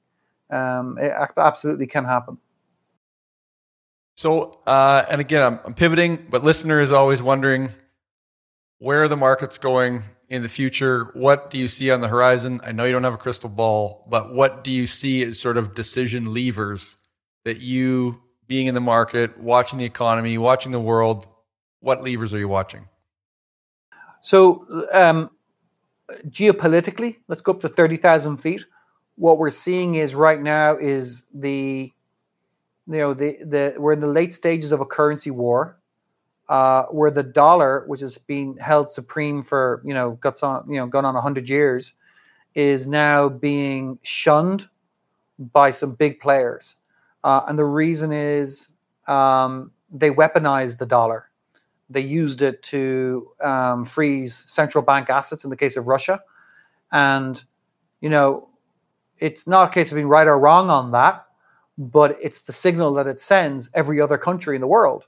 Um, 0.48 0.96
it 0.98 1.12
absolutely 1.36 1.86
can 1.86 2.06
happen. 2.06 2.38
So, 4.24 4.58
uh, 4.66 5.04
and 5.10 5.20
again, 5.20 5.42
I'm, 5.42 5.60
I'm 5.66 5.74
pivoting, 5.74 6.28
but 6.30 6.42
listener 6.42 6.80
is 6.80 6.92
always 6.92 7.22
wondering 7.22 7.68
where 8.78 9.02
are 9.02 9.08
the 9.08 9.18
markets 9.18 9.58
going 9.58 10.02
in 10.30 10.40
the 10.40 10.48
future? 10.48 11.10
What 11.12 11.50
do 11.50 11.58
you 11.58 11.68
see 11.68 11.90
on 11.90 12.00
the 12.00 12.08
horizon? 12.08 12.62
I 12.64 12.72
know 12.72 12.86
you 12.86 12.92
don't 12.92 13.04
have 13.04 13.12
a 13.12 13.18
crystal 13.18 13.50
ball, 13.50 14.06
but 14.08 14.32
what 14.32 14.64
do 14.64 14.70
you 14.70 14.86
see 14.86 15.22
as 15.24 15.38
sort 15.38 15.58
of 15.58 15.74
decision 15.74 16.32
levers 16.32 16.96
that 17.44 17.60
you, 17.60 18.22
being 18.46 18.66
in 18.66 18.72
the 18.72 18.80
market, 18.80 19.38
watching 19.38 19.78
the 19.78 19.84
economy, 19.84 20.38
watching 20.38 20.72
the 20.72 20.80
world, 20.80 21.28
what 21.80 22.02
levers 22.02 22.32
are 22.32 22.38
you 22.38 22.48
watching? 22.48 22.88
So, 24.22 24.86
um, 24.90 25.32
geopolitically, 26.30 27.16
let's 27.28 27.42
go 27.42 27.52
up 27.52 27.60
to 27.60 27.68
30,000 27.68 28.38
feet. 28.38 28.64
What 29.16 29.36
we're 29.36 29.50
seeing 29.50 29.96
is 29.96 30.14
right 30.14 30.40
now 30.40 30.78
is 30.78 31.24
the, 31.34 31.92
you 32.86 32.98
know, 32.98 33.14
the, 33.14 33.38
the, 33.44 33.74
we're 33.78 33.92
in 33.92 34.00
the 34.00 34.06
late 34.06 34.34
stages 34.34 34.72
of 34.72 34.80
a 34.80 34.86
currency 34.86 35.30
war 35.30 35.78
uh, 36.48 36.84
where 36.84 37.10
the 37.10 37.22
dollar, 37.22 37.84
which 37.86 38.00
has 38.00 38.18
been 38.18 38.56
held 38.58 38.90
supreme 38.90 39.42
for 39.42 39.80
you 39.84 39.94
know 39.94 40.12
got 40.12 40.42
on 40.42 40.68
you 40.68 40.76
know 40.76 40.86
gone 40.86 41.04
on 41.04 41.14
hundred 41.14 41.48
years, 41.48 41.94
is 42.54 42.86
now 42.86 43.28
being 43.28 43.98
shunned 44.02 44.68
by 45.38 45.70
some 45.70 45.94
big 45.94 46.20
players, 46.20 46.76
uh, 47.22 47.42
and 47.48 47.58
the 47.58 47.64
reason 47.64 48.12
is 48.12 48.68
um, 49.08 49.72
they 49.90 50.10
weaponized 50.10 50.78
the 50.78 50.86
dollar. 50.86 51.30
They 51.90 52.00
used 52.00 52.42
it 52.42 52.62
to 52.64 53.30
um, 53.40 53.84
freeze 53.84 54.44
central 54.46 54.82
bank 54.82 55.10
assets 55.10 55.44
in 55.44 55.50
the 55.50 55.56
case 55.56 55.76
of 55.76 55.86
Russia, 55.86 56.20
and 56.92 57.42
you 58.00 58.10
know 58.10 58.48
it's 59.18 59.46
not 59.46 59.70
a 59.70 59.72
case 59.72 59.90
of 59.90 59.94
being 59.94 60.08
right 60.08 60.26
or 60.26 60.38
wrong 60.38 60.68
on 60.68 60.90
that, 60.90 61.26
but 61.76 62.16
it's 62.20 62.42
the 62.42 62.52
signal 62.52 62.94
that 62.94 63.06
it 63.06 63.20
sends 63.20 63.70
every 63.74 64.00
other 64.00 64.18
country 64.18 64.54
in 64.56 64.60
the 64.60 64.66
world 64.66 65.06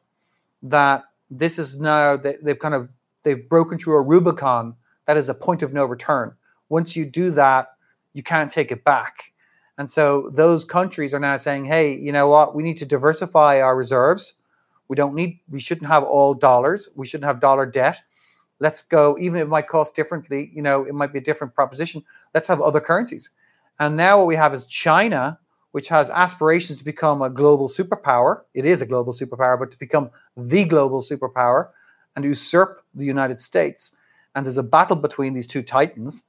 that 0.63 1.05
this 1.31 1.59
is 1.59 1.81
now 1.81 2.17
they, 2.17 2.37
they've 2.43 2.59
kind 2.59 2.75
of 2.75 2.89
they've 3.23 3.49
broken 3.49 3.79
through 3.79 3.97
a 3.97 4.03
Rubicon 4.03 4.75
that 5.07 5.17
is 5.17 5.29
a 5.29 5.35
point 5.35 5.63
of 5.63 5.73
no 5.73 5.85
return. 5.85 6.35
Once 6.69 6.97
you 6.97 7.05
do 7.05 7.31
that, 7.33 7.69
you 8.13 8.23
can't 8.23 8.51
take 8.51 8.73
it 8.73 8.85
back. 8.85 9.33
And 9.79 9.91
so 9.91 10.31
those 10.33 10.65
countries 10.65 11.13
are 11.15 11.21
now 11.21 11.37
saying, 11.37 11.67
hey, 11.67 11.95
you 11.95 12.13
know 12.13 12.29
what? 12.29 12.55
We 12.55 12.63
need 12.63 12.79
to 12.79 12.87
diversify 12.87 13.61
our 13.61 13.77
reserves. 13.77 14.35
We 14.89 14.97
don't 14.97 15.15
need, 15.15 15.41
we 15.51 15.61
shouldn't 15.61 15.89
have 15.89 16.03
all 16.03 16.35
dollars. 16.35 16.89
We 16.95 17.07
shouldn't 17.07 17.27
have 17.27 17.41
dollar 17.41 17.67
debt. 17.67 18.01
Let's 18.59 18.83
go, 18.83 19.19
even 19.21 19.39
if 19.41 19.45
it 19.45 19.51
might 19.51 19.69
cost 19.69 19.95
differently, 19.95 20.51
you 20.55 20.63
know, 20.63 20.85
it 20.85 20.95
might 20.95 21.13
be 21.13 21.19
a 21.19 21.23
different 21.23 21.55
proposition. 21.55 22.03
Let's 22.33 22.49
have 22.49 22.63
other 22.63 22.81
currencies. 22.81 23.31
And 23.79 23.97
now 23.97 24.19
what 24.19 24.27
we 24.27 24.37
have 24.37 24.55
is 24.55 24.65
China 24.65 25.39
which 25.77 25.89
has 25.89 26.09
aspirations 26.09 26.79
to 26.79 26.85
become 26.87 27.21
a 27.21 27.29
global 27.29 27.69
superpower. 27.69 28.41
It 28.55 28.65
is 28.65 28.81
a 28.81 28.87
global 28.87 29.13
superpower, 29.13 29.59
but 29.59 29.71
to 29.73 29.79
become 29.79 30.09
the 30.35 30.65
global 30.65 31.03
superpower 31.03 31.69
and 32.15 32.25
usurp 32.25 32.83
the 32.95 33.05
United 33.05 33.43
States. 33.43 33.95
And 34.35 34.47
there's 34.47 34.57
a 34.57 34.63
battle 34.63 34.97
between 34.97 35.35
these 35.35 35.47
two 35.47 35.63
titans. 35.63 36.23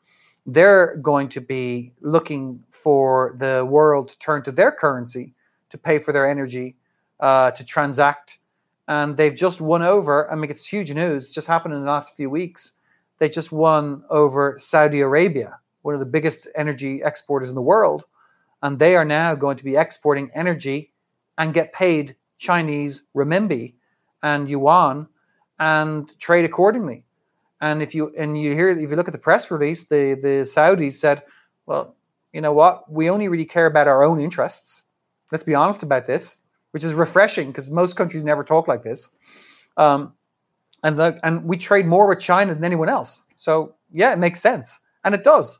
They're 0.45 0.97
going 0.97 1.29
to 1.29 1.39
be 1.39 1.93
looking 2.01 2.61
for 2.71 3.37
the 3.39 3.65
world 3.65 4.09
to 4.09 4.19
turn 4.19 4.43
to 4.43 4.51
their 4.51 4.69
currency 4.69 5.33
to 5.69 5.77
pay 5.77 5.97
for 5.99 6.11
their 6.11 6.27
energy, 6.29 6.75
uh, 7.21 7.51
to 7.51 7.63
transact. 7.63 8.39
And 8.89 9.15
they've 9.15 9.33
just 9.33 9.61
won 9.61 9.81
over, 9.81 10.29
I 10.29 10.35
mean, 10.35 10.51
it's 10.51 10.67
huge 10.67 10.91
news, 10.91 11.31
just 11.31 11.47
happened 11.47 11.73
in 11.73 11.79
the 11.79 11.89
last 11.89 12.17
few 12.17 12.29
weeks. 12.29 12.73
They 13.19 13.29
just 13.29 13.53
won 13.53 14.03
over 14.09 14.57
Saudi 14.59 14.99
Arabia, 14.99 15.57
one 15.83 15.93
of 15.93 16.01
the 16.01 16.05
biggest 16.17 16.49
energy 16.53 16.99
exporters 17.01 17.47
in 17.47 17.55
the 17.55 17.61
world 17.61 18.03
and 18.61 18.79
they 18.79 18.95
are 18.95 19.05
now 19.05 19.35
going 19.35 19.57
to 19.57 19.63
be 19.63 19.75
exporting 19.75 20.31
energy 20.33 20.93
and 21.37 21.53
get 21.53 21.73
paid 21.73 22.15
Chinese 22.37 23.03
renminbi 23.15 23.73
and 24.23 24.49
yuan 24.49 25.07
and 25.59 26.17
trade 26.19 26.45
accordingly. 26.45 27.03
And 27.61 27.81
if 27.81 27.95
you 27.95 28.13
and 28.17 28.39
you 28.39 28.53
hear 28.53 28.69
if 28.69 28.89
you 28.89 28.95
look 28.95 29.07
at 29.07 29.13
the 29.13 29.19
press 29.19 29.49
release, 29.49 29.87
the 29.87 30.17
the 30.21 30.45
Saudis 30.45 30.93
said, 30.93 31.23
"Well, 31.65 31.95
you 32.31 32.41
know 32.41 32.53
what? 32.53 32.91
We 32.91 33.09
only 33.09 33.27
really 33.27 33.45
care 33.45 33.65
about 33.65 33.87
our 33.87 34.03
own 34.03 34.21
interests. 34.21 34.83
Let's 35.31 35.43
be 35.43 35.55
honest 35.55 35.81
about 35.81 36.05
this," 36.05 36.37
which 36.71 36.83
is 36.83 36.93
refreshing 36.93 37.47
because 37.47 37.71
most 37.71 37.95
countries 37.95 38.23
never 38.23 38.43
talk 38.43 38.67
like 38.67 38.83
this. 38.83 39.09
Um, 39.75 40.13
and 40.83 40.99
the, 40.99 41.19
and 41.23 41.45
we 41.45 41.57
trade 41.57 41.87
more 41.87 42.07
with 42.07 42.19
China 42.19 42.53
than 42.53 42.63
anyone 42.63 42.89
else. 42.89 43.23
So 43.35 43.75
yeah, 43.91 44.13
it 44.13 44.19
makes 44.19 44.39
sense, 44.39 44.79
and 45.03 45.15
it 45.15 45.23
does. 45.23 45.59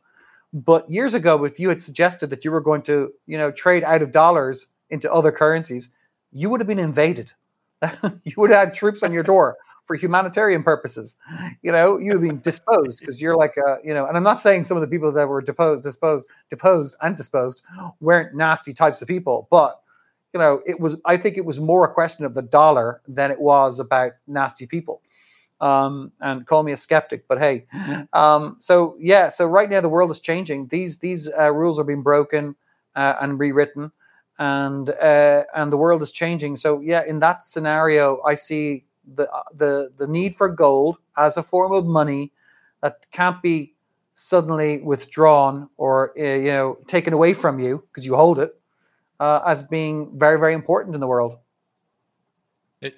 But 0.54 0.90
years 0.90 1.14
ago, 1.14 1.44
if 1.44 1.60
you 1.60 1.70
had 1.70 1.82
suggested 1.82 2.30
that 2.30 2.46
you 2.46 2.52
were 2.52 2.62
going 2.62 2.82
to, 2.84 3.12
you 3.26 3.38
know, 3.38 3.52
trade 3.52 3.84
out 3.84 4.02
of 4.02 4.12
dollars 4.12 4.68
into 4.90 5.12
other 5.12 5.32
currencies, 5.32 5.90
you 6.32 6.50
would 6.50 6.60
have 6.60 6.68
been 6.68 6.80
invaded. 6.80 7.34
you 8.24 8.34
would 8.38 8.52
have 8.52 8.68
had 8.68 8.74
troops 8.74 9.04
on 9.04 9.12
your 9.12 9.24
door 9.24 9.58
for 9.86 9.96
humanitarian 9.96 10.64
purposes. 10.64 11.16
You 11.62 11.72
know, 11.72 11.98
you've 11.98 12.22
been 12.22 12.42
disposed 12.42 13.00
because 13.00 13.22
you're 13.22 13.38
like 13.38 13.56
a, 13.58 13.78
you 13.84 13.94
know, 13.94 14.06
and 14.06 14.18
I'm 14.18 14.24
not 14.24 14.42
saying 14.42 14.66
some 14.66 14.78
of 14.78 14.82
the 14.82 14.88
people 14.88 15.12
that 15.12 15.28
were 15.28 15.42
deposed, 15.42 15.84
disposed, 15.84 16.28
deposed, 16.50 16.96
and 17.02 17.16
disposed 17.16 17.62
weren't 18.00 18.36
nasty 18.36 18.74
types 18.74 19.02
of 19.02 19.08
people, 19.08 19.48
but 19.50 19.82
you 20.34 20.40
know, 20.40 20.62
it 20.66 20.80
was. 20.80 20.98
I 21.06 21.18
think 21.18 21.38
it 21.38 21.46
was 21.46 21.60
more 21.60 21.86
a 21.86 21.92
question 21.92 22.26
of 22.26 22.34
the 22.34 22.42
dollar 22.42 23.02
than 23.08 23.32
it 23.32 23.40
was 23.40 23.80
about 23.80 24.12
nasty 24.28 24.68
people. 24.68 25.02
Um, 25.60 26.12
and 26.22 26.46
call 26.46 26.62
me 26.62 26.72
a 26.72 26.78
skeptic, 26.78 27.28
but 27.28 27.40
hey, 27.40 27.66
um, 28.14 28.58
so 28.60 28.96
yeah, 29.00 29.28
so 29.30 29.48
right 29.48 29.68
now 29.68 29.82
the 29.82 29.90
world 29.90 30.12
is 30.12 30.20
changing. 30.20 30.68
These 30.68 31.00
these 31.00 31.30
uh, 31.30 31.52
rules 31.52 31.80
are 31.80 31.84
being 31.84 32.04
broken 32.04 32.56
uh, 32.96 33.16
and 33.22 33.40
rewritten, 33.40 33.92
and 34.38 34.90
uh, 34.90 35.44
and 35.56 35.72
the 35.72 35.78
world 35.78 36.04
is 36.04 36.12
changing. 36.12 36.58
So 36.58 36.80
yeah, 36.82 37.04
in 37.08 37.20
that 37.22 37.48
scenario, 37.48 38.22
I 38.22 38.36
see 38.36 38.86
the 39.16 39.28
the 39.56 39.92
the 39.98 40.06
need 40.06 40.36
for 40.36 40.48
gold 40.50 40.98
as 41.18 41.38
a 41.38 41.44
form 41.44 41.72
of 41.72 41.86
money 41.86 42.32
that 42.82 43.06
can't 43.12 43.42
be 43.42 43.74
suddenly 44.14 44.80
withdrawn 44.80 45.70
or 45.78 46.14
uh, 46.20 46.24
you 46.24 46.52
know 46.52 46.78
taken 46.88 47.14
away 47.14 47.34
from 47.34 47.60
you 47.60 47.84
because 47.88 48.06
you 48.06 48.16
hold 48.16 48.40
it 48.40 48.60
uh, 49.20 49.42
as 49.46 49.64
being 49.64 50.12
very 50.18 50.40
very 50.40 50.54
important 50.54 50.96
in 50.96 51.02
the 51.02 51.08
world. 51.08 51.38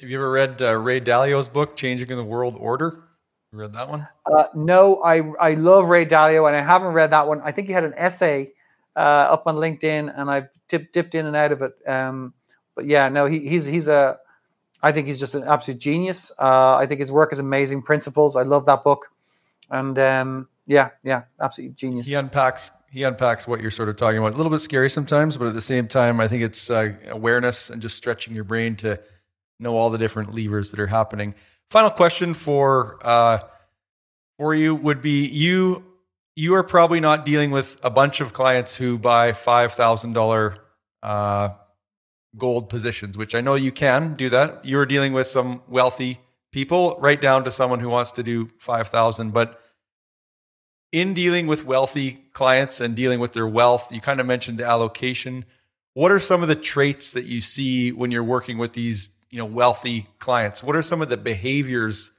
Have 0.01 0.09
you 0.09 0.17
ever 0.17 0.31
read 0.31 0.61
uh, 0.61 0.75
Ray 0.75 1.01
Dalio's 1.01 1.49
book 1.49 1.75
Changing 1.75 2.07
the 2.07 2.23
World 2.23 2.55
Order? 2.59 3.03
You 3.51 3.59
read 3.59 3.73
that 3.73 3.89
one? 3.89 4.07
Uh, 4.25 4.45
no, 4.53 5.01
I 5.03 5.21
I 5.39 5.53
love 5.55 5.89
Ray 5.89 6.05
Dalio 6.05 6.47
and 6.47 6.55
I 6.55 6.61
haven't 6.61 6.93
read 6.93 7.11
that 7.11 7.27
one. 7.27 7.41
I 7.43 7.51
think 7.51 7.67
he 7.67 7.73
had 7.73 7.83
an 7.83 7.93
essay 7.97 8.51
uh, 8.95 8.99
up 8.99 9.47
on 9.47 9.55
LinkedIn 9.55 10.13
and 10.15 10.29
I've 10.29 10.49
dipped 10.67 10.93
dipped 10.93 11.15
in 11.15 11.25
and 11.25 11.35
out 11.35 11.51
of 11.51 11.63
it. 11.63 11.73
Um, 11.87 12.33
but 12.75 12.85
yeah, 12.85 13.09
no, 13.09 13.25
he, 13.25 13.47
he's 13.47 13.65
he's 13.65 13.87
a 13.87 14.19
I 14.83 14.91
think 14.91 15.07
he's 15.07 15.19
just 15.19 15.33
an 15.33 15.43
absolute 15.43 15.79
genius. 15.79 16.31
Uh, 16.37 16.75
I 16.75 16.85
think 16.85 16.99
his 16.99 17.11
work 17.11 17.33
is 17.33 17.39
amazing. 17.39 17.81
Principles. 17.81 18.35
I 18.35 18.43
love 18.43 18.65
that 18.67 18.83
book. 18.83 19.07
And 19.71 19.97
um, 19.97 20.47
yeah, 20.67 20.89
yeah, 21.03 21.23
absolutely 21.41 21.75
genius. 21.75 22.05
He 22.05 22.13
unpacks 22.13 22.71
he 22.91 23.03
unpacks 23.03 23.47
what 23.47 23.61
you're 23.61 23.71
sort 23.71 23.89
of 23.89 23.97
talking 23.97 24.19
about. 24.19 24.33
A 24.33 24.37
little 24.37 24.51
bit 24.51 24.59
scary 24.59 24.89
sometimes, 24.89 25.37
but 25.37 25.47
at 25.47 25.53
the 25.53 25.61
same 25.61 25.87
time, 25.87 26.19
I 26.19 26.27
think 26.27 26.43
it's 26.43 26.69
uh, 26.69 26.93
awareness 27.09 27.69
and 27.69 27.81
just 27.81 27.97
stretching 27.97 28.35
your 28.35 28.43
brain 28.43 28.75
to 28.77 28.99
know 29.59 29.75
all 29.75 29.89
the 29.89 29.97
different 29.97 30.33
levers 30.33 30.71
that 30.71 30.79
are 30.79 30.87
happening. 30.87 31.35
Final 31.69 31.91
question 31.91 32.33
for 32.33 32.99
uh, 33.01 33.39
for 34.37 34.55
you 34.55 34.75
would 34.75 35.01
be 35.01 35.27
you 35.27 35.83
you 36.35 36.55
are 36.55 36.63
probably 36.63 36.99
not 36.99 37.25
dealing 37.25 37.51
with 37.51 37.77
a 37.83 37.89
bunch 37.89 38.21
of 38.21 38.33
clients 38.33 38.75
who 38.75 38.97
buy 38.97 39.33
five 39.33 39.73
thousand 39.73 40.17
uh, 41.03 41.49
gold 42.37 42.69
positions, 42.69 43.17
which 43.17 43.35
I 43.35 43.41
know 43.41 43.55
you 43.55 43.71
can 43.71 44.15
do 44.15 44.29
that. 44.29 44.63
You're 44.65 44.85
dealing 44.85 45.13
with 45.13 45.27
some 45.27 45.61
wealthy 45.67 46.19
people, 46.51 46.97
right 46.99 47.19
down 47.19 47.43
to 47.43 47.51
someone 47.51 47.79
who 47.79 47.89
wants 47.89 48.11
to 48.13 48.23
do 48.23 48.49
5,000. 48.59 49.31
But 49.31 49.59
in 50.91 51.13
dealing 51.13 51.47
with 51.47 51.65
wealthy 51.65 52.23
clients 52.33 52.81
and 52.81 52.95
dealing 52.95 53.19
with 53.19 53.33
their 53.33 53.47
wealth, 53.47 53.91
you 53.91 54.01
kind 54.01 54.19
of 54.19 54.25
mentioned 54.25 54.57
the 54.57 54.65
allocation. 54.65 55.45
What 55.93 56.11
are 56.11 56.19
some 56.19 56.41
of 56.41 56.47
the 56.47 56.55
traits 56.55 57.11
that 57.11 57.25
you 57.25 57.41
see 57.41 57.91
when 57.91 58.11
you're 58.11 58.23
working 58.23 58.57
with 58.57 58.73
these, 58.73 59.09
you 59.29 59.37
know, 59.37 59.45
wealthy 59.45 60.07
clients? 60.19 60.63
What 60.63 60.75
are 60.75 60.81
some 60.81 61.01
of 61.01 61.09
the 61.09 61.17
behaviors 61.17 62.11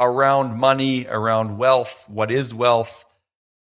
around 0.00 0.58
money, 0.58 1.06
around 1.06 1.58
wealth? 1.58 2.04
What 2.08 2.30
is 2.30 2.54
wealth? 2.54 3.04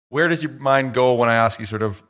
Where 0.09 0.27
does 0.27 0.41
your 0.41 0.53
mind 0.53 0.93
go 0.93 1.13
when 1.15 1.29
I 1.29 1.35
ask 1.35 1.59
you 1.59 1.65
sort 1.65 1.83
of 1.83 2.03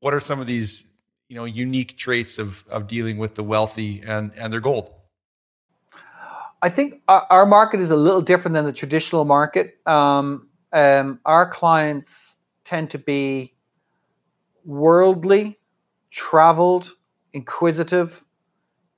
what 0.00 0.12
are 0.12 0.20
some 0.20 0.40
of 0.40 0.46
these 0.46 0.84
you 1.28 1.36
know 1.36 1.44
unique 1.44 1.96
traits 1.96 2.38
of 2.38 2.64
of 2.68 2.86
dealing 2.86 3.18
with 3.18 3.34
the 3.34 3.44
wealthy 3.44 4.02
and 4.04 4.32
and 4.36 4.52
their 4.52 4.60
gold? 4.60 4.90
I 6.64 6.70
think 6.70 7.02
our 7.08 7.44
market 7.44 7.80
is 7.80 7.90
a 7.90 7.96
little 7.96 8.22
different 8.22 8.54
than 8.54 8.64
the 8.64 8.72
traditional 8.72 9.26
market. 9.26 9.76
Um, 9.86 10.48
um, 10.72 11.20
our 11.26 11.46
clients 11.46 12.36
tend 12.64 12.90
to 12.92 12.98
be 12.98 13.52
worldly, 14.64 15.58
traveled, 16.10 16.92
inquisitive, 17.34 18.23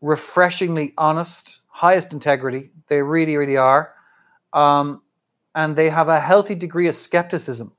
refreshingly 0.01 0.94
honest, 0.99 1.61
highest 1.68 2.12
integrity. 2.12 2.70
They 2.88 3.03
really, 3.03 3.36
really 3.36 3.57
are. 3.57 3.92
Um, 4.53 5.03
and 5.55 5.76
they 5.76 5.90
have 5.90 6.09
a 6.09 6.20
healthy 6.20 6.55
degree 6.55 6.88
of 6.88 6.97
skepticism. 6.97 7.72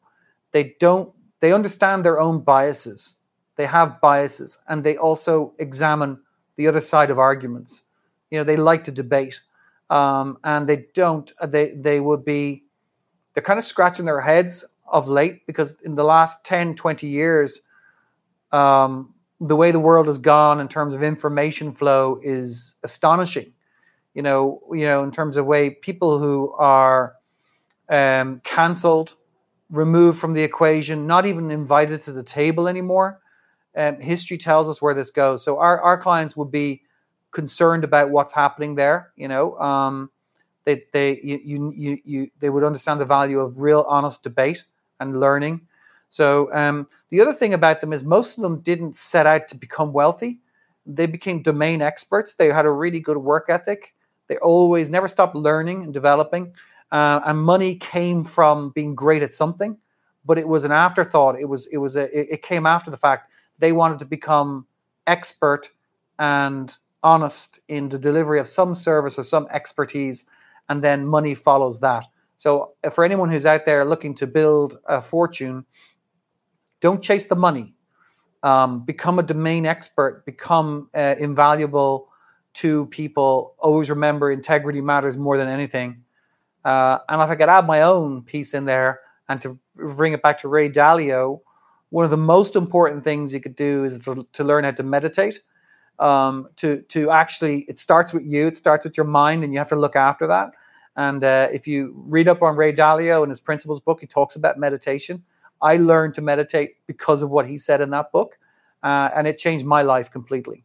They 0.51 0.75
don't, 0.79 1.13
they 1.39 1.53
understand 1.53 2.03
their 2.03 2.19
own 2.19 2.41
biases 2.41 3.17
they 3.57 3.65
have 3.65 3.99
biases 3.99 4.59
and 4.67 4.83
they 4.83 4.97
also 4.97 5.53
examine 5.59 6.19
the 6.55 6.67
other 6.67 6.79
side 6.79 7.11
of 7.11 7.19
arguments. 7.19 7.83
You 8.31 8.37
know, 8.37 8.43
they 8.43 8.55
like 8.55 8.83
to 8.85 8.91
debate, 8.91 9.41
um, 9.89 10.37
and 10.43 10.67
they 10.67 10.85
don't. 10.93 11.31
They 11.43 11.71
they 11.71 11.99
would 11.99 12.23
be 12.23 12.63
they're 13.33 13.43
kind 13.43 13.57
of 13.57 13.65
scratching 13.65 14.05
their 14.05 14.21
heads 14.21 14.63
of 14.85 15.07
late 15.07 15.45
because 15.47 15.75
in 15.83 15.95
the 15.95 16.03
last 16.03 16.45
10, 16.45 16.75
20 16.75 17.07
years, 17.07 17.61
um, 18.51 19.13
the 19.39 19.55
way 19.55 19.71
the 19.71 19.79
world 19.79 20.07
has 20.07 20.17
gone 20.17 20.59
in 20.59 20.67
terms 20.67 20.93
of 20.93 21.03
information 21.03 21.73
flow 21.73 22.19
is 22.23 22.75
astonishing. 22.83 23.53
You 24.13 24.23
know, 24.23 24.61
you 24.71 24.85
know, 24.85 25.03
in 25.03 25.11
terms 25.11 25.37
of 25.37 25.45
way 25.45 25.69
people 25.69 26.19
who 26.19 26.53
are 26.53 27.13
um, 27.89 28.41
cancelled, 28.43 29.15
removed 29.69 30.19
from 30.19 30.33
the 30.33 30.41
equation, 30.41 31.05
not 31.05 31.25
even 31.25 31.51
invited 31.51 32.01
to 32.03 32.11
the 32.11 32.23
table 32.23 32.67
anymore 32.67 33.19
um, 33.77 34.01
history 34.01 34.37
tells 34.37 34.67
us 34.67 34.81
where 34.81 34.95
this 34.95 35.11
goes. 35.11 35.43
So 35.43 35.59
our, 35.59 35.79
our 35.79 35.97
clients 35.97 36.35
would 36.35 36.51
be 36.51 36.81
concerned 37.31 37.83
about 37.83 38.09
what's 38.09 38.33
happening 38.33 38.75
there. 38.75 39.11
You 39.15 39.27
know, 39.27 39.57
um, 39.59 40.09
they 40.65 40.83
they 40.91 41.21
you, 41.23 41.71
you 41.75 41.99
you 42.03 42.31
they 42.39 42.49
would 42.49 42.63
understand 42.63 42.99
the 42.99 43.05
value 43.05 43.39
of 43.39 43.59
real 43.59 43.85
honest 43.87 44.23
debate 44.23 44.63
and 44.99 45.19
learning. 45.19 45.66
So 46.09 46.53
um, 46.53 46.87
the 47.09 47.21
other 47.21 47.33
thing 47.33 47.53
about 47.53 47.81
them 47.81 47.93
is 47.93 48.03
most 48.03 48.37
of 48.37 48.41
them 48.41 48.59
didn't 48.61 48.95
set 48.95 49.25
out 49.25 49.47
to 49.49 49.55
become 49.55 49.93
wealthy. 49.93 50.39
They 50.85 51.05
became 51.05 51.41
domain 51.41 51.81
experts. 51.81 52.33
They 52.33 52.47
had 52.47 52.65
a 52.65 52.71
really 52.71 52.99
good 52.99 53.17
work 53.17 53.47
ethic. 53.49 53.93
They 54.27 54.37
always 54.37 54.89
never 54.89 55.07
stopped 55.07 55.35
learning 55.35 55.83
and 55.83 55.93
developing. 55.93 56.53
Uh, 56.91 57.19
and 57.25 57.41
money 57.41 57.75
came 57.75 58.23
from 58.23 58.69
being 58.69 58.95
great 58.95 59.21
at 59.21 59.33
something, 59.33 59.77
but 60.25 60.37
it 60.37 60.47
was 60.47 60.63
an 60.63 60.71
afterthought. 60.71 61.39
It 61.39 61.45
was 61.45 61.67
it 61.67 61.77
was 61.77 61.97
a 61.97 62.03
it, 62.17 62.27
it 62.31 62.41
came 62.41 62.65
after 62.65 62.89
the 62.89 62.97
fact 62.97 63.29
they 63.59 63.73
wanted 63.73 63.99
to 63.99 64.05
become 64.05 64.65
expert 65.05 65.69
and 66.19 66.73
honest 67.03 67.59
in 67.67 67.89
the 67.89 67.99
delivery 67.99 68.39
of 68.39 68.47
some 68.47 68.73
service 68.73 69.19
or 69.19 69.23
some 69.23 69.47
expertise, 69.51 70.25
and 70.69 70.81
then 70.83 71.05
money 71.05 71.35
follows 71.35 71.79
that. 71.81 72.05
So, 72.37 72.73
uh, 72.83 72.89
for 72.89 73.03
anyone 73.03 73.29
who's 73.29 73.45
out 73.45 73.65
there 73.65 73.83
looking 73.83 74.15
to 74.15 74.27
build 74.27 74.77
a 74.87 75.01
fortune, 75.01 75.65
don't 76.81 77.01
chase 77.01 77.27
the 77.27 77.35
money. 77.35 77.73
Um, 78.43 78.85
become 78.85 79.19
a 79.19 79.23
domain 79.23 79.65
expert. 79.65 80.23
Become 80.25 80.89
uh, 80.95 81.15
invaluable 81.19 82.09
to 82.55 82.85
people. 82.87 83.55
Always 83.59 83.89
remember 83.89 84.31
integrity 84.31 84.81
matters 84.81 85.17
more 85.17 85.37
than 85.37 85.47
anything. 85.47 86.03
Uh, 86.63 86.99
and 87.09 87.21
if 87.21 87.29
I 87.29 87.35
could 87.35 87.49
add 87.49 87.65
my 87.67 87.81
own 87.81 88.23
piece 88.23 88.53
in 88.53 88.65
there 88.65 89.01
and 89.29 89.41
to 89.41 89.57
bring 89.75 90.13
it 90.13 90.21
back 90.21 90.39
to 90.39 90.47
Ray 90.47 90.69
Dalio, 90.69 91.41
one 91.89 92.03
of 92.03 92.11
the 92.11 92.17
most 92.17 92.55
important 92.55 93.03
things 93.03 93.33
you 93.33 93.39
could 93.39 93.55
do 93.55 93.85
is 93.85 93.99
to, 93.99 94.27
to 94.33 94.43
learn 94.43 94.63
how 94.63 94.71
to 94.71 94.83
meditate. 94.83 95.39
Um, 95.99 96.49
to 96.57 96.81
to 96.89 97.09
actually, 97.09 97.61
it 97.67 97.79
starts 97.79 98.13
with 98.13 98.23
you. 98.23 98.47
It 98.47 98.57
starts 98.57 98.83
with 98.83 98.97
your 98.97 99.05
mind, 99.05 99.43
and 99.43 99.51
you 99.51 99.57
have 99.57 99.69
to 99.69 99.75
look 99.75 99.95
after 99.95 100.27
that. 100.27 100.51
And 100.95 101.23
uh, 101.23 101.47
if 101.51 101.67
you 101.67 101.93
read 101.95 102.27
up 102.27 102.41
on 102.41 102.55
Ray 102.55 102.73
Dalio 102.73 103.23
and 103.23 103.29
his 103.29 103.39
Principles 103.39 103.79
book, 103.79 104.01
he 104.01 104.07
talks 104.07 104.35
about 104.35 104.59
meditation. 104.59 105.23
I 105.61 105.77
learned 105.77 106.15
to 106.15 106.21
meditate 106.21 106.75
because 106.87 107.21
of 107.21 107.29
what 107.29 107.47
he 107.47 107.57
said 107.57 107.81
in 107.81 107.89
that 107.91 108.11
book, 108.11 108.37
uh, 108.83 109.09
and 109.15 109.27
it 109.27 109.37
changed 109.37 109.65
my 109.65 109.81
life 109.81 110.11
completely. 110.11 110.63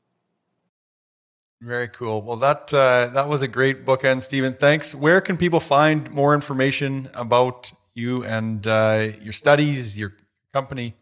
Very 1.61 1.88
cool. 1.88 2.22
Well, 2.22 2.38
that 2.38 2.74
uh, 2.74 3.07
that 3.14 3.28
was 3.28 3.43
a 3.43 3.49
great 3.49 3.86
bookend, 3.86 4.22
Stephen. 4.22 4.55
Thanks. 4.55 4.95
Where 4.95 5.20
can 5.20 5.36
people 5.36 5.61
find 5.61 6.11
more 6.11 6.34
information 6.34 7.09
about 7.14 7.70
you 7.95 8.24
and 8.24 8.66
uh, 8.66 9.09
your 9.20 9.32
studies, 9.32 9.99
your 9.99 10.14
company? 10.53 10.97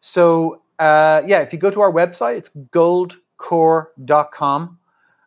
So 0.00 0.62
uh, 0.78 1.22
yeah, 1.26 1.40
if 1.40 1.52
you 1.52 1.58
go 1.58 1.70
to 1.70 1.80
our 1.80 1.92
website, 1.92 2.36
it's 2.36 2.50
goldcore.com. 2.70 4.78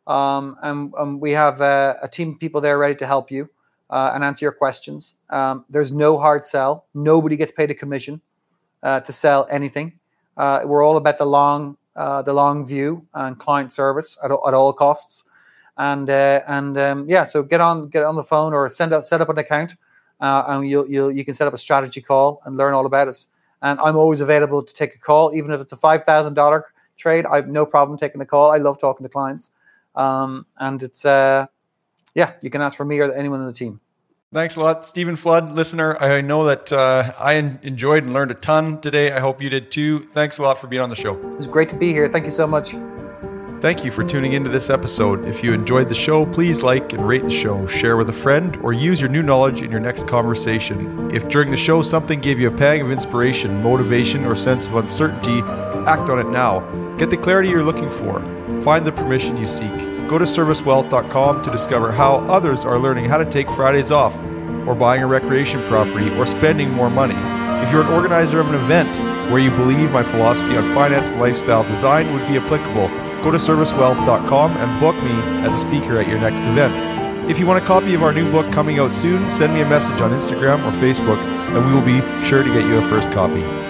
Um, 0.08 0.56
and, 0.64 0.94
and, 0.98 1.20
we 1.22 1.34
have 1.34 1.62
a, 1.62 2.00
a, 2.02 2.08
team 2.08 2.32
of 2.32 2.40
people 2.40 2.62
there 2.62 2.80
ready 2.80 2.96
to 2.96 3.06
help 3.06 3.30
you 3.30 3.48
uh, 3.90 4.12
and 4.14 4.24
answer 4.24 4.46
your 4.46 4.52
questions. 4.52 5.16
Um, 5.30 5.66
there's 5.70 5.92
no 5.92 6.18
hard 6.18 6.46
sell. 6.46 6.86
Nobody 6.94 7.36
gets 7.36 7.52
paid 7.52 7.72
a 7.72 7.74
commission 7.76 8.22
uh, 8.84 9.00
to 9.02 9.12
sell 9.12 9.48
anything. 9.50 10.00
Uh, 10.38 10.62
we're 10.66 10.86
all 10.86 10.98
about 10.98 11.18
the 11.18 11.26
long, 11.26 11.78
uh, 11.96 12.22
the 12.22 12.34
long 12.34 12.66
view 12.66 13.06
and 13.14 13.38
client 13.38 13.74
service 13.74 14.18
at, 14.24 14.32
at 14.32 14.54
all 14.54 14.74
costs. 14.74 15.24
And 15.78 16.10
uh, 16.10 16.42
and 16.48 16.78
um, 16.78 17.06
yeah, 17.10 17.24
so 17.24 17.42
get 17.42 17.62
on 17.62 17.90
get 17.90 18.04
on 18.04 18.16
the 18.16 18.24
phone 18.24 18.54
or 18.54 18.68
send 18.70 18.94
up 18.94 19.06
set 19.06 19.22
up 19.22 19.30
an 19.30 19.38
account, 19.38 19.76
and 20.20 20.68
you'll, 20.68 20.90
you'll 20.90 21.12
you 21.12 21.24
can 21.24 21.34
set 21.34 21.48
up 21.48 21.54
a 21.54 21.58
strategy 21.58 22.02
call 22.02 22.42
and 22.46 22.58
learn 22.58 22.74
all 22.74 22.86
about 22.86 23.08
us. 23.08 23.28
and 23.62 23.80
I'm 23.80 23.96
always 23.96 24.22
available 24.22 24.64
to 24.64 24.74
take 24.74 24.96
a 24.96 24.98
call, 25.00 25.34
even 25.34 25.52
if 25.52 25.62
it's 25.62 25.72
a 25.72 25.78
five 25.78 26.04
thousand 26.04 26.34
dollar 26.34 26.66
trade. 26.98 27.26
I 27.26 27.38
have 27.38 27.48
no 27.48 27.66
problem 27.66 27.98
taking 27.98 28.20
the 28.20 28.26
call. 28.26 28.52
I 28.52 28.58
love 28.58 28.80
talking 28.80 29.06
to 29.06 29.10
clients, 29.10 29.52
um, 29.96 30.46
and 30.58 30.82
it's 30.84 31.06
uh, 31.06 31.46
yeah, 32.20 32.34
you 32.42 32.50
can 32.50 32.62
ask 32.62 32.76
for 32.76 32.86
me 32.86 33.00
or 33.00 33.12
anyone 33.14 33.40
on 33.40 33.48
the 33.48 33.54
team. 33.54 33.80
Thanks 34.32 34.58
a 34.58 34.60
lot, 34.60 34.86
Stephen 34.86 35.16
Flood, 35.16 35.54
listener. 35.54 35.98
I 35.98 36.22
know 36.22 36.44
that 36.46 36.72
uh, 36.72 37.14
I 37.18 37.34
enjoyed 37.34 38.04
and 38.04 38.14
learned 38.14 38.30
a 38.30 38.36
ton 38.36 38.80
today. 38.80 39.12
I 39.12 39.20
hope 39.20 39.42
you 39.42 39.50
did 39.50 39.72
too. 39.72 40.02
Thanks 40.02 40.38
a 40.38 40.44
lot 40.44 40.60
for 40.60 40.68
being 40.68 40.84
on 40.84 40.90
the 40.90 40.96
show. 40.96 41.16
It 41.16 41.38
was 41.38 41.48
great 41.48 41.70
to 41.70 41.76
be 41.76 41.92
here. 41.94 42.08
Thank 42.10 42.26
you 42.26 42.32
so 42.32 42.46
much. 42.46 42.76
Thank 43.62 43.84
you 43.84 43.92
for 43.92 44.04
tuning 44.04 44.34
into 44.34 44.50
this 44.50 44.70
episode. 44.70 45.28
If 45.28 45.44
you 45.44 45.52
enjoyed 45.54 45.90
the 45.90 45.96
show, 45.96 46.26
please 46.26 46.62
like 46.62 46.94
and 46.94 47.06
rate 47.08 47.24
the 47.24 47.32
show, 47.32 47.66
share 47.68 47.98
with 47.98 48.10
a 48.10 48.14
friend, 48.14 48.56
or 48.58 48.72
use 48.72 49.02
your 49.02 49.10
new 49.10 49.24
knowledge 49.24 49.62
in 49.62 49.72
your 49.72 49.80
next 49.80 50.08
conversation. 50.08 51.10
If 51.14 51.28
during 51.28 51.52
the 51.52 51.58
show 51.58 51.82
something 51.82 52.22
gave 52.22 52.40
you 52.40 52.50
a 52.50 52.58
pang 52.58 52.82
of 52.82 52.92
inspiration, 52.92 53.64
motivation, 53.64 54.26
or 54.26 54.36
sense 54.36 54.68
of 54.68 54.76
uncertainty, 54.76 55.40
act 55.88 56.10
on 56.10 56.20
it 56.20 56.30
now. 56.30 56.60
Get 56.98 57.10
the 57.10 57.18
clarity 57.18 57.50
you're 57.50 57.64
looking 57.64 57.90
for. 57.90 58.22
Find 58.62 58.86
the 58.86 58.92
permission 58.92 59.38
you 59.38 59.48
seek. 59.48 59.99
Go 60.10 60.18
to 60.18 60.26
servicewealth.com 60.26 61.44
to 61.44 61.52
discover 61.52 61.92
how 61.92 62.16
others 62.28 62.66
are 62.66 62.80
learning 62.80 63.06
how 63.06 63.20
to 63.20 63.26
take 63.26 63.48
Fridays 63.52 63.92
off, 63.92 64.18
or 64.68 64.74
buying 64.74 65.04
a 65.04 65.08
recreation 65.08 65.62
property, 65.68 66.10
or 66.18 66.26
spending 66.26 66.72
more 66.72 66.90
money. 66.90 67.14
If 67.64 67.72
you're 67.72 67.84
an 67.84 67.94
organizer 67.94 68.40
of 68.40 68.50
an 68.50 68.56
event 68.56 68.90
where 69.32 69.38
you 69.40 69.52
believe 69.52 69.92
my 69.92 70.02
philosophy 70.02 70.58
on 70.58 70.64
finance 70.74 71.12
and 71.12 71.22
lifestyle 71.22 71.64
design 71.64 72.12
would 72.12 72.28
be 72.28 72.38
applicable, 72.38 72.88
go 73.24 73.30
to 73.30 73.38
servicewealth.com 73.38 74.52
and 74.58 74.80
book 74.80 74.96
me 75.04 75.12
as 75.46 75.54
a 75.54 75.60
speaker 75.60 76.00
at 76.00 76.08
your 76.08 76.20
next 76.20 76.42
event. 76.42 77.30
If 77.30 77.38
you 77.38 77.46
want 77.46 77.64
a 77.64 77.68
copy 77.68 77.94
of 77.94 78.02
our 78.02 78.12
new 78.12 78.32
book 78.32 78.52
coming 78.52 78.80
out 78.80 78.96
soon, 78.96 79.30
send 79.30 79.54
me 79.54 79.62
a 79.62 79.70
message 79.70 80.02
on 80.02 80.10
Instagram 80.10 80.66
or 80.66 80.72
Facebook, 80.82 81.20
and 81.54 81.68
we 81.68 81.72
will 81.72 81.86
be 81.86 82.02
sure 82.26 82.42
to 82.42 82.50
get 82.52 82.66
you 82.66 82.80
a 82.80 82.82
first 82.90 83.12
copy. 83.12 83.69